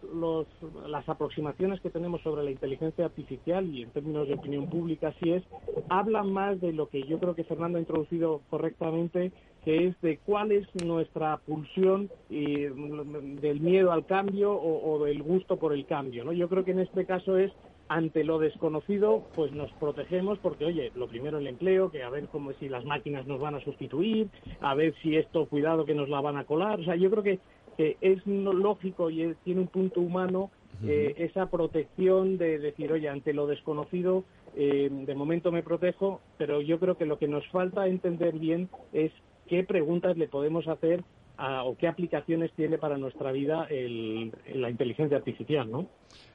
las 0.87 1.07
aproximaciones 1.09 1.81
que 1.81 1.89
tenemos 1.89 2.21
sobre 2.21 2.43
la 2.43 2.51
inteligencia 2.51 3.05
artificial 3.05 3.65
y 3.65 3.83
en 3.83 3.89
términos 3.91 4.27
de 4.27 4.35
opinión 4.35 4.69
pública 4.69 5.09
así 5.09 5.31
es, 5.31 5.43
hablan 5.89 6.31
más 6.31 6.59
de 6.61 6.73
lo 6.73 6.87
que 6.87 7.03
yo 7.03 7.19
creo 7.19 7.35
que 7.35 7.43
Fernando 7.43 7.77
ha 7.77 7.81
introducido 7.81 8.41
correctamente, 8.49 9.31
que 9.65 9.87
es 9.87 10.01
de 10.01 10.17
cuál 10.19 10.51
es 10.51 10.67
nuestra 10.83 11.37
pulsión 11.37 12.09
del 12.29 13.59
miedo 13.61 13.91
al 13.91 14.05
cambio 14.05 14.53
o, 14.53 14.93
o, 14.93 15.05
del 15.05 15.23
gusto 15.23 15.57
por 15.57 15.73
el 15.73 15.85
cambio. 15.85 16.23
¿no? 16.23 16.33
Yo 16.33 16.49
creo 16.49 16.63
que 16.63 16.71
en 16.71 16.79
este 16.79 17.05
caso 17.05 17.37
es 17.37 17.51
ante 17.87 18.23
lo 18.23 18.39
desconocido, 18.39 19.23
pues 19.35 19.51
nos 19.51 19.71
protegemos 19.73 20.39
porque, 20.39 20.65
oye, 20.65 20.91
lo 20.95 21.07
primero 21.07 21.37
el 21.37 21.47
empleo, 21.47 21.91
que 21.91 22.03
a 22.03 22.09
ver 22.09 22.27
cómo 22.27 22.51
si 22.53 22.69
las 22.69 22.85
máquinas 22.85 23.27
nos 23.27 23.39
van 23.39 23.55
a 23.55 23.63
sustituir, 23.63 24.29
a 24.61 24.73
ver 24.73 24.93
si 25.01 25.15
esto, 25.15 25.47
cuidado 25.47 25.85
que 25.85 25.93
nos 25.93 26.09
la 26.09 26.21
van 26.21 26.37
a 26.37 26.45
colar. 26.45 26.79
O 26.79 26.83
sea, 26.83 26.95
yo 26.95 27.11
creo 27.11 27.23
que, 27.23 27.39
que 27.77 27.97
es 28.01 28.25
lógico 28.25 29.09
y 29.09 29.35
tiene 29.43 29.61
un 29.61 29.67
punto 29.67 29.99
humano 29.99 30.51
eh, 30.85 31.13
esa 31.17 31.49
protección 31.49 32.37
de 32.37 32.59
decir, 32.59 32.91
oye, 32.91 33.07
ante 33.07 33.33
lo 33.33 33.47
desconocido, 33.47 34.23
eh, 34.55 34.89
de 34.91 35.15
momento 35.15 35.51
me 35.51 35.63
protejo, 35.63 36.19
pero 36.37 36.61
yo 36.61 36.79
creo 36.79 36.97
que 36.97 37.05
lo 37.05 37.17
que 37.17 37.27
nos 37.27 37.47
falta 37.49 37.87
entender 37.87 38.37
bien 38.37 38.69
es 38.91 39.11
qué 39.47 39.63
preguntas 39.63 40.17
le 40.17 40.27
podemos 40.27 40.67
hacer 40.67 41.03
a, 41.37 41.63
o 41.63 41.77
qué 41.77 41.87
aplicaciones 41.87 42.51
tiene 42.53 42.77
para 42.77 42.97
nuestra 42.97 43.31
vida 43.31 43.65
el, 43.69 44.31
la 44.53 44.69
inteligencia 44.69 45.17
artificial, 45.17 45.69
¿no? 45.69 45.87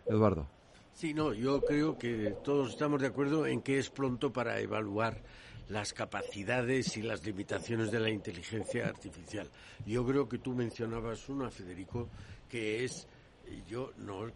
Eduardo. 0.07 0.47
Sí, 0.99 1.15
no, 1.15 1.33
yo 1.33 1.61
creo 1.61 1.97
que 1.97 2.35
todos 2.43 2.71
estamos 2.71 3.01
de 3.01 3.07
acuerdo 3.07 3.47
en 3.47 3.63
que 3.63 3.79
es 3.79 3.89
pronto 3.89 4.33
para 4.33 4.59
evaluar 4.59 5.23
las 5.69 5.93
capacidades 5.93 6.97
y 6.97 7.03
las 7.03 7.25
limitaciones 7.25 7.93
de 7.93 8.01
la 8.01 8.11
inteligencia 8.11 8.89
artificial. 8.89 9.49
Yo 9.87 10.05
creo 10.05 10.29
que 10.29 10.39
tú 10.39 10.55
mencionabas 10.55 11.29
una, 11.29 11.53
Federico, 11.53 12.09
que 12.49 12.83
es, 12.83 13.07
yo 13.69 13.93
no 13.99 14.27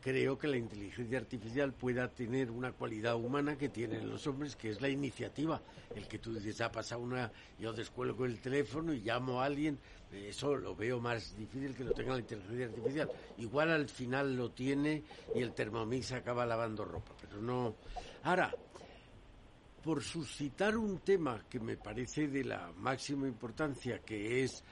creo 0.00 0.38
que 0.38 0.48
la 0.48 0.56
inteligencia 0.56 1.18
artificial 1.18 1.72
pueda 1.72 2.08
tener 2.08 2.50
una 2.50 2.72
cualidad 2.72 3.16
humana 3.16 3.56
que 3.56 3.68
tienen 3.68 4.08
los 4.08 4.26
hombres, 4.26 4.56
que 4.56 4.70
es 4.70 4.80
la 4.80 4.88
iniciativa. 4.88 5.60
El 5.94 6.08
que 6.08 6.18
tú 6.18 6.34
dices, 6.34 6.60
ha 6.60 6.72
pasado 6.72 7.02
una, 7.02 7.30
yo 7.58 7.72
descuelgo 7.72 8.24
el 8.24 8.40
teléfono 8.40 8.92
y 8.92 9.00
llamo 9.00 9.40
a 9.40 9.44
alguien, 9.44 9.78
eso 10.12 10.56
lo 10.56 10.74
veo 10.74 11.00
más 11.00 11.36
difícil 11.36 11.74
que 11.74 11.84
lo 11.84 11.92
tenga 11.92 12.14
la 12.14 12.20
inteligencia 12.20 12.66
artificial. 12.66 13.10
Igual 13.38 13.70
al 13.70 13.88
final 13.88 14.36
lo 14.36 14.50
tiene 14.50 15.02
y 15.34 15.40
el 15.40 15.52
Thermomix 15.52 16.12
acaba 16.12 16.46
lavando 16.46 16.84
ropa, 16.84 17.12
pero 17.20 17.40
no. 17.40 17.76
Ahora, 18.22 18.52
por 19.82 20.02
suscitar 20.02 20.76
un 20.76 20.98
tema 20.98 21.44
que 21.48 21.60
me 21.60 21.76
parece 21.76 22.28
de 22.28 22.44
la 22.44 22.72
máxima 22.76 23.26
importancia, 23.26 24.00
que 24.00 24.44
es 24.44 24.62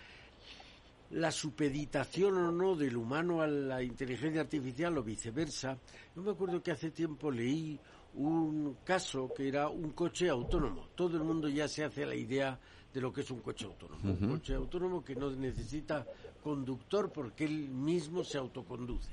la 1.10 1.30
supeditación 1.30 2.36
o 2.36 2.52
no 2.52 2.76
del 2.76 2.96
humano 2.96 3.40
a 3.40 3.46
la 3.46 3.82
inteligencia 3.82 4.42
artificial 4.42 4.98
o 4.98 5.02
viceversa. 5.02 5.78
Yo 6.14 6.22
me 6.22 6.32
acuerdo 6.32 6.62
que 6.62 6.72
hace 6.72 6.90
tiempo 6.90 7.30
leí 7.30 7.78
un 8.14 8.78
caso 8.84 9.32
que 9.34 9.48
era 9.48 9.68
un 9.68 9.90
coche 9.92 10.28
autónomo. 10.28 10.88
Todo 10.94 11.16
el 11.16 11.24
mundo 11.24 11.48
ya 11.48 11.68
se 11.68 11.84
hace 11.84 12.04
la 12.04 12.14
idea 12.14 12.58
de 12.92 13.00
lo 13.00 13.12
que 13.12 13.22
es 13.22 13.30
un 13.30 13.40
coche 13.40 13.64
autónomo. 13.64 14.00
Un 14.02 14.28
coche 14.28 14.54
autónomo 14.54 15.04
que 15.04 15.14
no 15.14 15.30
necesita 15.30 16.06
conductor 16.42 17.10
porque 17.10 17.44
él 17.44 17.68
mismo 17.68 18.24
se 18.24 18.38
autoconduce. 18.38 19.12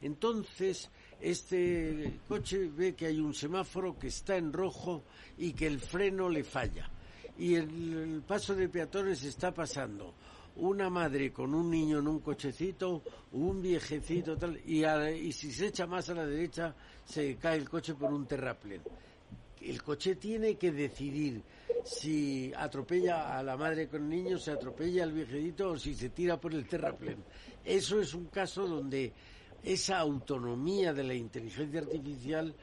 Entonces, 0.00 0.90
este 1.20 2.20
coche 2.28 2.70
ve 2.74 2.94
que 2.94 3.06
hay 3.06 3.20
un 3.20 3.34
semáforo 3.34 3.98
que 3.98 4.08
está 4.08 4.36
en 4.36 4.52
rojo 4.52 5.04
y 5.38 5.52
que 5.52 5.66
el 5.66 5.80
freno 5.80 6.28
le 6.28 6.44
falla. 6.44 6.90
Y 7.38 7.54
el 7.54 8.22
paso 8.26 8.54
de 8.54 8.68
peatones 8.68 9.24
está 9.24 9.52
pasando 9.52 10.14
una 10.56 10.88
madre 10.88 11.32
con 11.32 11.54
un 11.54 11.70
niño 11.70 11.98
en 11.98 12.06
un 12.08 12.20
cochecito, 12.20 13.02
un 13.32 13.60
viejecito 13.60 14.36
tal, 14.36 14.60
y, 14.64 14.84
y 14.84 15.32
si 15.32 15.52
se 15.52 15.66
echa 15.66 15.86
más 15.86 16.08
a 16.10 16.14
la 16.14 16.26
derecha 16.26 16.74
se 17.04 17.36
cae 17.36 17.58
el 17.58 17.68
coche 17.68 17.94
por 17.94 18.12
un 18.12 18.26
terraplén. 18.26 18.82
El 19.60 19.82
coche 19.82 20.16
tiene 20.16 20.56
que 20.56 20.70
decidir 20.72 21.42
si 21.84 22.52
atropella 22.56 23.36
a 23.38 23.42
la 23.42 23.56
madre 23.56 23.88
con 23.88 24.02
el 24.02 24.08
niño, 24.08 24.38
se 24.38 24.52
atropella 24.52 25.04
al 25.04 25.12
viejecito 25.12 25.70
o 25.70 25.78
si 25.78 25.94
se 25.94 26.10
tira 26.10 26.38
por 26.38 26.54
el 26.54 26.66
terraplén. 26.66 27.24
Eso 27.64 28.00
es 28.00 28.14
un 28.14 28.26
caso 28.26 28.66
donde 28.66 29.12
esa 29.62 29.98
autonomía 29.98 30.92
de 30.92 31.04
la 31.04 31.14
inteligencia 31.14 31.80
artificial 31.80 32.54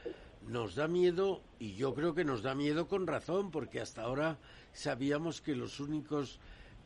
nos 0.48 0.74
da 0.74 0.88
miedo 0.88 1.42
y 1.58 1.74
yo 1.74 1.94
creo 1.94 2.14
que 2.14 2.24
nos 2.24 2.42
da 2.42 2.54
miedo 2.54 2.86
con 2.88 3.06
razón 3.06 3.50
porque 3.50 3.80
hasta 3.80 4.02
ahora 4.02 4.38
sabíamos 4.72 5.40
que 5.40 5.54
los 5.54 5.80
únicos 5.80 6.40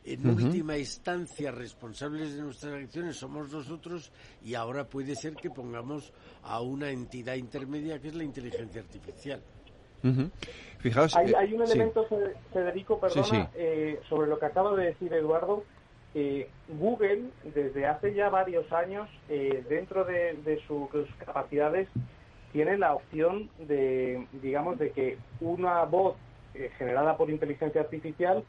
en 0.07 0.27
última 0.29 0.77
instancia 0.77 1.51
responsables 1.51 2.35
de 2.35 2.41
nuestras 2.41 2.73
acciones 2.73 3.17
somos 3.17 3.51
nosotros 3.51 4.11
y 4.43 4.55
ahora 4.55 4.85
puede 4.85 5.15
ser 5.15 5.35
que 5.35 5.49
pongamos 5.49 6.13
a 6.43 6.61
una 6.61 6.89
entidad 6.89 7.35
intermedia 7.35 7.99
que 7.99 8.07
es 8.07 8.15
la 8.15 8.23
inteligencia 8.23 8.81
artificial. 8.81 9.41
Fijaos, 10.79 11.15
hay, 11.15 11.31
eh, 11.31 11.55
un 11.55 11.63
elemento, 11.63 12.07
Federico, 12.53 12.99
perdona, 12.99 13.49
eh, 13.55 13.99
sobre 14.07 14.29
lo 14.29 14.39
que 14.39 14.45
acaba 14.45 14.75
de 14.75 14.85
decir 14.87 15.11
Eduardo. 15.13 15.63
Eh, 16.13 16.49
Google, 16.79 17.25
desde 17.53 17.85
hace 17.85 18.13
ya 18.13 18.29
varios 18.29 18.71
años, 18.71 19.09
dentro 19.27 20.05
de, 20.05 20.61
sus 20.67 21.07
capacidades, 21.25 21.89
tiene 22.53 22.77
la 22.77 22.93
opción 22.95 23.49
de, 23.67 24.25
digamos, 24.41 24.79
de 24.79 24.91
que 24.91 25.17
una 25.41 25.83
voz 25.83 26.15
generada 26.77 27.17
por 27.17 27.29
inteligencia 27.29 27.81
artificial 27.81 28.43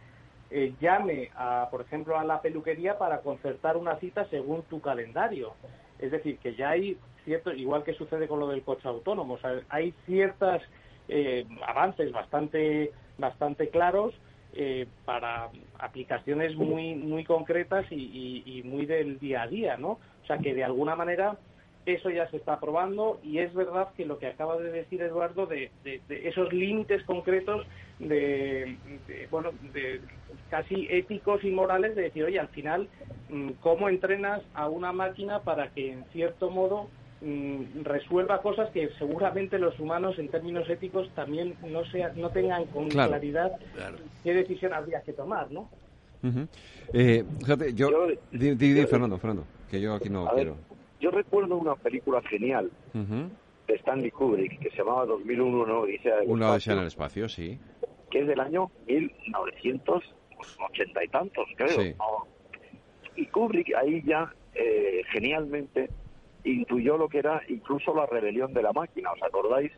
eh, 0.51 0.75
llame, 0.81 1.31
a, 1.35 1.69
por 1.71 1.83
ejemplo, 1.83 2.19
a 2.19 2.25
la 2.25 2.41
peluquería 2.41 2.99
para 2.99 3.21
concertar 3.21 3.77
una 3.77 3.97
cita 3.97 4.27
según 4.31 4.63
tu 4.63 4.81
calendario. 4.81 5.55
Es 5.99 6.11
decir, 6.11 6.39
que 6.39 6.55
ya 6.55 6.71
hay 6.71 6.97
cierto, 7.25 7.53
igual 7.53 7.85
que 7.85 7.93
sucede 7.95 8.27
con 8.27 8.41
lo 8.41 8.49
del 8.49 8.63
coche 8.63 8.89
autónomo, 8.89 9.39
hay 9.69 9.93
ciertos 10.07 10.63
eh, 11.09 11.47
avances 11.67 12.11
bastante, 12.13 12.91
bastante 13.19 13.69
claros 13.69 14.15
eh, 14.55 14.87
para 15.05 15.51
aplicaciones 15.79 16.57
muy, 16.57 16.95
muy 16.95 17.25
concretas 17.25 17.85
y, 17.91 18.43
y, 18.47 18.63
muy 18.63 18.87
del 18.87 19.19
día 19.19 19.43
a 19.43 19.47
día, 19.47 19.77
¿no? 19.77 19.99
O 20.23 20.27
sea, 20.27 20.39
que 20.39 20.55
de 20.55 20.65
alguna 20.65 20.97
manera 20.97 21.37
eso 21.85 22.11
ya 22.11 22.29
se 22.31 22.37
está 22.37 22.61
probando 22.61 23.19
y 23.23 23.39
es 23.39 23.53
verdad 23.55 23.89
que 23.97 24.05
lo 24.05 24.19
que 24.19 24.27
acaba 24.27 24.57
de 24.59 24.71
decir 24.71 25.01
Eduardo 25.03 25.47
de, 25.47 25.71
esos 26.09 26.53
límites 26.53 27.03
concretos 27.05 27.67
de, 27.99 28.77
bueno 29.31 29.51
de 29.73 30.01
casi 30.51 30.87
éticos 30.91 31.43
y 31.45 31.51
morales 31.51 31.97
de 31.97 32.03
decir 32.03 32.25
oye 32.25 32.39
al 32.39 32.49
final 32.49 32.89
mm, 33.29 33.51
cómo 33.61 33.89
entrenas 33.89 34.43
a 34.55 34.69
una 34.69 34.93
máquina 34.93 35.41
para 35.41 35.71
que 35.71 35.93
en 35.93 36.05
cierto 36.13 36.51
modo 36.51 36.89
mm, 37.21 37.83
resuelva 37.83 38.41
cosas 38.41 38.71
que 38.71 38.91
seguramente 38.99 39.59
los 39.59 39.79
humanos 39.81 40.19
en 40.19 40.29
términos 40.29 40.69
éticos 40.71 41.11
también 41.15 41.57
no 41.67 41.85
sea 41.87 42.13
no 42.15 42.31
tengan 42.31 42.67
con 42.67 42.89
claridad 42.89 43.53
qué 44.23 44.33
decisión 44.33 44.73
habría 44.73 45.03
que 45.03 45.13
tomar 45.13 45.51
no 45.51 45.69
eh, 46.93 47.25
fíjate, 47.41 47.75
yo, 47.75 47.91
di, 48.33 48.87
Fernando, 48.87 49.19
Fernando, 49.19 49.45
que 49.71 49.81
yo 49.81 49.95
aquí 49.95 50.09
no 50.09 50.29
quiero. 50.35 50.57
Yo 51.01 51.11
recuerdo 51.11 51.57
una 51.57 51.77
película 51.77 52.21
genial 52.23 52.71
de 52.93 53.75
Stanley 53.75 54.11
Kubrick 54.11 54.59
que 54.59 54.71
se 54.71 54.79
llamaba 54.79 55.07
2001, 55.07 55.67
¿no? 55.67 55.85
Dice 55.85 56.11
Una 56.27 56.57
en 56.57 56.79
el 56.79 56.87
espacio, 56.87 57.29
sí. 57.29 57.59
Que 58.11 58.21
es 58.21 58.27
del 58.27 58.41
año 58.41 58.71
1980 58.87 61.05
y 61.05 61.09
tantos, 61.09 61.47
creo. 61.57 61.95
Y 63.17 63.27
Kubrick 63.27 63.75
ahí 63.75 64.03
ya 64.05 64.33
eh, 64.55 65.03
genialmente 65.13 65.91
intuyó 66.45 66.97
lo 66.97 67.09
que 67.09 67.19
era 67.19 67.43
incluso 67.49 67.95
la 67.95 68.07
rebelión 68.07 68.55
de 68.55 68.63
la 68.63 68.73
máquina. 68.73 69.13
¿Os 69.13 69.23
acordáis? 69.23 69.73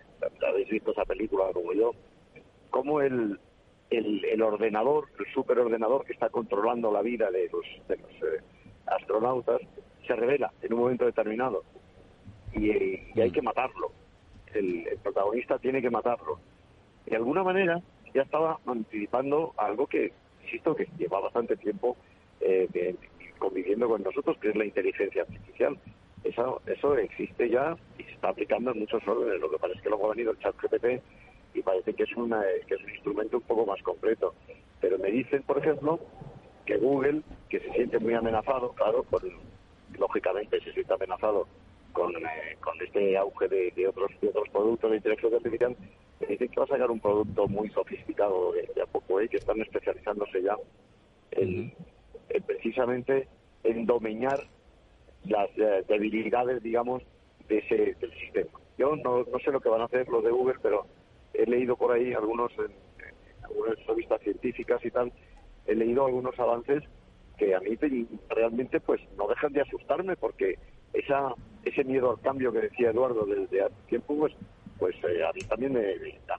Habéis 0.46 0.68
visto 0.68 0.92
esa 0.92 1.04
película 1.04 1.46
como 1.52 1.72
yo. 1.72 1.92
Cómo 2.70 3.00
el, 3.00 3.40
el, 3.90 4.42
ordenador, 4.42 5.08
el 5.18 5.26
superordenador 5.32 6.04
que 6.04 6.12
está 6.12 6.28
controlando 6.28 6.92
la 6.92 7.02
vida 7.02 7.30
de 7.30 7.50
los, 7.50 7.66
de 7.88 7.96
los 7.96 8.10
eh, 8.10 8.42
astronautas, 8.86 9.60
se 10.06 10.14
revela 10.14 10.52
en 10.62 10.72
un 10.72 10.80
momento 10.80 11.04
determinado 11.04 11.64
y, 12.54 12.70
hay 13.20 13.30
que 13.30 13.42
matarlo. 13.42 13.92
El, 14.52 14.86
protagonista 15.02 15.58
tiene 15.58 15.80
que 15.80 15.90
matarlo. 15.90 16.38
De 17.06 17.16
alguna 17.16 17.42
manera 17.42 17.80
ya 18.14 18.22
estaba 18.22 18.58
anticipando 18.66 19.52
algo 19.56 19.86
que, 19.86 20.12
insisto, 20.44 20.74
que 20.74 20.88
lleva 20.98 21.20
bastante 21.20 21.56
tiempo 21.56 21.96
eh, 22.40 22.94
conviviendo 23.38 23.88
con 23.88 24.02
nosotros, 24.02 24.36
que 24.38 24.50
es 24.50 24.56
la 24.56 24.64
inteligencia 24.64 25.22
artificial. 25.22 25.78
Eso, 26.24 26.60
eso 26.66 26.96
existe 26.98 27.48
ya 27.48 27.76
y 27.98 28.04
se 28.04 28.12
está 28.12 28.28
aplicando 28.28 28.72
en 28.72 28.80
muchos 28.80 29.06
órdenes. 29.06 29.40
Lo 29.40 29.50
que 29.50 29.58
parece 29.58 29.78
es 29.78 29.82
que 29.82 29.88
luego 29.88 30.06
ha 30.06 30.14
venido 30.14 30.32
el 30.32 30.38
chat 30.38 30.54
GPT 30.60 31.02
y 31.54 31.62
parece 31.62 31.94
que 31.94 32.02
es, 32.04 32.16
una, 32.16 32.42
que 32.66 32.74
es 32.74 32.82
un 32.82 32.90
instrumento 32.90 33.38
un 33.38 33.42
poco 33.44 33.66
más 33.66 33.82
completo. 33.82 34.34
Pero 34.80 34.98
me 34.98 35.10
dicen, 35.10 35.42
por 35.42 35.58
ejemplo, 35.58 35.98
que 36.66 36.76
Google, 36.76 37.22
que 37.48 37.60
se 37.60 37.72
siente 37.72 37.98
muy 37.98 38.14
amenazado, 38.14 38.72
claro, 38.72 39.02
por, 39.04 39.22
lógicamente 39.98 40.60
se 40.60 40.72
siente 40.72 40.92
amenazado 40.94 41.46
con, 41.92 42.14
eh, 42.16 42.56
con 42.60 42.80
este 42.80 43.16
auge 43.16 43.48
de, 43.48 43.88
otros, 43.88 44.10
de 44.20 44.28
otros 44.28 44.48
productos 44.50 44.90
de 44.90 44.96
inteligencia 44.98 45.36
artificial, 45.36 45.76
me 46.20 46.26
dicen 46.26 46.48
que 46.48 46.60
va 46.60 46.64
a 46.64 46.68
sacar 46.68 46.90
un 46.90 47.00
producto 47.00 47.48
muy 47.48 47.68
sofisticado 47.70 48.52
de, 48.52 48.82
a 48.82 48.86
poco, 48.86 49.20
¿eh? 49.20 49.28
que 49.28 49.38
están 49.38 49.60
especializándose 49.60 50.42
ya 50.42 50.56
en, 51.32 51.72
precisamente 52.46 53.28
en 53.64 53.86
dominar 53.86 54.40
las 55.24 55.50
eh, 55.56 55.84
debilidades, 55.88 56.62
digamos, 56.62 57.02
de 57.48 57.58
ese, 57.58 57.94
del 58.00 58.12
sistema. 58.14 58.50
Yo 58.78 58.96
no, 58.96 59.24
no 59.24 59.38
sé 59.38 59.50
lo 59.50 59.60
que 59.60 59.68
van 59.68 59.82
a 59.82 59.86
hacer 59.86 60.08
los 60.08 60.22
de 60.22 60.30
Google, 60.30 60.56
pero 60.62 60.86
he 61.34 61.46
leído 61.46 61.76
por 61.76 61.92
ahí 61.92 62.12
algunos, 62.12 62.52
en, 62.58 62.64
en 62.66 63.44
algunas 63.44 63.86
revistas 63.86 64.20
científicas 64.22 64.84
y 64.84 64.90
tal, 64.90 65.12
he 65.66 65.74
leído 65.74 66.06
algunos 66.06 66.38
avances 66.38 66.82
que 67.40 67.54
a 67.54 67.60
mí 67.60 67.76
realmente 68.28 68.80
pues 68.80 69.00
no 69.16 69.26
dejan 69.26 69.52
de 69.54 69.62
asustarme 69.62 70.14
porque 70.16 70.58
esa 70.92 71.34
ese 71.64 71.84
miedo 71.84 72.10
al 72.10 72.20
cambio 72.20 72.52
que 72.52 72.60
decía 72.60 72.90
Eduardo 72.90 73.24
desde 73.24 73.62
hace 73.62 73.74
tiempo 73.88 74.14
pues 74.18 74.34
pues 74.80 74.96
eh, 75.04 75.22
a 75.22 75.32
mí 75.32 75.40
también 75.42 75.74
me 75.74 75.94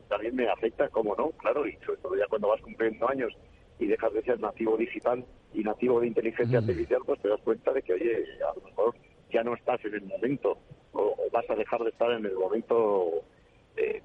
también 0.09 0.35
me 0.35 0.49
afecta 0.49 0.89
como 0.89 1.15
no 1.15 1.29
claro 1.31 1.65
y 1.67 1.77
sobre 1.85 2.01
todo 2.01 2.15
ya 2.17 2.25
cuando 2.27 2.49
vas 2.49 2.61
cumpliendo 2.61 3.07
años 3.07 3.31
y 3.79 3.85
dejas 3.85 4.11
de 4.13 4.23
ser 4.23 4.39
nativo 4.39 4.75
digital 4.75 5.23
y 5.53 5.63
nativo 5.63 6.01
de 6.01 6.07
inteligencia 6.07 6.59
artificial 6.59 7.01
pues 7.05 7.21
te 7.21 7.29
das 7.29 7.39
cuenta 7.41 7.71
de 7.71 7.81
que 7.83 7.93
oye 7.93 8.25
a 8.49 8.53
lo 8.55 8.65
mejor 8.65 8.95
ya 9.31 9.43
no 9.43 9.53
estás 9.53 9.83
en 9.85 9.93
el 9.93 10.03
momento 10.03 10.57
o, 10.93 11.15
vas 11.31 11.49
a 11.49 11.55
dejar 11.55 11.81
de 11.81 11.91
estar 11.91 12.11
en 12.11 12.25
el 12.25 12.33
momento 12.33 13.23
eh, 13.77 14.01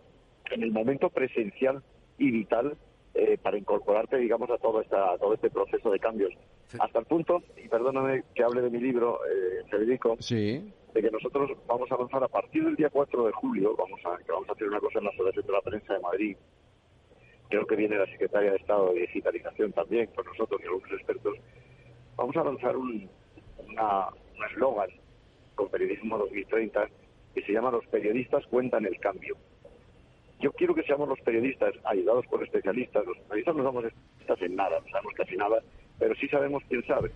en 0.52 0.62
el 0.62 0.70
momento 0.70 1.10
presencial 1.10 1.82
y 2.18 2.30
vital 2.30 2.76
eh, 3.18 3.38
para 3.42 3.56
incorporarte, 3.56 4.18
digamos, 4.18 4.50
a 4.50 4.58
todo, 4.58 4.82
esta, 4.82 5.16
todo 5.16 5.32
este 5.32 5.48
proceso 5.48 5.90
de 5.90 5.98
cambios. 5.98 6.34
Hasta 6.78 6.98
el 6.98 7.06
punto, 7.06 7.42
y 7.56 7.66
perdóname 7.66 8.24
que 8.34 8.42
hable 8.42 8.60
de 8.60 8.68
mi 8.68 8.78
libro, 8.78 9.20
eh, 9.24 9.64
Federico, 9.70 10.16
sí. 10.20 10.70
De 10.96 11.02
que 11.02 11.10
nosotros 11.10 11.50
vamos 11.66 11.92
a 11.92 11.96
lanzar 11.98 12.24
a 12.24 12.28
partir 12.28 12.64
del 12.64 12.74
día 12.74 12.88
4 12.88 13.26
de 13.26 13.32
julio, 13.32 13.76
vamos 13.76 14.00
a, 14.06 14.16
que 14.16 14.32
vamos 14.32 14.48
a 14.48 14.52
hacer 14.52 14.66
una 14.66 14.80
cosa 14.80 14.98
en 14.98 15.04
la 15.04 15.10
Asociación 15.10 15.46
de 15.46 15.52
la 15.52 15.60
Prensa 15.60 15.92
de 15.92 16.00
Madrid, 16.00 16.36
creo 17.50 17.66
que 17.66 17.76
viene 17.76 17.98
la 17.98 18.06
Secretaria 18.06 18.52
de 18.52 18.56
Estado 18.56 18.94
de 18.94 19.00
Digitalización 19.00 19.72
también 19.72 20.06
con 20.14 20.24
nosotros 20.24 20.58
y 20.62 20.64
algunos 20.64 20.90
expertos, 20.92 21.36
vamos 22.16 22.34
a 22.36 22.44
lanzar 22.44 22.76
un 22.78 23.10
eslogan 24.50 24.88
con 25.54 25.68
Periodismo 25.68 26.16
2030 26.16 26.88
que 27.34 27.42
se 27.42 27.52
llama 27.52 27.70
Los 27.70 27.86
periodistas 27.88 28.46
cuentan 28.46 28.86
el 28.86 28.98
cambio. 28.98 29.36
Yo 30.40 30.50
quiero 30.52 30.74
que 30.74 30.82
seamos 30.84 31.08
los 31.08 31.20
periodistas 31.20 31.74
ayudados 31.84 32.26
por 32.26 32.42
especialistas. 32.42 33.04
Los 33.04 33.18
periodistas 33.18 33.56
no 33.56 33.64
somos 33.64 33.84
especialistas 33.84 34.42
en 34.42 34.56
nada, 34.56 34.80
no 34.80 34.90
sabemos 34.90 35.14
casi 35.14 35.36
nada, 35.36 35.62
pero 35.98 36.14
sí 36.14 36.28
sabemos 36.28 36.62
quién 36.68 36.86
sabe. 36.86 37.10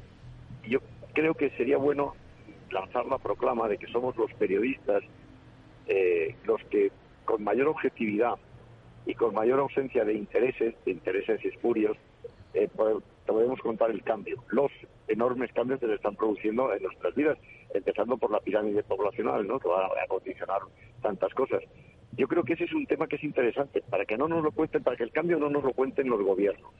Y 0.64 0.70
yo 0.70 0.80
creo 1.14 1.34
que 1.34 1.50
sería 1.50 1.78
bueno 1.78 2.14
lanzar 2.72 3.06
la 3.06 3.18
proclama 3.18 3.68
de 3.68 3.78
que 3.78 3.86
somos 3.88 4.16
los 4.16 4.32
periodistas 4.34 5.02
eh, 5.86 6.36
los 6.44 6.62
que 6.64 6.92
con 7.24 7.42
mayor 7.42 7.68
objetividad 7.68 8.34
y 9.06 9.14
con 9.14 9.34
mayor 9.34 9.60
ausencia 9.60 10.04
de 10.04 10.14
intereses, 10.14 10.74
de 10.84 10.90
intereses 10.92 11.44
espurios, 11.44 11.96
eh, 12.54 12.68
podemos 13.26 13.60
contar 13.60 13.90
el 13.90 14.02
cambio, 14.02 14.42
los 14.48 14.70
enormes 15.08 15.52
cambios 15.52 15.80
que 15.80 15.86
se 15.86 15.94
están 15.94 16.16
produciendo 16.16 16.72
en 16.74 16.82
nuestras 16.82 17.14
vidas, 17.14 17.38
empezando 17.74 18.16
por 18.18 18.30
la 18.30 18.40
pirámide 18.40 18.82
poblacional, 18.82 19.46
¿no? 19.46 19.58
que 19.58 19.68
va 19.68 19.86
a 19.86 20.06
condicionar 20.08 20.60
tantas 21.02 21.32
cosas. 21.34 21.62
Yo 22.16 22.26
creo 22.26 22.42
que 22.42 22.54
ese 22.54 22.64
es 22.64 22.72
un 22.72 22.86
tema 22.86 23.06
que 23.06 23.16
es 23.16 23.24
interesante, 23.24 23.82
para 23.88 24.04
que 24.04 24.16
no 24.16 24.26
nos 24.26 24.42
lo 24.42 24.50
cuenten, 24.50 24.82
para 24.82 24.96
que 24.96 25.04
el 25.04 25.12
cambio 25.12 25.38
no 25.38 25.48
nos 25.48 25.62
lo 25.62 25.72
cuenten 25.72 26.08
los 26.08 26.20
gobiernos, 26.20 26.70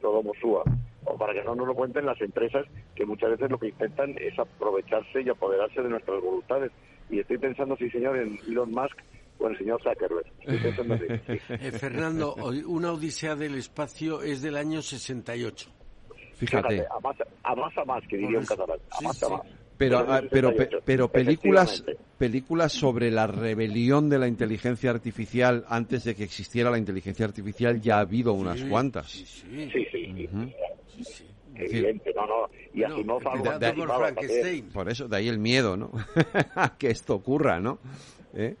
todo 0.00 0.22
Mosúa, 0.22 0.64
o 1.04 1.16
para 1.18 1.34
que 1.34 1.44
no 1.44 1.54
nos 1.54 1.66
lo 1.66 1.74
cuenten 1.74 2.06
las 2.06 2.20
empresas 2.20 2.66
que 2.94 3.04
muchas 3.04 3.30
veces 3.30 3.50
lo 3.50 3.58
que 3.58 3.68
intentan 3.68 4.16
es 4.18 4.38
aprovecharse 4.38 5.22
y 5.22 5.28
apoderarse 5.28 5.82
de 5.82 5.88
nuestras 5.88 6.22
voluntades. 6.22 6.72
Y 7.10 7.18
estoy 7.18 7.38
pensando, 7.38 7.76
sí 7.76 7.90
señor, 7.90 8.16
en 8.16 8.38
Elon 8.48 8.70
Musk 8.70 8.96
o 9.38 9.46
en 9.46 9.52
el 9.52 9.58
señor 9.58 9.82
Zuckerberg. 9.82 10.26
Eh, 11.48 11.72
Fernando, 11.72 12.34
una 12.66 12.92
odisea 12.92 13.36
del 13.36 13.56
espacio 13.56 14.22
es 14.22 14.40
del 14.40 14.56
año 14.56 14.80
68. 14.80 15.70
Fíjate. 16.34 16.86
a, 16.86 17.00
más, 17.00 17.16
a 17.42 17.54
más 17.54 17.78
a 17.78 17.84
más, 17.84 18.02
que 18.08 18.16
diría 18.16 18.38
un 18.38 18.46
catalán. 18.46 18.78
A 18.90 19.00
más 19.02 19.22
a 19.22 19.28
más. 19.28 19.42
Pero, 19.76 20.06
pero, 20.30 20.52
pero, 20.84 21.08
películas, 21.10 21.84
películas 22.22 22.72
sobre 22.72 23.10
la 23.10 23.26
rebelión 23.26 24.08
de 24.08 24.16
la 24.16 24.28
inteligencia 24.28 24.92
artificial 24.92 25.64
antes 25.68 26.04
de 26.04 26.14
que 26.14 26.22
existiera 26.22 26.70
la 26.70 26.78
inteligencia 26.78 27.26
artificial 27.26 27.80
ya 27.80 27.96
ha 27.96 28.00
habido 28.02 28.32
unas 28.32 28.62
cuantas. 28.62 29.10
Sí, 29.10 29.26
sí. 29.26 29.48
sí, 29.90 31.26
Evidente, 31.56 32.12
no, 32.14 32.24
no. 32.24 32.48
Y 32.72 32.84
así 32.84 33.02
no, 33.02 33.18
Por 34.72 34.88
eso, 34.88 35.08
de 35.08 35.16
ahí 35.16 35.26
el 35.26 35.40
miedo, 35.40 35.76
¿no? 35.76 35.90
que 36.78 36.90
esto 36.90 37.16
ocurra, 37.16 37.58
¿no? 37.58 37.80
¿Eh? 38.34 38.54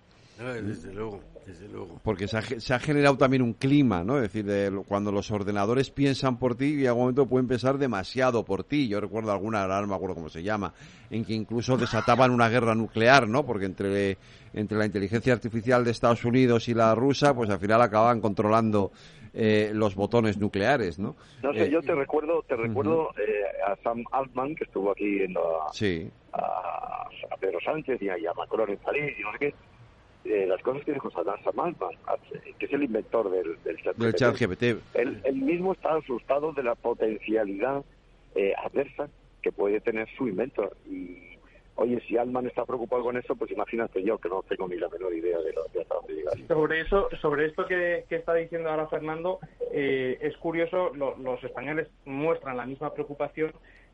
desde 0.60 0.92
luego. 0.92 1.20
Porque 2.02 2.28
se 2.28 2.74
ha, 2.74 2.78
generado 2.78 3.16
también 3.16 3.42
un 3.42 3.54
clima, 3.54 4.04
¿no? 4.04 4.16
Es 4.16 4.32
decir, 4.32 4.72
cuando 4.86 5.10
los 5.10 5.30
ordenadores 5.30 5.90
piensan 5.90 6.38
por 6.38 6.54
ti 6.56 6.74
y 6.74 6.86
a 6.86 6.90
algún 6.90 7.04
momento 7.04 7.26
pueden 7.26 7.48
pensar 7.48 7.78
demasiado 7.78 8.44
por 8.44 8.64
ti. 8.64 8.88
Yo 8.88 9.00
recuerdo 9.00 9.32
alguna 9.32 9.64
alarma, 9.64 9.88
me 9.88 9.94
acuerdo 9.96 10.14
cómo 10.14 10.28
se 10.28 10.42
llama, 10.42 10.72
en 11.10 11.24
que 11.24 11.34
incluso 11.34 11.76
desataban 11.76 12.30
una 12.30 12.48
guerra 12.48 12.74
nuclear, 12.74 13.28
¿no? 13.28 13.44
Porque 13.44 13.66
entre, 13.66 14.18
entre 14.52 14.78
la 14.78 14.86
inteligencia 14.86 15.32
artificial 15.32 15.84
de 15.84 15.90
Estados 15.90 16.24
Unidos 16.24 16.68
y 16.68 16.74
la 16.74 16.94
rusa, 16.94 17.34
pues 17.34 17.50
al 17.50 17.58
final 17.58 17.82
acababan 17.82 18.20
controlando 18.20 18.92
eh, 19.34 19.70
los 19.72 19.94
botones 19.94 20.36
nucleares, 20.36 20.98
¿no? 20.98 21.16
No 21.42 21.54
sé, 21.54 21.70
yo 21.70 21.78
eh, 21.78 21.82
te 21.82 21.94
recuerdo, 21.94 22.42
te 22.42 22.54
recuerdo 22.54 23.10
eh, 23.16 23.44
a 23.66 23.76
Sam 23.82 24.04
Altman, 24.12 24.54
que 24.54 24.64
estuvo 24.64 24.90
aquí 24.90 25.22
en 25.22 25.34
sí. 25.72 26.10
a, 26.34 27.08
Pedro 27.40 27.58
Sánchez 27.64 28.00
y 28.02 28.10
a, 28.10 28.32
Macron 28.34 28.70
en 28.70 28.76
París 28.76 29.14
y 29.18 29.22
no 29.22 29.32
sé 29.32 29.38
qué 29.38 29.54
eh, 30.24 30.46
las 30.46 30.62
cosas 30.62 30.84
que 30.84 30.92
dijo 30.92 31.10
Sam 31.10 31.26
Altman, 31.28 31.74
que 32.58 32.66
es 32.66 32.72
el 32.72 32.84
inventor 32.84 33.30
del, 33.30 33.56
del 33.64 34.14
chat 34.14 34.38
GPT. 34.38 34.78
Él, 34.94 35.20
mismo 35.34 35.72
está 35.72 35.96
asustado 35.96 36.52
de 36.52 36.62
la 36.62 36.74
potencialidad 36.74 37.84
eh, 38.34 38.54
adversa 38.64 39.08
que 39.42 39.50
puede 39.50 39.80
tener 39.80 40.08
su 40.16 40.28
invento. 40.28 40.70
Y, 40.86 41.36
oye, 41.74 42.00
si 42.06 42.16
Altman 42.16 42.46
está 42.46 42.64
preocupado 42.64 43.02
con 43.02 43.16
eso, 43.16 43.34
pues 43.34 43.50
imagínate 43.50 44.02
yo, 44.04 44.18
que 44.18 44.28
no 44.28 44.44
tengo 44.48 44.68
ni 44.68 44.76
la 44.76 44.88
menor 44.88 45.12
idea 45.12 45.38
de, 45.38 45.52
lo, 45.52 45.64
de 45.72 45.82
hasta 45.82 45.94
dónde 45.96 46.14
llegar. 46.14 46.34
Sobre, 46.46 46.80
eso, 46.80 47.08
sobre 47.20 47.46
esto 47.46 47.66
que, 47.66 48.04
está 48.08 48.34
diciendo 48.34 48.70
ahora 48.70 48.86
Fernando, 48.86 49.40
eh, 49.72 50.18
es 50.20 50.36
curioso, 50.36 50.92
los 50.94 51.42
españoles 51.42 51.88
muestran 52.04 52.56
la 52.56 52.66
misma 52.66 52.94
preocupación 52.94 53.52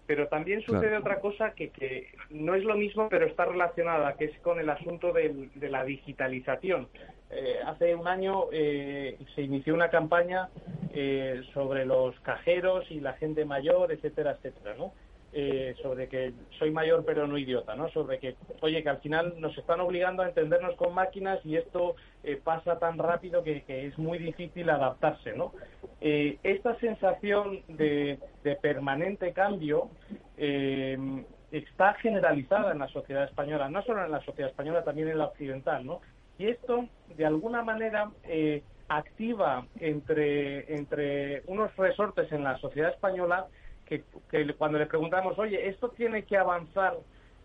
pero 0.08 0.26
también 0.26 0.62
sucede 0.62 0.96
otra 0.96 1.20
cosa 1.20 1.50
que, 1.50 1.68
que, 1.68 2.08
no 2.30 2.54
es 2.54 2.64
lo 2.64 2.76
mismo, 2.76 3.10
pero 3.10 3.26
está 3.26 3.44
relacionada, 3.44 4.14
que 4.14 4.24
es 4.24 4.38
con 4.38 4.58
el 4.58 4.70
asunto 4.70 5.12
de, 5.12 5.50
la 5.60 5.84
digitalización. 5.84 6.88
Eh, 7.30 7.58
hace 7.66 7.94
un 7.94 8.08
año 8.08 8.46
eh, 8.50 9.18
se 9.34 9.42
inició 9.42 9.74
una 9.74 9.90
campaña 9.90 10.48
eh, 10.94 11.42
sobre 11.52 11.84
los 11.84 12.18
cajeros 12.20 12.90
y 12.90 13.00
la 13.00 13.12
gente 13.12 13.44
mayor, 13.44 13.92
etcétera, 13.92 14.30
etcétera, 14.30 14.76
¿no? 14.78 14.94
Eh, 15.34 15.74
sobre 15.82 16.08
que 16.08 16.32
soy 16.58 16.70
mayor 16.70 17.04
pero 17.04 17.26
no 17.26 17.36
idiota, 17.36 17.76
¿no? 17.76 17.90
Sobre 17.90 18.18
que, 18.18 18.34
oye, 18.62 18.82
que 18.82 18.88
al 18.88 19.00
final 19.00 19.34
nos 19.38 19.56
están 19.58 19.78
obligando 19.80 20.22
a 20.22 20.28
entendernos 20.28 20.74
con 20.76 20.94
máquinas 20.94 21.38
y 21.44 21.56
esto 21.56 21.96
eh, 22.24 22.40
pasa 22.42 22.78
tan 22.78 22.96
rápido 22.96 23.44
que, 23.44 23.62
es 23.68 23.98
muy 23.98 24.16
difícil 24.16 24.70
adaptarse, 24.70 25.34
¿no? 25.34 25.52
Eh, 26.00 26.38
esta 26.42 26.78
sensación 26.78 27.60
de, 27.68 28.18
permanente 28.62 29.34
cambio 29.34 29.90
está 30.38 31.92
generalizada 31.94 32.72
en 32.72 32.78
la 32.78 32.88
sociedad 32.88 33.24
española, 33.24 33.68
no 33.68 33.82
solo 33.82 34.06
en 34.06 34.10
la 34.10 34.24
sociedad 34.24 34.50
española, 34.50 34.82
también 34.82 35.08
en 35.08 35.18
la 35.18 35.26
occidental, 35.26 35.84
¿no? 35.84 36.00
Y 36.38 36.46
esto, 36.46 36.88
de 37.16 37.26
alguna 37.26 37.62
manera, 37.62 38.10
activa 38.88 39.66
entre, 39.78 40.74
entre 40.74 41.42
unos 41.46 41.76
resortes 41.76 42.32
en 42.32 42.44
la 42.44 42.56
sociedad 42.58 42.94
española 42.94 43.46
que, 43.88 44.04
cuando 44.54 44.78
le 44.78 44.86
preguntamos, 44.86 45.38
oye, 45.38 45.68
esto 45.68 45.88
tiene 45.90 46.24
que 46.24 46.36
avanzar 46.36 46.96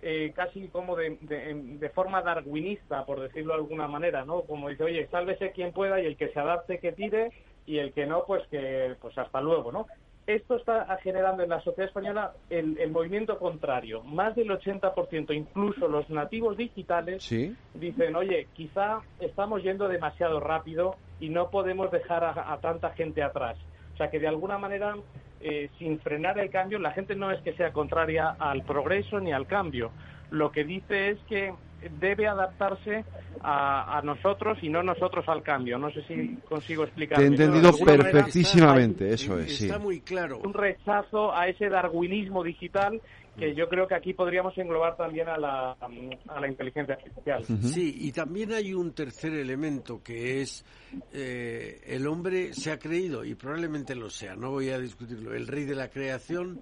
eh, 0.01 0.33
casi 0.35 0.67
como 0.67 0.95
de, 0.95 1.17
de, 1.21 1.89
forma 1.89 2.21
darwinista, 2.21 3.05
por 3.05 3.21
decirlo 3.21 3.53
de 3.53 3.59
alguna 3.59 3.87
manera, 3.87 4.25
¿no? 4.25 4.41
Como 4.41 4.69
dice, 4.69 4.83
oye, 4.83 5.07
sálvese 5.07 5.51
quien 5.51 5.71
pueda 5.71 6.01
y 6.01 6.05
el 6.05 6.17
que 6.17 6.29
se 6.29 6.39
adapte 6.39 6.79
que 6.79 6.91
tire 6.91 7.31
y 7.65 7.77
el 7.77 7.93
que 7.93 8.05
no, 8.05 8.25
pues 8.25 8.45
que 8.47 8.95
pues 8.99 9.17
hasta 9.17 9.39
luego, 9.39 9.71
¿no? 9.71 9.87
Esto 10.27 10.55
está 10.55 10.85
generando 11.01 11.43
en 11.43 11.49
la 11.49 11.61
sociedad 11.61 11.87
española 11.87 12.33
el, 12.49 12.77
el 12.79 12.91
movimiento 12.91 13.37
contrario. 13.37 14.03
Más 14.03 14.35
del 14.35 14.49
80%, 14.49 15.35
incluso 15.35 15.87
los 15.89 16.09
nativos 16.09 16.55
digitales, 16.55 17.29
dicen, 17.73 18.15
oye, 18.15 18.47
quizá 18.53 19.01
estamos 19.19 19.63
yendo 19.63 19.89
demasiado 19.89 20.39
rápido 20.39 20.95
y 21.19 21.27
no 21.27 21.49
podemos 21.49 21.91
dejar 21.91 22.23
a 22.23 22.57
tanta 22.61 22.91
gente 22.91 23.21
atrás. 23.21 23.57
O 23.93 23.97
sea 23.97 24.09
que 24.09 24.19
de 24.19 24.27
alguna 24.27 24.57
manera 24.57 24.95
eh, 25.43 25.69
sin 25.77 25.99
frenar 25.99 26.39
el 26.39 26.49
cambio, 26.49 26.79
la 26.79 26.91
gente 26.91 27.15
no 27.15 27.31
es 27.31 27.41
que 27.41 27.53
sea 27.53 27.71
contraria 27.71 28.35
al 28.39 28.63
progreso 28.63 29.19
ni 29.19 29.33
al 29.33 29.45
cambio. 29.45 29.91
Lo 30.31 30.51
que 30.51 30.63
dice 30.63 31.11
es 31.11 31.19
que 31.27 31.53
debe 31.99 32.27
adaptarse 32.27 33.03
a, 33.41 34.01
nosotros 34.03 34.57
y 34.61 34.69
no 34.69 34.83
nosotros 34.83 35.25
al 35.27 35.43
cambio. 35.43 35.77
No 35.77 35.91
sé 35.91 36.01
si 36.07 36.37
consigo 36.47 36.83
explicar. 36.83 37.17
Te 37.17 37.25
he 37.25 37.27
entendido 37.27 37.71
perfectísimamente, 37.77 39.13
eso 39.13 39.37
es. 39.37 39.61
Está 39.61 39.79
muy 39.79 39.99
claro. 39.99 40.39
Un 40.43 40.53
rechazo 40.53 41.35
a 41.35 41.47
ese 41.47 41.67
darwinismo 41.67 42.43
digital 42.43 43.01
que 43.37 43.55
yo 43.55 43.67
creo 43.67 43.87
que 43.87 43.95
aquí 43.95 44.13
podríamos 44.13 44.57
englobar 44.57 44.95
también 44.95 45.27
a 45.27 45.37
la, 45.37 45.71
a 45.71 46.39
la 46.39 46.47
inteligencia 46.47 46.95
artificial. 46.95 47.43
Sí, 47.61 47.95
y 48.01 48.11
también 48.11 48.53
hay 48.53 48.73
un 48.73 48.93
tercer 48.93 49.33
elemento 49.33 50.01
que 50.03 50.41
es 50.41 50.63
eh, 51.11 51.81
el 51.85 52.05
hombre 52.07 52.53
se 52.53 52.71
ha 52.71 52.77
creído, 52.77 53.25
y 53.25 53.35
probablemente 53.35 53.95
lo 53.95 54.09
sea, 54.09 54.35
no 54.35 54.51
voy 54.51 54.69
a 54.69 54.79
discutirlo, 54.79 55.33
el 55.33 55.47
rey 55.47 55.65
de 55.65 55.75
la 55.75 55.89
creación, 55.89 56.61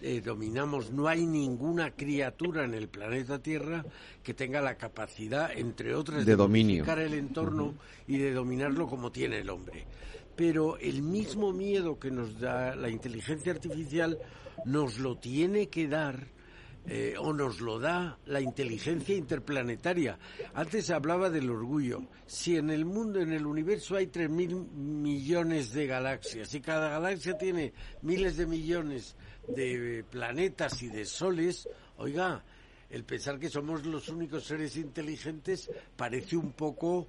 eh, 0.00 0.20
dominamos, 0.20 0.90
no 0.90 1.06
hay 1.06 1.26
ninguna 1.26 1.92
criatura 1.92 2.64
en 2.64 2.74
el 2.74 2.88
planeta 2.88 3.40
Tierra 3.40 3.84
que 4.22 4.34
tenga 4.34 4.60
la 4.60 4.76
capacidad, 4.76 5.52
entre 5.56 5.94
otras, 5.94 6.26
de, 6.26 6.36
dominio. 6.36 6.84
el 6.84 7.14
entorno 7.14 7.74
y 8.06 8.18
de 8.18 8.32
dominarlo 8.32 8.88
como 8.88 9.12
tiene 9.12 9.38
el 9.38 9.50
hombre. 9.50 9.86
Pero 10.34 10.78
el 10.78 11.02
mismo 11.02 11.52
miedo 11.52 11.98
que 11.98 12.10
nos 12.10 12.38
da 12.38 12.76
la 12.76 12.88
inteligencia 12.88 13.52
artificial 13.52 14.18
nos 14.64 14.98
lo 14.98 15.16
tiene 15.16 15.68
que 15.68 15.88
dar 15.88 16.28
eh, 16.90 17.16
o 17.18 17.34
nos 17.34 17.60
lo 17.60 17.78
da 17.78 18.18
la 18.26 18.40
inteligencia 18.40 19.14
interplanetaria. 19.14 20.18
Antes 20.54 20.88
hablaba 20.90 21.28
del 21.28 21.50
orgullo. 21.50 22.02
Si 22.26 22.56
en 22.56 22.70
el 22.70 22.86
mundo, 22.86 23.20
en 23.20 23.32
el 23.32 23.44
universo 23.44 23.96
hay 23.96 24.06
tres 24.06 24.30
mil 24.30 24.54
millones 24.54 25.72
de 25.72 25.86
galaxias 25.86 26.54
y 26.54 26.60
cada 26.60 26.88
galaxia 26.88 27.36
tiene 27.36 27.74
miles 28.00 28.38
de 28.38 28.46
millones 28.46 29.16
de 29.48 30.02
planetas 30.10 30.82
y 30.82 30.88
de 30.88 31.04
soles, 31.04 31.68
oiga, 31.98 32.42
el 32.88 33.04
pensar 33.04 33.38
que 33.38 33.50
somos 33.50 33.84
los 33.84 34.08
únicos 34.08 34.44
seres 34.44 34.76
inteligentes 34.76 35.70
parece 35.94 36.38
un 36.38 36.52
poco 36.52 37.06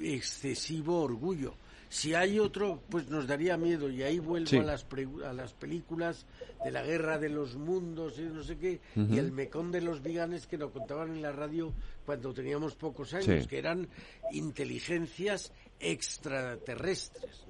excesivo 0.00 1.02
orgullo 1.02 1.54
Si 1.94 2.12
hay 2.12 2.40
otro, 2.40 2.82
pues 2.90 3.08
nos 3.08 3.28
daría 3.28 3.56
miedo. 3.56 3.88
Y 3.88 4.02
ahí 4.02 4.18
vuelvo 4.18 4.60
a, 4.60 4.64
las 4.64 4.84
a 5.24 5.32
las 5.32 5.52
películas 5.52 6.26
de 6.64 6.72
la 6.72 6.82
guerra 6.82 7.18
de 7.18 7.28
los 7.28 7.54
mundos 7.54 8.18
y 8.18 8.22
no 8.22 8.42
sé 8.42 8.58
qué. 8.58 8.80
Y 8.96 9.16
el 9.16 9.30
mecón 9.30 9.70
de 9.70 9.80
los 9.80 10.02
viganes 10.02 10.48
que 10.48 10.58
nos 10.58 10.72
contaban 10.72 11.10
en 11.10 11.22
la 11.22 11.30
radio 11.30 11.72
cuando 12.04 12.34
teníamos 12.34 12.74
pocos 12.74 13.14
años, 13.14 13.46
que 13.46 13.58
eran 13.58 13.86
inteligencias 14.32 15.52
extraterrestres. 15.78 17.46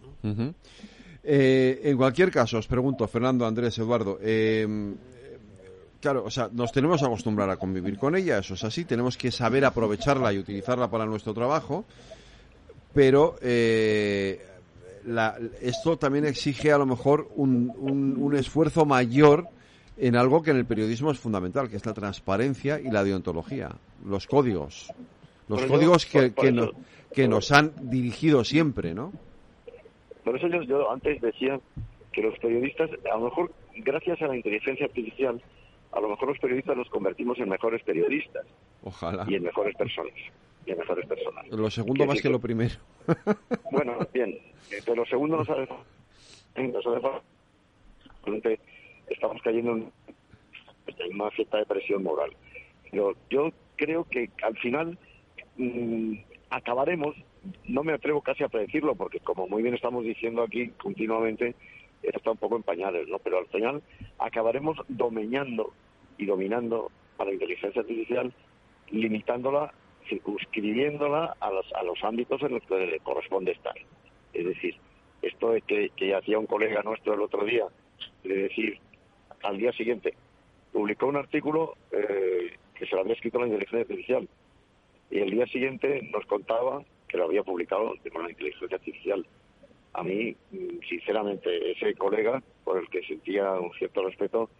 Eh, 1.22 1.80
en 1.82 1.96
cualquier 1.96 2.30
caso, 2.30 2.58
os 2.58 2.66
pregunto, 2.66 3.08
Fernando, 3.08 3.46
Andrés, 3.46 3.78
Eduardo, 3.78 4.18
eh, 4.20 4.94
claro, 6.02 6.22
o 6.22 6.30
sea, 6.30 6.50
nos 6.52 6.70
tenemos 6.70 7.00
que 7.00 7.06
acostumbrar 7.06 7.48
a 7.48 7.56
convivir 7.56 7.96
con 7.96 8.14
ella, 8.14 8.40
eso 8.40 8.52
es 8.52 8.64
así, 8.64 8.84
tenemos 8.84 9.16
que 9.16 9.30
saber 9.30 9.64
aprovecharla 9.64 10.34
y 10.34 10.38
utilizarla 10.38 10.90
para 10.90 11.06
nuestro 11.06 11.32
trabajo, 11.32 11.86
pero 12.94 13.36
eh, 13.42 14.40
esto 15.60 15.98
también 15.98 16.24
exige 16.24 16.72
a 16.72 16.78
lo 16.78 16.86
mejor 16.86 17.28
un, 17.34 17.72
un, 17.76 18.34
esfuerzo 18.36 18.86
mayor 18.86 19.46
en 19.98 20.16
algo 20.16 20.42
que 20.42 20.52
en 20.52 20.56
el 20.56 20.64
periodismo 20.64 21.10
es 21.10 21.18
fundamental, 21.18 21.68
que 21.68 21.76
es 21.76 21.84
la 21.84 21.92
transparencia 21.92 22.80
y 22.80 22.90
la 22.90 23.04
deontología, 23.04 23.70
los 24.06 24.26
códigos, 24.26 24.92
los 25.48 25.62
códigos 25.66 26.06
que, 26.06 26.32
que 26.32 27.28
nos 27.28 27.52
han 27.52 27.72
dirigido 27.90 28.44
siempre, 28.44 28.94
¿no? 28.94 29.12
Por 30.24 30.36
eso 30.36 30.48
yo, 30.48 30.90
antes 30.90 31.20
decía 31.20 31.60
que 32.12 32.22
los 32.22 32.38
periodistas, 32.38 32.90
a 33.12 33.18
lo 33.18 33.26
mejor 33.26 33.52
gracias 33.76 34.22
a 34.22 34.26
la 34.26 34.36
inteligencia 34.36 34.86
artificial, 34.86 35.40
a 35.92 36.00
lo 36.00 36.08
mejor 36.08 36.28
los 36.28 36.38
periodistas 36.38 36.76
nos 36.76 36.88
convertimos 36.88 37.38
en 37.38 37.48
mejores 37.48 37.82
periodistas. 37.82 38.46
Ojalá. 38.82 39.26
Y 39.28 39.34
en 39.34 39.44
mejores 39.44 39.76
personas. 39.76 40.14
Y 40.66 40.74
mejores 40.74 41.06
personas. 41.06 41.46
Lo 41.48 41.70
segundo 41.70 42.06
más 42.06 42.20
que, 42.20 42.28
lo 42.28 42.40
primero. 42.40 42.74
Bueno, 43.70 43.98
bien. 44.12 44.38
Pero 44.70 44.96
lo 44.96 45.06
segundo 45.06 45.36
nos 45.36 45.50
ha 45.50 45.56
estamos 49.08 49.42
cayendo 49.42 49.72
en 49.72 49.92
una 51.14 51.30
cierta 51.30 51.58
depresión 51.58 52.02
moral. 52.02 52.30
Pero 52.90 53.14
yo 53.30 53.50
creo 53.76 54.04
que 54.04 54.30
al 54.42 54.56
final 54.58 54.98
mm, 55.56 56.14
acabaremos 56.50 57.14
no 57.66 57.82
me 57.82 57.92
atrevo 57.92 58.22
casi 58.22 58.42
a 58.42 58.48
predecirlo 58.48 58.94
porque 58.94 59.20
como 59.20 59.46
muy 59.46 59.62
bien 59.62 59.74
estamos 59.74 60.04
diciendo 60.04 60.42
aquí 60.42 60.68
continuamente 60.70 61.54
está 62.02 62.30
un 62.30 62.36
poco 62.36 62.56
en 62.56 62.62
pañales, 62.62 63.08
¿no? 63.08 63.18
Pero 63.18 63.38
al 63.38 63.46
final 63.46 63.82
acabaremos 64.18 64.78
domeñando 64.88 65.72
y 66.18 66.26
dominando 66.26 66.90
a 67.18 67.24
la 67.24 67.32
inteligencia 67.32 67.80
artificial, 67.80 68.32
limitándola, 68.90 69.72
circunscribiéndola 70.08 71.36
a 71.40 71.50
los, 71.50 71.72
a 71.72 71.82
los 71.82 72.02
ámbitos 72.04 72.42
en 72.42 72.52
los 72.52 72.62
que 72.64 72.86
le 72.86 73.00
corresponde 73.00 73.52
estar. 73.52 73.74
Es 74.32 74.44
decir, 74.44 74.76
esto 75.22 75.52
de 75.52 75.62
que, 75.62 75.90
que 75.96 76.14
hacía 76.14 76.38
un 76.38 76.46
colega 76.46 76.82
nuestro 76.82 77.14
el 77.14 77.20
otro 77.20 77.44
día, 77.44 77.64
de 78.22 78.34
decir, 78.34 78.78
al 79.42 79.58
día 79.58 79.72
siguiente, 79.72 80.14
publicó 80.72 81.06
un 81.06 81.16
artículo 81.16 81.76
eh, 81.92 82.56
que 82.74 82.86
se 82.86 82.94
lo 82.94 83.02
había 83.02 83.14
escrito 83.14 83.38
la 83.38 83.46
inteligencia 83.46 83.80
artificial, 83.80 84.28
y 85.10 85.18
el 85.20 85.30
día 85.30 85.46
siguiente 85.46 86.02
nos 86.12 86.26
contaba 86.26 86.82
que 87.08 87.16
lo 87.16 87.24
había 87.24 87.42
publicado 87.42 87.94
con 88.12 88.24
la 88.24 88.30
inteligencia 88.30 88.76
artificial. 88.76 89.24
A 89.92 90.02
mí, 90.02 90.34
mm, 90.50 90.80
sinceramente, 90.88 91.70
ese 91.70 91.94
colega, 91.94 92.42
por 92.64 92.78
el 92.78 92.88
que 92.88 93.02
sentía 93.02 93.52
un 93.52 93.72
cierto 93.74 94.04
respeto, 94.04 94.50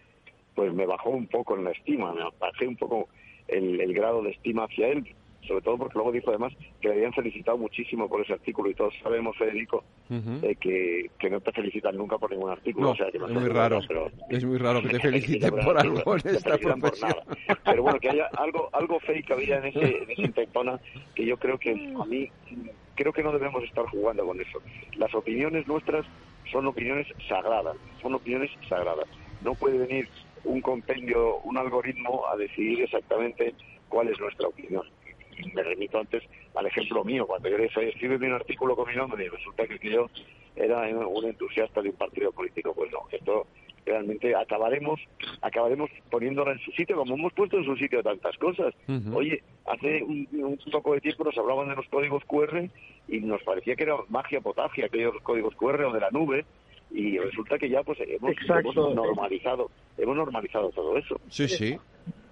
pues 0.55 0.73
me 0.73 0.87
bajó 0.87 1.11
un 1.11 1.27
poco 1.27 1.57
en 1.57 1.65
la 1.65 1.73
estima, 1.73 2.13
me 2.13 2.23
bajé 2.39 2.69
un 2.69 2.77
poco 2.77 3.09
el, 3.49 3.81
el 3.81 3.93
grado 3.93 4.23
de 4.23 4.31
estima 4.31 4.65
hacia 4.65 4.89
él, 4.89 5.05
sobre 5.47 5.63
todo 5.63 5.79
porque 5.79 5.95
luego 5.95 6.13
dijo 6.13 6.31
además 6.31 6.53
que 6.81 6.89
le 6.89 6.95
habían 6.95 7.13
felicitado 7.13 7.59
muchísimo 7.59 8.09
por 8.09 8.21
ese 8.23 8.35
artículo 8.35 8.71
y 8.71 8.75
todos 8.75 8.95
sabemos, 9.03 9.37
Federico, 9.37 9.85
que, 10.09 11.11
que, 11.19 11.31
no 11.31 11.41
te 11.41 11.53
felicitan 11.53 11.97
nunca 11.97 12.19
por 12.19 12.31
ningún 12.31 12.51
artículo. 12.51 12.91
o 12.91 12.97
sea, 12.97 13.11
que 13.11 13.19
es 13.19 13.31
muy 13.31 13.49
raro, 13.49 13.81
es 14.31 14.45
muy 14.45 14.59
raro 14.59 14.83
que 14.83 14.89
te 14.89 15.01
feliciten 15.01 15.55
por 15.65 15.79
algo 15.79 16.17
en 16.17 16.35
esta 16.35 16.59
profesión. 16.59 17.15
Pero 17.65 17.83
bueno, 17.83 17.99
que 17.99 18.11
haya 18.11 18.29
algo 18.37 18.69
algo 18.73 19.01
fake 19.01 19.31
había 19.31 19.59
en 19.59 19.67
ese, 19.67 19.99
en 20.03 20.11
ese 20.11 20.23
intentona 20.23 20.81
que 21.15 21.25
yo 21.25 21.37
creo 21.37 21.59
que 21.59 21.71
a 21.71 22.05
mí 22.05 22.29
creo 22.95 23.13
que 23.13 23.23
no 23.23 23.33
debemos 23.33 23.63
estar 23.65 23.85
jugando 23.87 24.25
con 24.25 24.41
eso. 24.41 24.61
Las 24.97 25.15
opiniones 25.15 25.67
nuestras 25.67 26.07
son 26.51 26.67
opiniones 26.67 27.07
sagradas, 27.29 27.77
son 28.01 28.15
opiniones 28.15 28.51
sagradas. 28.69 29.07
No 29.43 29.55
puede 29.55 29.79
venir 29.79 30.09
un 30.45 30.61
compendio, 30.61 31.39
un 31.39 31.57
algoritmo 31.57 32.27
a 32.29 32.37
decidir 32.37 32.83
exactamente 32.83 33.55
cuál 33.89 34.09
es 34.09 34.21
nuestra 34.21 34.49
opinión 34.49 34.83
me 35.55 35.63
remito 35.63 35.99
antes 35.99 36.23
al 36.55 36.67
ejemplo 36.67 37.05
mío, 37.05 37.27
cuando 37.27 37.49
yo 37.49 37.57
escribí 37.57 38.27
un 38.27 38.33
artículo 38.33 38.77
con 38.77 38.89
mi 38.89 38.97
nombre 38.97 39.25
y 39.25 39.29
resulta 39.29 39.67
que 39.67 39.79
yo 39.91 40.09
era 40.57 40.83
un 41.07 41.25
entusiasta 41.25 41.83
de 41.83 41.91
un 41.91 41.97
partido 41.97 42.33
político, 42.33 42.75
pues 42.75 42.91
no, 42.93 43.01
esto 43.11 43.47
realmente 43.87 44.35
acabaremos 44.35 45.01
acabaremos 45.43 45.91
poniéndola 46.11 46.53
en 46.53 46.59
su 46.61 46.71
sitio, 46.73 46.97
como 46.97 47.15
hemos 47.15 47.33
puesto 47.33 47.59
en 47.59 47.65
su 47.65 47.77
sitio 47.77 48.03
tantas 48.03 48.37
cosas. 48.39 48.75
Oye, 49.13 49.43
hace 49.67 50.03
un, 50.03 50.27
un, 50.33 50.59
poco 50.73 50.95
de 50.95 51.01
tiempo 51.01 51.25
nos 51.25 51.37
hablaban 51.37 51.69
de 51.69 51.77
los 51.77 51.87
códigos 51.89 52.25
QR 52.25 52.69
y 53.09 53.21
nos 53.21 53.43
parecía 53.43 53.77
que 53.77 53.85
era 53.85 53.97
magia 54.09 54.41
potagia 54.41 54.87
aquellos 54.87 55.15
códigos 55.23 55.55
QR 55.57 55.85
o 55.85 55.93
de 55.93 56.01
la 56.01 56.11
nube 56.11 56.45
y 56.91 57.19
resulta 57.19 57.59
que 57.59 57.69
ya 57.69 57.83
pues 57.83 57.99
hemos, 58.01 58.33
hemos 58.49 58.95
normalizado 58.95 59.71
hemos 59.99 60.17
normalizado 60.17 60.71
todo 60.71 60.97
eso. 60.97 61.21
Sí, 61.29 61.49
sí. 61.49 61.79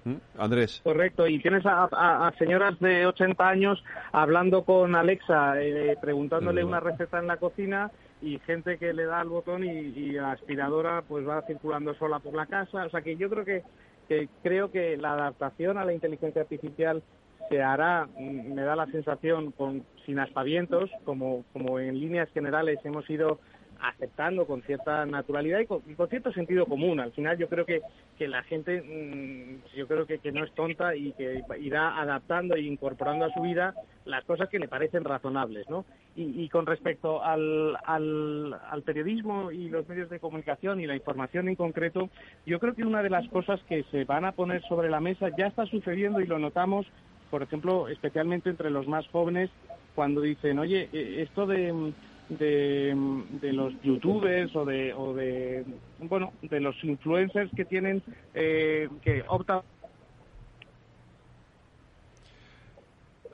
¿Mm? 0.05 0.14
Andrés. 0.36 0.80
Correcto, 0.82 1.26
y 1.26 1.38
tienes 1.38 1.64
a, 1.64 2.32
señoras 2.38 2.78
de 2.80 3.07
80 3.07 3.48
años 3.48 3.84
hablando 4.11 4.64
con 4.64 4.94
Alexa, 4.96 5.62
eh, 5.62 5.96
preguntándole 6.00 6.64
una 6.64 6.80
receta 6.80 7.18
en 7.20 7.28
la 7.28 7.36
cocina 7.36 7.90
y 8.20 8.38
gente 8.40 8.78
que 8.78 8.92
le 8.92 9.05
da 9.05 9.20
al 9.20 9.28
botón 9.28 9.64
y, 9.64 10.12
la 10.12 10.32
aspiradora 10.32 11.03
pues 11.07 11.26
va 11.26 11.42
circulando 11.42 11.94
sola 11.94 12.18
por 12.18 12.34
la 12.34 12.46
casa. 12.46 12.84
O 12.84 12.90
sea 12.90 13.03
que 13.03 13.16
yo 13.16 13.28
creo 13.30 13.44
que, 13.44 13.62
que 14.09 14.28
creo 14.42 14.70
que 14.70 14.96
la 14.96 15.12
adaptación 15.12 15.78
a 15.78 15.84
la 15.84 15.92
inteligencia 15.92 16.42
artificial 16.42 17.03
se 17.48 17.62
hará, 17.62 18.07
mm, 18.07 18.55
me 18.55 18.62
da 18.62 18.76
la 18.76 18.86
sensación, 18.86 19.53
con, 19.53 19.84
sin 20.07 20.18
aspavientos, 20.18 20.90
como, 21.05 21.44
como 21.53 21.78
en 21.78 21.98
líneas 21.98 22.28
generales 22.32 22.78
hemos 22.84 23.09
ido 23.11 23.40
aceptando 23.82 24.46
con 24.46 24.62
cierta 24.62 25.04
naturalidad 25.06 25.60
y 25.60 25.66
con, 25.66 25.82
cierto 26.08 26.32
sentido 26.32 26.66
común. 26.66 27.00
Al 27.00 27.12
final 27.12 27.36
yo 27.36 27.48
creo 27.48 27.66
que, 27.66 27.82
que 28.16 28.28
la 28.28 28.42
gente, 28.44 28.80
mm, 28.80 29.76
yo 29.76 29.88
creo 29.88 30.06
que, 30.06 30.18
que, 30.18 30.32
no 30.32 30.44
es 30.44 30.52
tonta 30.54 30.94
y 30.94 31.12
que 31.12 31.42
irá 31.60 32.00
adaptando 32.00 32.54
e 32.54 32.62
incorporando 32.62 33.24
a 33.24 33.32
su 33.34 33.40
vida 33.40 33.74
las 34.04 34.24
cosas 34.24 34.48
que 34.48 34.58
le 34.58 34.68
parecen 34.68 35.04
razonables, 35.04 35.68
¿no? 35.68 35.84
Y, 36.14 36.46
con 36.50 36.66
respecto 36.66 37.24
al, 37.24 37.74
al, 37.86 38.54
al, 38.70 38.82
periodismo 38.82 39.50
y 39.50 39.70
los 39.70 39.88
medios 39.88 40.10
de 40.10 40.20
comunicación 40.20 40.78
y 40.78 40.86
la 40.86 40.94
información 40.94 41.48
en 41.48 41.56
concreto, 41.56 42.10
yo 42.44 42.60
creo 42.60 42.74
que 42.74 42.84
una 42.84 43.02
de 43.02 43.08
las 43.08 43.26
cosas 43.28 43.60
que 43.66 43.82
se 43.84 44.04
van 44.04 44.26
a 44.26 44.32
poner 44.32 44.62
sobre 44.68 44.90
la 44.90 45.00
mesa 45.00 45.30
ya 45.38 45.46
está 45.46 45.64
sucediendo 45.64 46.20
y 46.20 46.26
lo 46.26 46.38
notamos, 46.38 46.86
por 47.30 47.42
ejemplo, 47.42 47.88
especialmente 47.88 48.50
entre 48.50 48.68
los 48.68 48.86
más 48.86 49.08
jóvenes, 49.08 49.48
cuando 49.94 50.20
dicen, 50.20 50.58
oye, 50.58 50.90
eh, 50.92 51.22
esto 51.22 51.46
de 51.46 51.94
de, 52.38 52.94
de 53.40 53.52
los 53.52 53.72
youtubers 53.82 54.54
o 54.56 54.64
de, 54.64 54.92
o 54.94 55.14
de 55.14 55.64
bueno 55.98 56.32
de 56.42 56.60
los 56.60 56.74
influencers 56.84 57.50
que 57.54 57.64
tienen 57.64 58.02
eh, 58.34 58.88
que 59.02 59.24
optan 59.28 59.60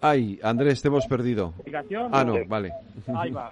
Ay, 0.00 0.38
Andrés, 0.42 0.80
te 0.80 0.88
hemos 0.88 1.06
perdido. 1.06 1.54
Ah, 2.12 2.24
no, 2.24 2.36
vale. 2.46 2.72
Ahí 3.14 3.30
va. 3.30 3.50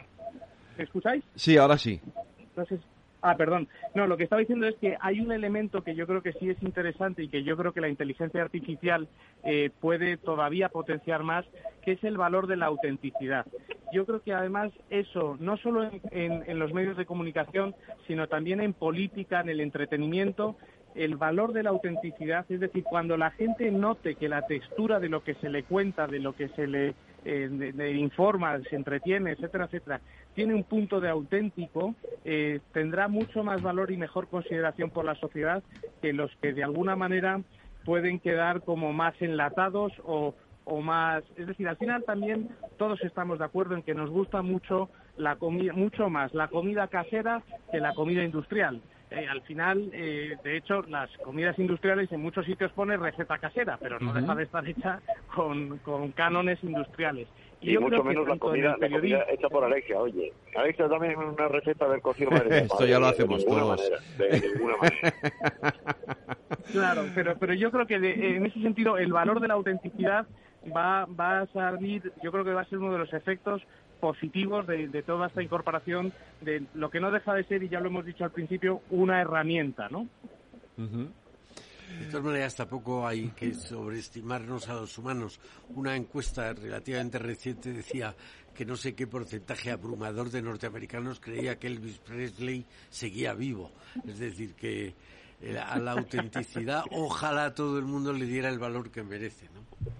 ¿Me 0.76 0.84
escucháis? 0.84 1.24
Sí, 1.34 1.56
ahora 1.56 1.76
sí. 1.76 2.00
Entonces, 2.38 2.80
Ah, 3.22 3.36
perdón. 3.36 3.68
No, 3.94 4.06
lo 4.06 4.16
que 4.16 4.24
estaba 4.24 4.40
diciendo 4.40 4.66
es 4.66 4.76
que 4.76 4.96
hay 5.00 5.20
un 5.20 5.32
elemento 5.32 5.82
que 5.82 5.94
yo 5.94 6.06
creo 6.06 6.22
que 6.22 6.32
sí 6.34 6.50
es 6.50 6.62
interesante 6.62 7.22
y 7.22 7.28
que 7.28 7.42
yo 7.42 7.56
creo 7.56 7.72
que 7.72 7.80
la 7.80 7.88
inteligencia 7.88 8.42
artificial 8.42 9.08
eh, 9.44 9.70
puede 9.80 10.16
todavía 10.16 10.68
potenciar 10.68 11.22
más, 11.22 11.44
que 11.82 11.92
es 11.92 12.04
el 12.04 12.16
valor 12.16 12.46
de 12.46 12.56
la 12.56 12.66
autenticidad. 12.66 13.46
Yo 13.92 14.04
creo 14.04 14.20
que 14.20 14.34
además 14.34 14.72
eso, 14.90 15.36
no 15.40 15.56
solo 15.56 15.88
en, 16.10 16.58
los 16.58 16.72
medios 16.72 16.96
de 16.96 17.06
comunicación, 17.06 17.74
sino 18.06 18.26
también 18.26 18.60
en 18.60 18.72
política, 18.72 19.40
en 19.40 19.48
el 19.48 19.60
entretenimiento, 19.60 20.56
el 20.94 21.16
valor 21.16 21.52
de 21.52 21.62
la 21.62 21.70
autenticidad, 21.70 22.46
es 22.48 22.60
decir, 22.60 22.84
cuando 22.84 23.16
la 23.16 23.30
gente 23.30 23.70
note 23.70 24.14
que 24.14 24.28
la 24.28 24.46
textura 24.46 24.98
de 24.98 25.08
lo 25.08 25.22
que 25.22 25.34
se 25.34 25.50
le 25.50 25.62
cuenta, 25.62 26.06
de 26.06 26.20
lo 26.20 26.34
que 26.34 26.48
se 26.48 26.66
le 26.66 26.94
eh, 27.26 27.96
informa, 27.96 28.58
se 28.70 28.76
entretiene, 28.76 29.32
etcétera, 29.32 29.64
etcétera, 29.64 30.00
tiene 30.34 30.54
un 30.54 30.64
punto 30.64 31.00
de 31.00 31.08
auténtico, 31.08 31.94
eh, 32.24 32.60
tendrá 32.72 33.08
mucho 33.08 33.42
más 33.42 33.62
valor 33.62 33.90
y 33.90 33.96
mejor 33.96 34.28
consideración 34.28 34.90
por 34.90 35.04
la 35.04 35.14
sociedad 35.16 35.62
que 36.00 36.12
los 36.12 36.30
que 36.40 36.52
de 36.52 36.62
alguna 36.62 36.94
manera 36.94 37.40
pueden 37.84 38.20
quedar 38.20 38.62
como 38.62 38.92
más 38.92 39.14
enlatados 39.20 39.92
o, 40.04 40.34
o 40.64 40.80
más, 40.80 41.24
es 41.36 41.46
decir, 41.46 41.68
al 41.68 41.76
final 41.76 42.04
también 42.04 42.48
todos 42.76 43.02
estamos 43.02 43.38
de 43.38 43.44
acuerdo 43.44 43.74
en 43.74 43.82
que 43.82 43.94
nos 43.94 44.10
gusta 44.10 44.42
mucho 44.42 44.88
la 45.16 45.36
comida, 45.36 45.72
mucho 45.72 46.08
más 46.10 46.32
la 46.34 46.48
comida 46.48 46.88
casera 46.88 47.42
que 47.72 47.80
la 47.80 47.94
comida 47.94 48.22
industrial. 48.22 48.80
Eh, 49.10 49.26
al 49.28 49.40
final, 49.42 49.90
eh, 49.92 50.36
de 50.42 50.56
hecho, 50.56 50.82
las 50.82 51.08
comidas 51.18 51.56
industriales 51.58 52.10
en 52.10 52.22
muchos 52.22 52.44
sitios 52.44 52.72
pone 52.72 52.96
receta 52.96 53.38
casera, 53.38 53.78
pero 53.80 54.00
no 54.00 54.12
deja 54.12 54.34
de 54.34 54.42
estar 54.42 54.66
hecha 54.66 55.00
con, 55.34 55.78
con 55.78 56.10
cánones 56.10 56.62
industriales. 56.64 57.28
Y, 57.60 57.78
mucho 57.78 58.02
menos 58.02 58.28
la 58.28 58.36
comida, 58.36 58.76
la 58.78 58.90
comida, 58.90 59.24
hecha 59.30 59.48
por 59.48 59.64
Alexia, 59.64 59.98
oye. 59.98 60.32
Alexia, 60.56 60.88
también 60.88 61.16
una 61.16 61.48
receta 61.48 61.88
del 61.88 62.02
cocido 62.02 62.30
madre. 62.30 62.58
Esto 62.64 62.84
ya 62.84 62.98
lo 62.98 63.06
hacemos 63.06 63.44
todos. 63.46 63.80
de 64.18 64.40
ninguna 64.40 64.76
manera. 64.76 65.12
claro, 66.72 67.04
pero, 67.14 67.36
pero 67.38 67.54
yo 67.54 67.70
creo 67.70 67.86
que 67.86 67.94
en 67.94 68.44
ese 68.44 68.60
sentido 68.60 68.98
el 68.98 69.12
valor 69.12 69.40
de 69.40 69.48
la 69.48 69.54
autenticidad 69.54 70.26
va, 70.76 71.06
va 71.06 71.40
a 71.42 71.46
salir, 71.46 72.12
yo 72.22 72.32
creo 72.32 72.44
que 72.44 72.52
va 72.52 72.62
a 72.62 72.66
ser 72.66 72.78
uno 72.78 72.92
de 72.92 72.98
los 72.98 73.12
efectos 73.12 73.62
positivos 74.00 74.66
de, 74.66 75.02
toda 75.02 75.26
esta 75.28 75.42
incorporación 75.42 76.12
de 76.40 76.64
lo 76.74 76.90
que 76.90 77.00
no 77.00 77.10
deja 77.10 77.34
de 77.34 77.44
ser, 77.44 77.62
y 77.62 77.68
ya 77.68 77.80
lo 77.80 77.88
hemos 77.88 78.04
dicho 78.04 78.24
al 78.24 78.30
principio, 78.30 78.82
una 78.90 79.20
herramienta, 79.20 79.88
¿no? 79.88 80.08
De 80.76 82.06
todas 82.06 82.24
maneras, 82.24 82.54
tampoco 82.54 83.06
hay 83.06 83.30
que 83.30 83.54
sobreestimarnos 83.54 84.68
a 84.68 84.74
los 84.74 84.98
humanos. 84.98 85.40
Una 85.70 85.96
encuesta 85.96 86.52
relativamente 86.52 87.18
reciente 87.18 87.72
decía 87.72 88.14
que 88.54 88.66
no 88.66 88.76
sé 88.76 88.94
qué 88.94 89.06
porcentaje 89.06 89.70
abrumador 89.70 90.30
de 90.30 90.42
norteamericanos 90.42 91.20
creía 91.20 91.58
que 91.58 91.68
Elvis 91.68 91.98
Presley 91.98 92.66
seguía 92.90 93.34
vivo. 93.34 93.72
Es 94.06 94.18
decir, 94.18 94.54
que 94.54 94.94
eh, 95.40 95.58
a 95.58 95.78
la 95.78 95.92
autenticidad 95.92 96.82
ojalá 96.90 97.54
todo 97.54 97.78
el 97.78 97.84
mundo 97.84 98.12
le 98.12 98.26
diera 98.26 98.48
el 98.48 98.58
valor 98.58 98.90
que 98.90 99.02
merece. 99.02 99.48
¿no? 99.54 99.90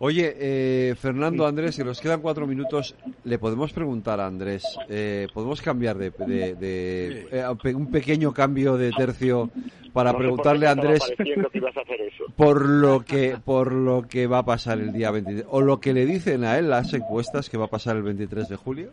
Oye, 0.00 0.32
eh, 0.38 0.94
Fernando, 0.94 1.44
Andrés, 1.44 1.74
si 1.74 1.82
nos 1.82 2.00
quedan 2.00 2.20
cuatro 2.20 2.46
minutos, 2.46 2.94
le 3.24 3.38
podemos 3.38 3.72
preguntar 3.72 4.20
a 4.20 4.26
Andrés, 4.26 4.62
eh, 4.88 5.26
¿podemos 5.34 5.60
cambiar 5.60 5.98
de, 5.98 7.26
eh, 7.32 7.74
un 7.74 7.90
pequeño 7.90 8.32
cambio 8.32 8.76
de 8.76 8.92
tercio 8.92 9.50
para 9.92 10.16
preguntarle 10.16 10.68
a 10.68 10.72
Andrés 10.72 11.00
por 12.36 12.64
lo 12.68 13.04
que 13.04 13.38
por 13.44 13.72
lo 13.72 14.02
que 14.02 14.28
va 14.28 14.38
a 14.38 14.44
pasar 14.44 14.78
el 14.78 14.92
día 14.92 15.10
23 15.10 15.46
o 15.50 15.60
lo 15.62 15.80
que 15.80 15.92
le 15.92 16.06
dicen 16.06 16.44
a 16.44 16.58
él 16.58 16.70
las 16.70 16.94
encuestas 16.94 17.50
que 17.50 17.58
va 17.58 17.64
a 17.64 17.68
pasar 17.68 17.96
el 17.96 18.02
23 18.02 18.48
de 18.48 18.56
julio? 18.56 18.92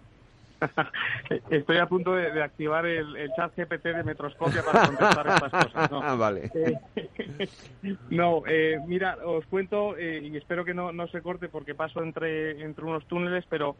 Estoy 1.50 1.78
a 1.78 1.88
punto 1.88 2.14
de, 2.14 2.42
activar 2.42 2.86
el, 2.86 3.32
chat 3.36 3.56
GPT 3.56 3.84
de 3.84 4.04
Metroscopia 4.04 4.64
para 4.64 4.88
contestar 4.88 5.28
estas 5.28 5.52
cosas. 5.66 5.92
No, 5.92 6.02
ah, 6.02 6.16
vale. 6.16 6.52
Eh, 6.54 7.48
no 8.10 8.44
eh, 8.48 8.80
mira, 8.86 9.18
os 9.26 9.46
cuento 9.48 9.98
eh, 9.98 10.22
y 10.24 10.38
espero 10.38 10.66
que 10.66 10.74
no, 10.74 10.92
no 10.92 11.08
se 11.08 11.22
corte 11.22 11.50
porque 11.50 11.76
paso 11.76 12.02
entre, 12.02 12.62
entre 12.62 12.86
unos 12.86 13.06
túneles, 13.06 13.46
pero 13.50 13.76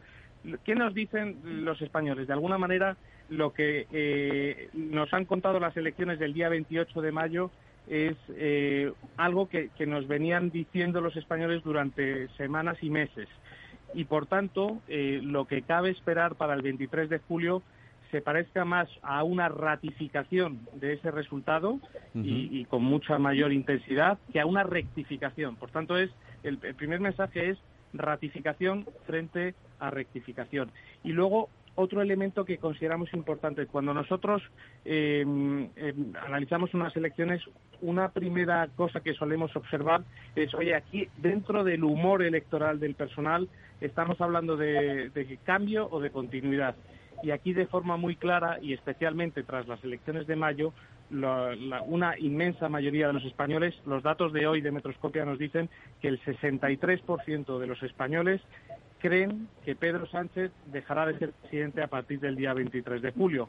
¿qué 0.64 0.74
nos 0.74 0.94
dicen 0.94 1.64
los 1.64 1.80
españoles? 1.82 2.26
De 2.26 2.32
alguna 2.32 2.58
manera, 2.58 2.96
lo 3.28 3.52
que 3.52 4.68
nos 4.74 5.12
han 5.12 5.24
contado 5.24 5.58
las 5.58 5.76
elecciones 5.76 6.18
del 6.18 6.32
día 6.32 6.48
28 6.48 7.00
de 7.00 7.12
mayo 7.12 7.50
es 7.88 8.16
algo 9.16 9.48
que, 9.48 9.70
que 9.76 9.86
nos 9.86 10.06
venían 10.06 10.50
diciendo 10.50 11.00
los 11.00 11.16
españoles 11.16 11.62
durante 11.64 12.28
semanas 12.36 12.76
y 12.82 12.90
meses 12.90 13.28
y 13.94 14.04
por 14.04 14.26
tanto 14.26 14.80
eh, 14.88 15.20
lo 15.22 15.46
que 15.46 15.62
cabe 15.62 15.90
esperar 15.90 16.34
para 16.34 16.54
el 16.54 16.62
23 16.62 17.08
de 17.08 17.18
julio 17.20 17.62
se 18.10 18.20
parezca 18.20 18.64
más 18.64 18.88
a 19.02 19.24
una 19.24 19.48
ratificación 19.48 20.60
de 20.74 20.94
ese 20.94 21.10
resultado 21.10 21.80
y, 22.14 22.64
con 22.66 22.82
mucha 22.82 23.18
mayor 23.18 23.52
intensidad 23.52 24.18
que 24.32 24.40
a 24.40 24.46
una 24.46 24.62
rectificación. 24.62 25.56
Por 25.56 25.70
tanto, 25.70 25.98
es 25.98 26.10
el, 26.42 26.58
primer 26.58 27.00
mensaje 27.00 27.50
es 27.50 27.58
ratificación 27.92 28.86
frente 29.06 29.54
a 29.80 29.90
rectificación. 29.90 30.70
Y 31.02 31.12
luego 31.12 31.48
otro 31.76 32.02
elemento 32.02 32.44
que 32.44 32.58
consideramos 32.58 33.12
importante. 33.14 33.66
Cuando 33.66 33.94
nosotros 33.94 34.42
em, 34.84 35.68
analizamos 36.26 36.74
unas 36.74 36.96
elecciones, 36.96 37.42
una 37.82 38.08
primera 38.10 38.68
cosa 38.74 39.00
que 39.00 39.14
solemos 39.14 39.54
observar 39.54 40.02
es, 40.34 40.52
oye, 40.54 40.74
aquí 40.74 41.08
dentro 41.18 41.62
del 41.64 41.84
humor 41.84 42.22
electoral 42.22 42.80
del 42.80 42.94
personal 42.94 43.48
estamos 43.80 44.20
hablando 44.20 44.56
de, 44.56 45.38
cambio 45.44 45.88
o 45.90 46.00
de 46.00 46.10
continuidad. 46.10 46.74
Y 47.22 47.30
aquí 47.30 47.52
de 47.52 47.66
forma 47.66 47.96
muy 47.96 48.16
clara 48.16 48.58
y 48.60 48.72
especialmente 48.72 49.42
tras 49.42 49.66
las 49.68 49.82
elecciones 49.84 50.26
de 50.26 50.36
mayo, 50.36 50.72
una 51.86 52.18
inmensa 52.18 52.68
mayoría 52.68 53.06
de 53.06 53.12
los 53.12 53.24
españoles, 53.24 53.74
los 53.86 54.02
datos 54.02 54.32
de 54.32 54.46
hoy 54.46 54.60
de 54.60 54.72
Metroscopia 54.72 55.24
nos 55.24 55.38
dicen 55.38 55.70
que 56.00 56.08
el 56.08 56.20
63% 56.22 57.58
de 57.58 57.66
los 57.66 57.82
españoles 57.82 58.42
creen 59.06 59.46
que 59.64 59.76
Pedro 59.76 60.06
Sánchez 60.06 60.50
dejará 60.66 61.06
de 61.06 61.16
ser 61.16 61.30
presidente 61.30 61.80
a 61.80 61.86
partir 61.86 62.18
del 62.18 62.34
día 62.34 62.52
23 62.52 63.00
de 63.00 63.12
julio. 63.12 63.48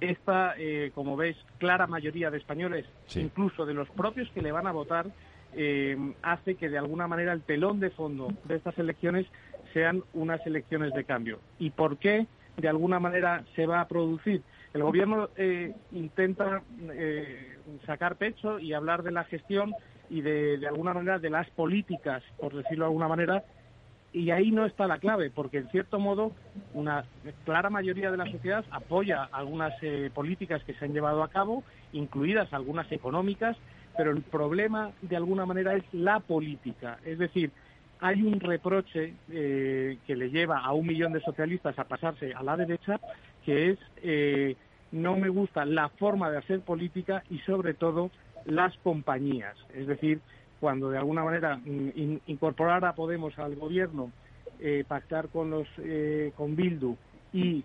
Esta, 0.00 0.54
eh, 0.56 0.92
como 0.94 1.16
veis, 1.16 1.36
clara 1.58 1.88
mayoría 1.88 2.30
de 2.30 2.38
españoles, 2.38 2.86
incluso 3.16 3.66
de 3.66 3.74
los 3.74 3.88
propios 3.90 4.30
que 4.30 4.42
le 4.42 4.52
van 4.52 4.68
a 4.68 4.72
votar, 4.72 5.06
eh, 5.54 5.96
hace 6.22 6.54
que 6.54 6.68
de 6.68 6.78
alguna 6.78 7.08
manera 7.08 7.32
el 7.32 7.42
telón 7.42 7.80
de 7.80 7.90
fondo 7.90 8.28
de 8.44 8.54
estas 8.54 8.78
elecciones 8.78 9.26
sean 9.72 10.04
unas 10.14 10.46
elecciones 10.46 10.94
de 10.94 11.02
cambio. 11.02 11.40
¿Y 11.58 11.70
por 11.70 11.98
qué 11.98 12.28
de 12.56 12.68
alguna 12.68 13.00
manera 13.00 13.44
se 13.56 13.66
va 13.66 13.80
a 13.80 13.88
producir? 13.88 14.42
El 14.72 14.84
gobierno 14.84 15.30
eh, 15.36 15.74
intenta 15.90 16.62
eh, 16.92 17.56
sacar 17.86 18.16
pecho 18.16 18.60
y 18.60 18.72
hablar 18.72 19.02
de 19.02 19.10
la 19.10 19.24
gestión 19.24 19.74
y 20.08 20.20
de, 20.20 20.58
de 20.58 20.68
alguna 20.68 20.94
manera 20.94 21.18
de 21.18 21.30
las 21.30 21.50
políticas, 21.50 22.22
por 22.38 22.54
decirlo 22.54 22.84
de 22.84 22.88
alguna 22.90 23.08
manera, 23.08 23.44
y 24.12 24.30
ahí 24.30 24.50
no 24.50 24.66
está 24.66 24.86
la 24.86 24.98
clave, 24.98 25.30
porque 25.30 25.58
en 25.58 25.68
cierto 25.70 25.98
modo 25.98 26.32
una 26.74 27.04
clara 27.44 27.70
mayoría 27.70 28.10
de 28.10 28.16
la 28.16 28.30
sociedad 28.30 28.64
apoya 28.70 29.28
algunas 29.32 29.72
eh, 29.82 30.10
políticas 30.12 30.62
que 30.64 30.74
se 30.74 30.84
han 30.84 30.92
llevado 30.92 31.22
a 31.22 31.28
cabo, 31.28 31.64
incluidas 31.92 32.52
algunas 32.52 32.90
económicas, 32.92 33.56
pero 33.96 34.10
el 34.10 34.22
problema 34.22 34.90
de 35.00 35.16
alguna 35.16 35.46
manera 35.46 35.74
es 35.74 35.84
la 35.92 36.20
política, 36.20 36.98
es 37.04 37.18
decir, 37.18 37.50
hay 38.00 38.20
un 38.22 38.40
reproche 38.40 39.14
eh, 39.30 39.96
que 40.06 40.16
le 40.16 40.28
lleva 40.30 40.58
a 40.58 40.72
un 40.72 40.86
millón 40.86 41.12
de 41.12 41.20
socialistas 41.20 41.78
a 41.78 41.84
pasarse 41.84 42.34
a 42.34 42.42
la 42.42 42.56
derecha, 42.56 42.98
que 43.44 43.70
es 43.70 43.78
eh, 44.02 44.56
no 44.90 45.16
me 45.16 45.28
gusta 45.28 45.64
la 45.64 45.88
forma 45.88 46.28
de 46.30 46.38
hacer 46.38 46.60
política 46.60 47.22
y 47.30 47.38
sobre 47.40 47.74
todo 47.74 48.10
las 48.44 48.76
compañías. 48.78 49.56
Es 49.72 49.86
decir, 49.86 50.20
cuando 50.62 50.90
de 50.90 50.98
alguna 50.98 51.24
manera 51.24 51.56
mm, 51.56 52.18
incorporar 52.28 52.84
a 52.84 52.94
Podemos 52.94 53.36
al 53.40 53.56
gobierno, 53.56 54.12
eh, 54.60 54.84
pactar 54.86 55.28
con 55.28 55.50
los 55.50 55.66
con 56.36 56.54
Bildu 56.54 56.96
y 57.32 57.62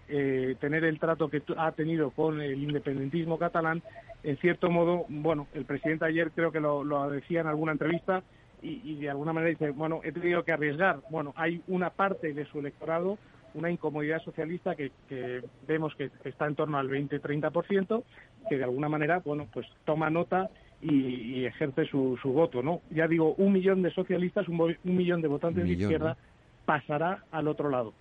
tener 0.60 0.86
el 0.86 0.98
trato 0.98 1.30
que 1.30 1.44
ha 1.58 1.72
tenido 1.74 2.10
con 2.12 2.42
el 2.42 2.64
independentismo 2.64 3.38
catalán, 3.38 3.84
en 4.24 4.38
cierto 4.38 4.72
modo, 4.72 5.06
bueno, 5.10 5.48
el 5.54 5.66
presidente 5.66 6.06
ayer 6.06 6.32
creo 6.32 6.52
que 6.52 6.62
lo, 6.62 6.86
lo 6.86 7.10
decía 7.10 7.42
en 7.42 7.48
alguna 7.48 7.74
entrevista, 7.74 8.24
y, 8.62 8.96
de 8.96 9.10
alguna 9.10 9.34
manera 9.34 9.52
dice, 9.52 9.72
bueno, 9.72 10.02
he 10.04 10.12
tenido 10.12 10.44
que 10.44 10.52
arriesgar. 10.52 11.00
Bueno, 11.10 11.34
hay 11.36 11.62
una 11.68 11.92
parte 11.92 12.34
de 12.34 12.46
su 12.46 12.60
electorado, 12.60 13.18
una 13.54 13.70
incomodidad 13.70 14.22
socialista 14.22 14.76
que, 14.76 14.92
vemos 15.68 15.96
que, 15.96 16.10
está 16.24 16.48
en 16.48 16.56
torno 16.56 16.78
al 16.78 16.90
20-30%, 16.90 18.04
que 18.50 18.58
de 18.58 18.64
alguna 18.64 18.90
manera, 18.90 19.20
bueno, 19.20 19.48
pues 19.52 19.68
toma 19.86 20.10
nota 20.10 20.50
y, 20.82 21.46
ejerce 21.46 21.86
su, 21.86 22.18
su, 22.22 22.32
voto, 22.32 22.62
¿no? 22.62 22.82
Ya 22.92 23.08
digo, 23.08 23.34
un 23.36 23.54
millón 23.54 23.82
de 23.82 23.92
socialistas, 23.92 24.48
un, 24.48 24.76
millón 24.84 25.22
de 25.22 25.28
votantes 25.28 25.64
de 25.64 25.72
izquierda 25.72 26.18
pasará 26.66 27.24
al 27.32 27.48
otro 27.48 27.70
lado. 27.70 27.94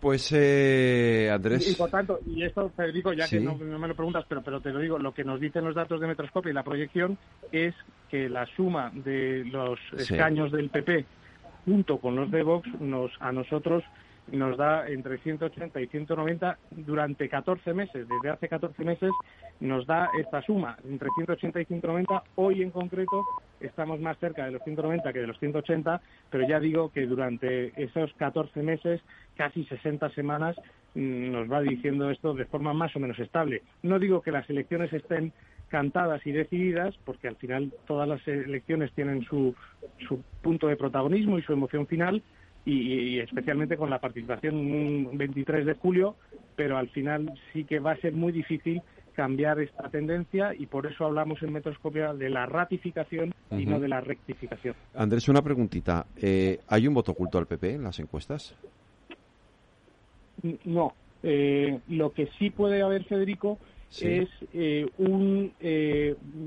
Pues, 0.00 0.32
eh, 0.32 1.30
Andrés. 1.32 1.70
Y, 1.70 1.74
por 1.74 1.90
tanto, 1.90 2.18
y 2.26 2.42
esto, 2.42 2.70
Federico, 2.70 3.12
ya 3.12 3.28
que 3.28 3.40
no, 3.40 3.54
me 3.56 3.88
lo 3.88 3.94
preguntas, 3.94 4.24
pero, 4.28 4.42
pero 4.42 4.60
te 4.60 4.70
lo 4.70 4.80
digo, 4.80 4.98
lo 4.98 5.14
que 5.14 5.24
nos 5.24 5.40
dicen 5.40 5.64
los 5.64 5.74
datos 5.74 6.00
de 6.00 6.08
Metroscopia 6.08 6.50
y 6.50 6.54
la 6.54 6.64
proyección 6.64 7.18
es 7.52 7.74
que 8.10 8.28
la 8.28 8.46
suma 8.56 8.90
de 8.92 9.44
los 9.44 9.78
escaños 9.96 10.50
del 10.52 10.70
PP 10.70 11.06
junto 11.64 11.98
con 11.98 12.16
los 12.16 12.30
de 12.30 12.42
Vox 12.42 12.68
nos, 12.80 13.12
a 13.20 13.30
nosotros 13.32 13.84
nos 14.30 14.56
da 14.56 14.88
entre 14.88 15.18
180 15.18 15.80
y 15.80 15.86
190 15.88 16.58
durante 16.70 17.28
14 17.28 17.74
meses. 17.74 18.06
Desde 18.08 18.30
hace 18.30 18.48
14 18.48 18.84
meses 18.84 19.10
nos 19.60 19.86
da 19.86 20.08
esta 20.18 20.42
suma, 20.42 20.76
entre 20.88 21.08
180 21.16 21.60
y 21.60 21.64
190. 21.64 22.22
Hoy 22.36 22.62
en 22.62 22.70
concreto 22.70 23.24
estamos 23.60 24.00
más 24.00 24.18
cerca 24.18 24.44
de 24.44 24.52
los 24.52 24.62
190 24.62 25.12
que 25.12 25.20
de 25.20 25.26
los 25.26 25.38
180, 25.38 26.00
pero 26.30 26.48
ya 26.48 26.60
digo 26.60 26.90
que 26.90 27.06
durante 27.06 27.72
esos 27.82 28.12
14 28.14 28.62
meses, 28.62 29.00
casi 29.36 29.64
60 29.64 30.10
semanas, 30.10 30.56
mm, 30.94 31.32
nos 31.32 31.50
va 31.50 31.60
diciendo 31.60 32.10
esto 32.10 32.34
de 32.34 32.44
forma 32.46 32.72
más 32.72 32.94
o 32.96 33.00
menos 33.00 33.18
estable. 33.18 33.62
No 33.82 33.98
digo 33.98 34.22
que 34.22 34.32
las 34.32 34.48
elecciones 34.48 34.92
estén 34.92 35.32
cantadas 35.68 36.24
y 36.26 36.32
decididas, 36.32 36.94
porque 37.04 37.28
al 37.28 37.36
final 37.36 37.72
todas 37.86 38.06
las 38.06 38.26
elecciones 38.28 38.92
tienen 38.92 39.22
su, 39.24 39.54
su 40.06 40.22
punto 40.42 40.68
de 40.68 40.76
protagonismo 40.76 41.38
y 41.38 41.42
su 41.42 41.52
emoción 41.54 41.86
final, 41.86 42.22
y, 42.64 43.18
especialmente 43.18 43.76
con 43.76 43.90
la 43.90 44.00
participación 44.00 44.56
un 44.56 45.16
23 45.16 45.66
de 45.66 45.74
julio, 45.74 46.16
pero 46.54 46.76
al 46.76 46.88
final 46.88 47.32
sí 47.52 47.64
que 47.64 47.80
va 47.80 47.92
a 47.92 47.96
ser 47.96 48.12
muy 48.12 48.32
difícil 48.32 48.82
cambiar 49.14 49.60
esta 49.60 49.88
tendencia 49.90 50.54
y 50.54 50.66
por 50.66 50.86
eso 50.86 51.04
hablamos 51.04 51.42
en 51.42 51.52
Metroscopia 51.52 52.14
de 52.14 52.30
la 52.30 52.46
ratificación 52.46 53.34
y 53.50 53.66
no 53.66 53.78
de 53.78 53.88
la 53.88 54.00
rectificación. 54.00 54.74
Andrés, 54.94 55.28
una 55.28 55.42
preguntita. 55.42 56.06
Eh, 56.16 56.60
¿Hay 56.68 56.86
un 56.86 56.94
voto 56.94 57.12
oculto 57.12 57.38
al 57.38 57.46
PP 57.46 57.74
en 57.74 57.84
las 57.84 57.98
encuestas? 57.98 58.56
No. 60.64 60.94
Eh, 61.22 61.80
lo 61.88 62.12
que 62.12 62.28
sí 62.38 62.50
puede 62.50 62.82
haber, 62.82 63.04
Federico, 63.04 63.58
es 64.00 64.28
eh, 64.54 64.88
un 64.96 65.52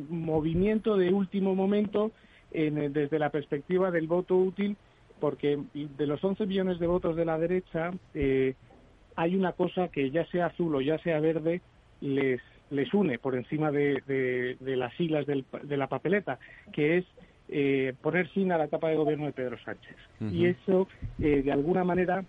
movimiento 0.09 0.97
de 0.97 1.13
último 1.13 1.53
momento 1.53 2.11
desde 2.51 3.20
la 3.20 3.30
perspectiva 3.30 3.91
del 3.91 4.07
voto 4.07 4.36
útil 4.38 4.78
porque 5.20 5.59
de 5.74 6.07
los 6.07 6.24
11 6.24 6.45
millones 6.45 6.80
de 6.80 6.88
votos 6.88 7.16
de 7.16 7.26
la 7.26 7.38
derecha 7.38 7.91
eh, 8.13 8.55
hay 9.16 9.36
una 9.36 9.53
cosa 9.53 9.88
que 9.88 10.11
ya 10.11 10.26
sea 10.28 10.47
azul 10.47 10.76
o 10.76 10.82
ya 10.82 10.97
sea 10.99 11.20
verde 11.20 11.61
les 12.01 12.41
les 12.72 12.93
une 12.93 13.20
por 13.20 13.36
encima 13.36 13.72
de, 13.72 14.01
de, 14.59 14.76
las 14.76 14.93
siglas 14.95 15.26
de 15.28 15.78
la 15.78 15.88
papeleta, 15.88 16.39
que 16.74 16.97
es 16.97 17.05
eh, 17.47 17.93
poner 18.01 18.28
fin 18.30 18.51
a 18.51 18.57
la 18.57 18.66
etapa 18.66 18.89
de 18.89 18.95
gobierno 18.95 19.26
de 19.26 19.34
Pedro 19.34 19.57
Sánchez. 19.63 19.95
Y 20.32 20.47
eso, 20.47 20.88
eh, 21.20 21.43
de 21.43 21.51
alguna 21.51 21.84
manera, 21.84 22.24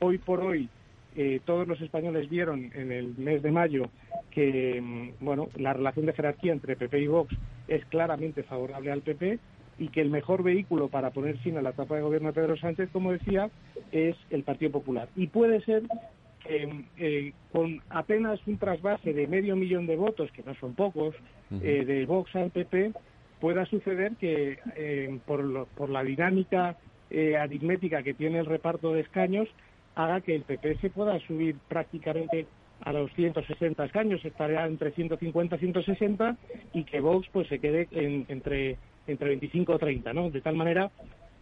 hoy 0.00 0.18
por 0.18 0.40
hoy, 0.40 0.68
eh, 1.14 1.40
todos 1.44 1.68
los 1.68 1.80
españoles 1.80 2.30
vieron 2.30 2.70
en 2.74 2.90
el 2.90 3.14
mes 3.18 3.42
de 3.42 3.50
mayo 3.50 3.90
que 4.30 4.80
mm, 4.80 5.22
bueno 5.22 5.48
la 5.56 5.74
relación 5.74 6.06
de 6.06 6.14
jerarquía 6.14 6.52
entre 6.52 6.74
PP 6.74 7.00
y 7.00 7.06
Vox 7.06 7.36
es 7.68 7.84
claramente 7.86 8.42
favorable 8.42 8.90
al 8.90 9.02
PP 9.02 9.38
y 9.82 9.88
que 9.88 10.00
el 10.00 10.10
mejor 10.10 10.44
vehículo 10.44 10.86
para 10.86 11.10
poner 11.10 11.38
fin 11.38 11.58
a 11.58 11.62
la 11.62 11.70
etapa 11.70 11.96
de 11.96 12.02
gobierno 12.02 12.28
de 12.28 12.34
Pedro 12.34 12.56
Sánchez, 12.56 12.88
como 12.92 13.10
decía, 13.10 13.50
es 13.90 14.14
el 14.30 14.44
Partido 14.44 14.70
Popular. 14.70 15.08
Y 15.16 15.26
puede 15.26 15.60
ser 15.62 15.82
que 16.46 16.84
eh, 16.98 17.32
con 17.50 17.82
apenas 17.90 18.38
un 18.46 18.58
trasvase 18.58 19.12
de 19.12 19.26
medio 19.26 19.56
millón 19.56 19.88
de 19.88 19.96
votos, 19.96 20.30
que 20.30 20.44
no 20.44 20.54
son 20.54 20.74
pocos, 20.74 21.16
eh, 21.50 21.84
de 21.84 22.06
Vox 22.06 22.34
al 22.36 22.52
PP, 22.52 22.92
pueda 23.40 23.66
suceder 23.66 24.12
que 24.20 24.60
eh, 24.76 25.18
por, 25.26 25.66
por 25.76 25.90
la 25.90 26.04
dinámica 26.04 26.76
aritmética 27.38 28.02
que 28.02 28.14
tiene 28.14 28.38
el 28.38 28.46
reparto 28.46 28.92
de 28.92 29.00
escaños, 29.00 29.48
haga 29.96 30.20
que 30.20 30.36
el 30.36 30.42
PP 30.42 30.76
se 30.76 30.90
pueda 30.90 31.18
subir 31.26 31.56
prácticamente 31.68 32.46
a 32.84 32.92
los 32.92 33.12
160 33.14 33.84
escaños, 33.84 34.24
estaría 34.24 34.64
entre 34.66 34.92
150 34.92 35.56
y 35.56 35.58
160, 35.58 36.36
y 36.72 36.84
que 36.84 37.00
Vox 37.00 37.28
pues 37.32 37.48
se 37.48 37.58
quede 37.58 37.88
entre, 37.92 38.78
entre 39.06 39.28
25 39.28 39.72
o 39.72 39.78
30, 39.78 40.12
¿no? 40.12 40.30
De 40.30 40.40
tal 40.40 40.56
manera 40.56 40.90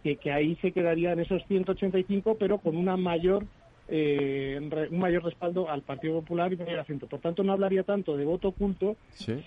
que, 0.03 0.17
que 0.17 0.31
ahí 0.31 0.55
se 0.61 0.71
quedarían 0.71 1.19
esos 1.19 1.43
185, 1.47 2.37
pero 2.39 2.57
con 2.59 2.75
una 2.75 2.97
mayor 2.97 3.45
eh, 3.93 4.57
un 4.89 4.99
mayor 4.99 5.25
respaldo 5.25 5.69
al 5.69 5.81
Partido 5.81 6.21
Popular 6.21 6.53
y 6.53 6.55
mayor 6.55 6.79
acento. 6.79 7.07
Por 7.07 7.19
tanto, 7.19 7.43
no 7.43 7.51
hablaría 7.51 7.83
tanto 7.83 8.15
de 8.15 8.23
voto 8.23 8.47
oculto, 8.47 8.95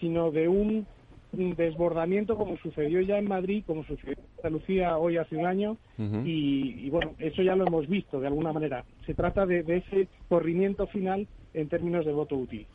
sino 0.01 0.31
de 0.31 0.49
un, 0.49 0.87
desbordamiento 1.33 2.37
como 2.37 2.57
sucedió 2.59 3.01
ya 3.01 3.19
en 3.19 3.27
Madrid, 3.27 3.65
como 3.67 3.85
sucedió 3.85 4.13
en 4.13 4.25
Andalucía 4.37 4.99
hoy 4.99 5.17
hace 5.17 5.35
un 5.35 5.47
año, 5.47 5.79
y, 6.25 6.89
bueno, 6.91 7.15
eso 7.19 7.43
ya 7.43 7.57
lo 7.57 7.67
hemos 7.67 7.89
visto 7.89 8.21
de 8.21 8.27
alguna 8.27 8.53
manera. 8.53 8.85
Se 9.07 9.15
trata 9.15 9.47
de 9.47 9.65
ese 9.67 10.09
corrimiento 10.29 10.87
final 10.87 11.27
en 11.55 11.69
términos 11.69 12.05
de 12.05 12.13
voto 12.13 12.37
útil. 12.37 12.67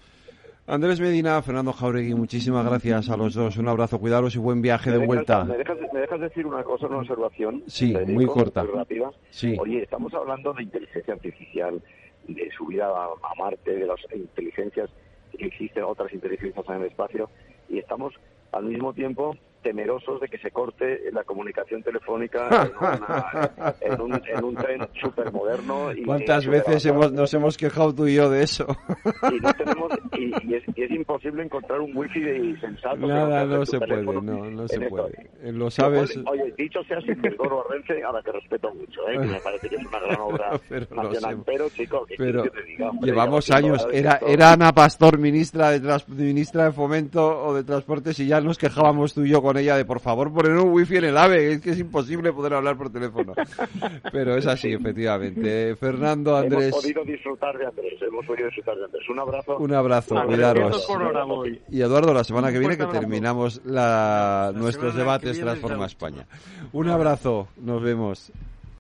Andrés 0.69 0.99
Medina, 0.99 1.41
Fernando 1.41 1.73
Jauregui, 1.73 2.13
muchísimas 2.13 2.63
gracias 2.63 3.09
a 3.09 3.17
los 3.17 3.33
dos. 3.33 3.57
Un 3.57 3.67
abrazo, 3.67 3.99
cuidaros 3.99 4.35
y 4.35 4.37
buen 4.37 4.61
viaje 4.61 4.91
de 4.91 5.03
vuelta. 5.03 5.43
¿me 5.43 5.57
dejas, 5.57 6.19
decir 6.19 6.45
una 6.45 6.61
cosa, 6.61 6.85
una 6.85 6.99
observación? 6.99 7.63
Sí, 7.65 7.97
muy 8.05 8.27
corta. 8.27 8.63
rápida. 8.63 9.09
Oye, 9.57 9.81
estamos 9.81 10.13
hablando 10.13 10.53
de 10.53 10.61
inteligencia 10.61 11.15
artificial, 11.15 11.81
de 12.27 12.51
subida 12.55 12.85
a 12.87 13.35
Marte, 13.39 13.77
de 13.77 13.87
las 13.87 13.99
inteligencias 14.13 14.91
que 15.35 15.47
existen, 15.47 15.85
otras 15.85 16.13
inteligencias 16.13 16.63
en 16.69 16.75
el 16.75 16.83
espacio, 16.83 17.31
y 17.67 17.79
estamos 17.79 18.13
al 18.51 18.65
mismo 18.65 18.93
tiempo 18.93 19.35
temerosos 19.61 20.19
de 20.21 20.27
que 20.27 20.37
se 20.37 20.51
corte 20.51 21.01
la 21.11 21.23
comunicación 21.23 21.83
telefónica 21.83 22.49
en, 23.81 24.01
un, 24.01 24.13
en 24.13 24.43
un, 24.43 24.55
tren 24.55 24.87
súper 25.01 25.31
moderno. 25.31 25.89
¿Cuántas 26.05 26.47
veces 26.47 26.85
hemos, 26.85 27.11
nos 27.11 27.33
hemos 27.33 27.57
quejado 27.57 27.93
tú 27.93 28.07
y 28.07 28.15
yo 28.15 28.29
de 28.29 28.43
eso? 28.43 28.65
Y, 29.31 29.39
no 29.39 29.53
tenemos, 29.53 29.91
y, 30.17 30.53
es, 30.53 30.63
es, 30.75 30.91
imposible 30.91 31.43
encontrar 31.43 31.79
un 31.81 31.95
wifi 31.95 32.19
de 32.19 32.59
sensato. 32.59 33.07
Nada, 33.07 33.45
no, 33.45 33.65
se 33.65 33.79
puede, 33.79 34.03
no, 34.03 34.21
no 34.21 34.67
se 34.67 34.79
puede. 34.81 35.29
Eh, 35.41 35.51
lo 35.51 35.69
sabes. 35.69 36.17
Oye, 36.25 36.53
dicho 36.57 36.83
sea 36.83 36.99
sin 37.01 37.21
perdón 37.21 37.49
Renfe, 37.69 38.03
a 38.03 38.11
la 38.11 38.21
que 38.21 38.31
respeto 38.31 38.73
mucho, 38.73 39.07
¿eh? 39.09 39.13
que 39.13 39.27
me 39.27 39.39
parece 39.39 39.69
que 39.69 39.75
es 39.75 39.85
una 39.85 39.99
gran 39.99 40.19
obra 40.19 40.51
pero 40.69 40.85
nacional. 40.95 41.43
pero, 41.45 41.69
chico, 41.69 42.05
que 42.05 42.15
pero 42.17 42.43
te 42.43 42.63
diga, 42.63 42.91
llevamos 43.01 43.49
años. 43.51 43.87
Era, 43.91 44.19
era 44.25 44.53
Ana 44.53 44.71
Pastor, 44.73 45.17
ministra 45.17 45.71
de, 45.71 46.01
ministra 46.07 46.65
de 46.65 46.71
Fomento 46.71 47.45
o 47.45 47.53
de 47.53 47.63
Transportes, 47.63 48.19
y 48.19 48.27
ya 48.27 48.41
nos 48.41 48.57
quejábamos 48.57 49.13
tú 49.13 49.23
y 49.23 49.29
yo 49.29 49.41
con 49.49 49.57
ella 49.57 49.75
de 49.75 49.83
por 49.83 49.99
favor 49.99 50.31
poner 50.31 50.51
un 50.51 50.71
wifi 50.71 50.97
en 50.97 51.05
el 51.05 51.17
AVE, 51.17 51.53
es 51.53 51.61
que 51.61 51.71
es 51.71 51.79
imposible 51.79 52.31
poder 52.31 52.53
hablar 52.53 52.77
por 52.77 52.91
teléfono. 52.91 53.33
Pero 54.11 54.35
es 54.35 54.45
así, 54.45 54.71
efectivamente. 54.71 55.75
Fernando, 55.75 56.37
Andrés. 56.37 56.67
Hemos 56.67 56.83
podido 56.83 57.03
disfrutar 57.03 57.57
de 57.57 57.65
Andrés, 57.65 57.99
hemos 57.99 58.23
podido 58.27 58.45
disfrutar 58.45 58.77
de 58.77 58.85
Andrés. 58.85 59.09
Un 59.09 59.17
abrazo. 59.17 59.57
Un 59.57 59.73
abrazo, 59.73 60.23
cuidaros. 60.23 60.87
Y 61.71 61.81
Eduardo, 61.81 62.13
la 62.13 62.23
semana 62.23 62.51
que 62.51 62.59
viene 62.59 62.77
que 62.77 62.85
terminamos 62.85 63.59
la, 63.65 64.51
nuestros 64.53 64.95
debates 64.95 65.39
Transforma 65.39 65.87
España. 65.87 66.27
Un 66.71 66.89
abrazo, 66.89 67.47
nos 67.57 67.81
vemos. 67.81 68.31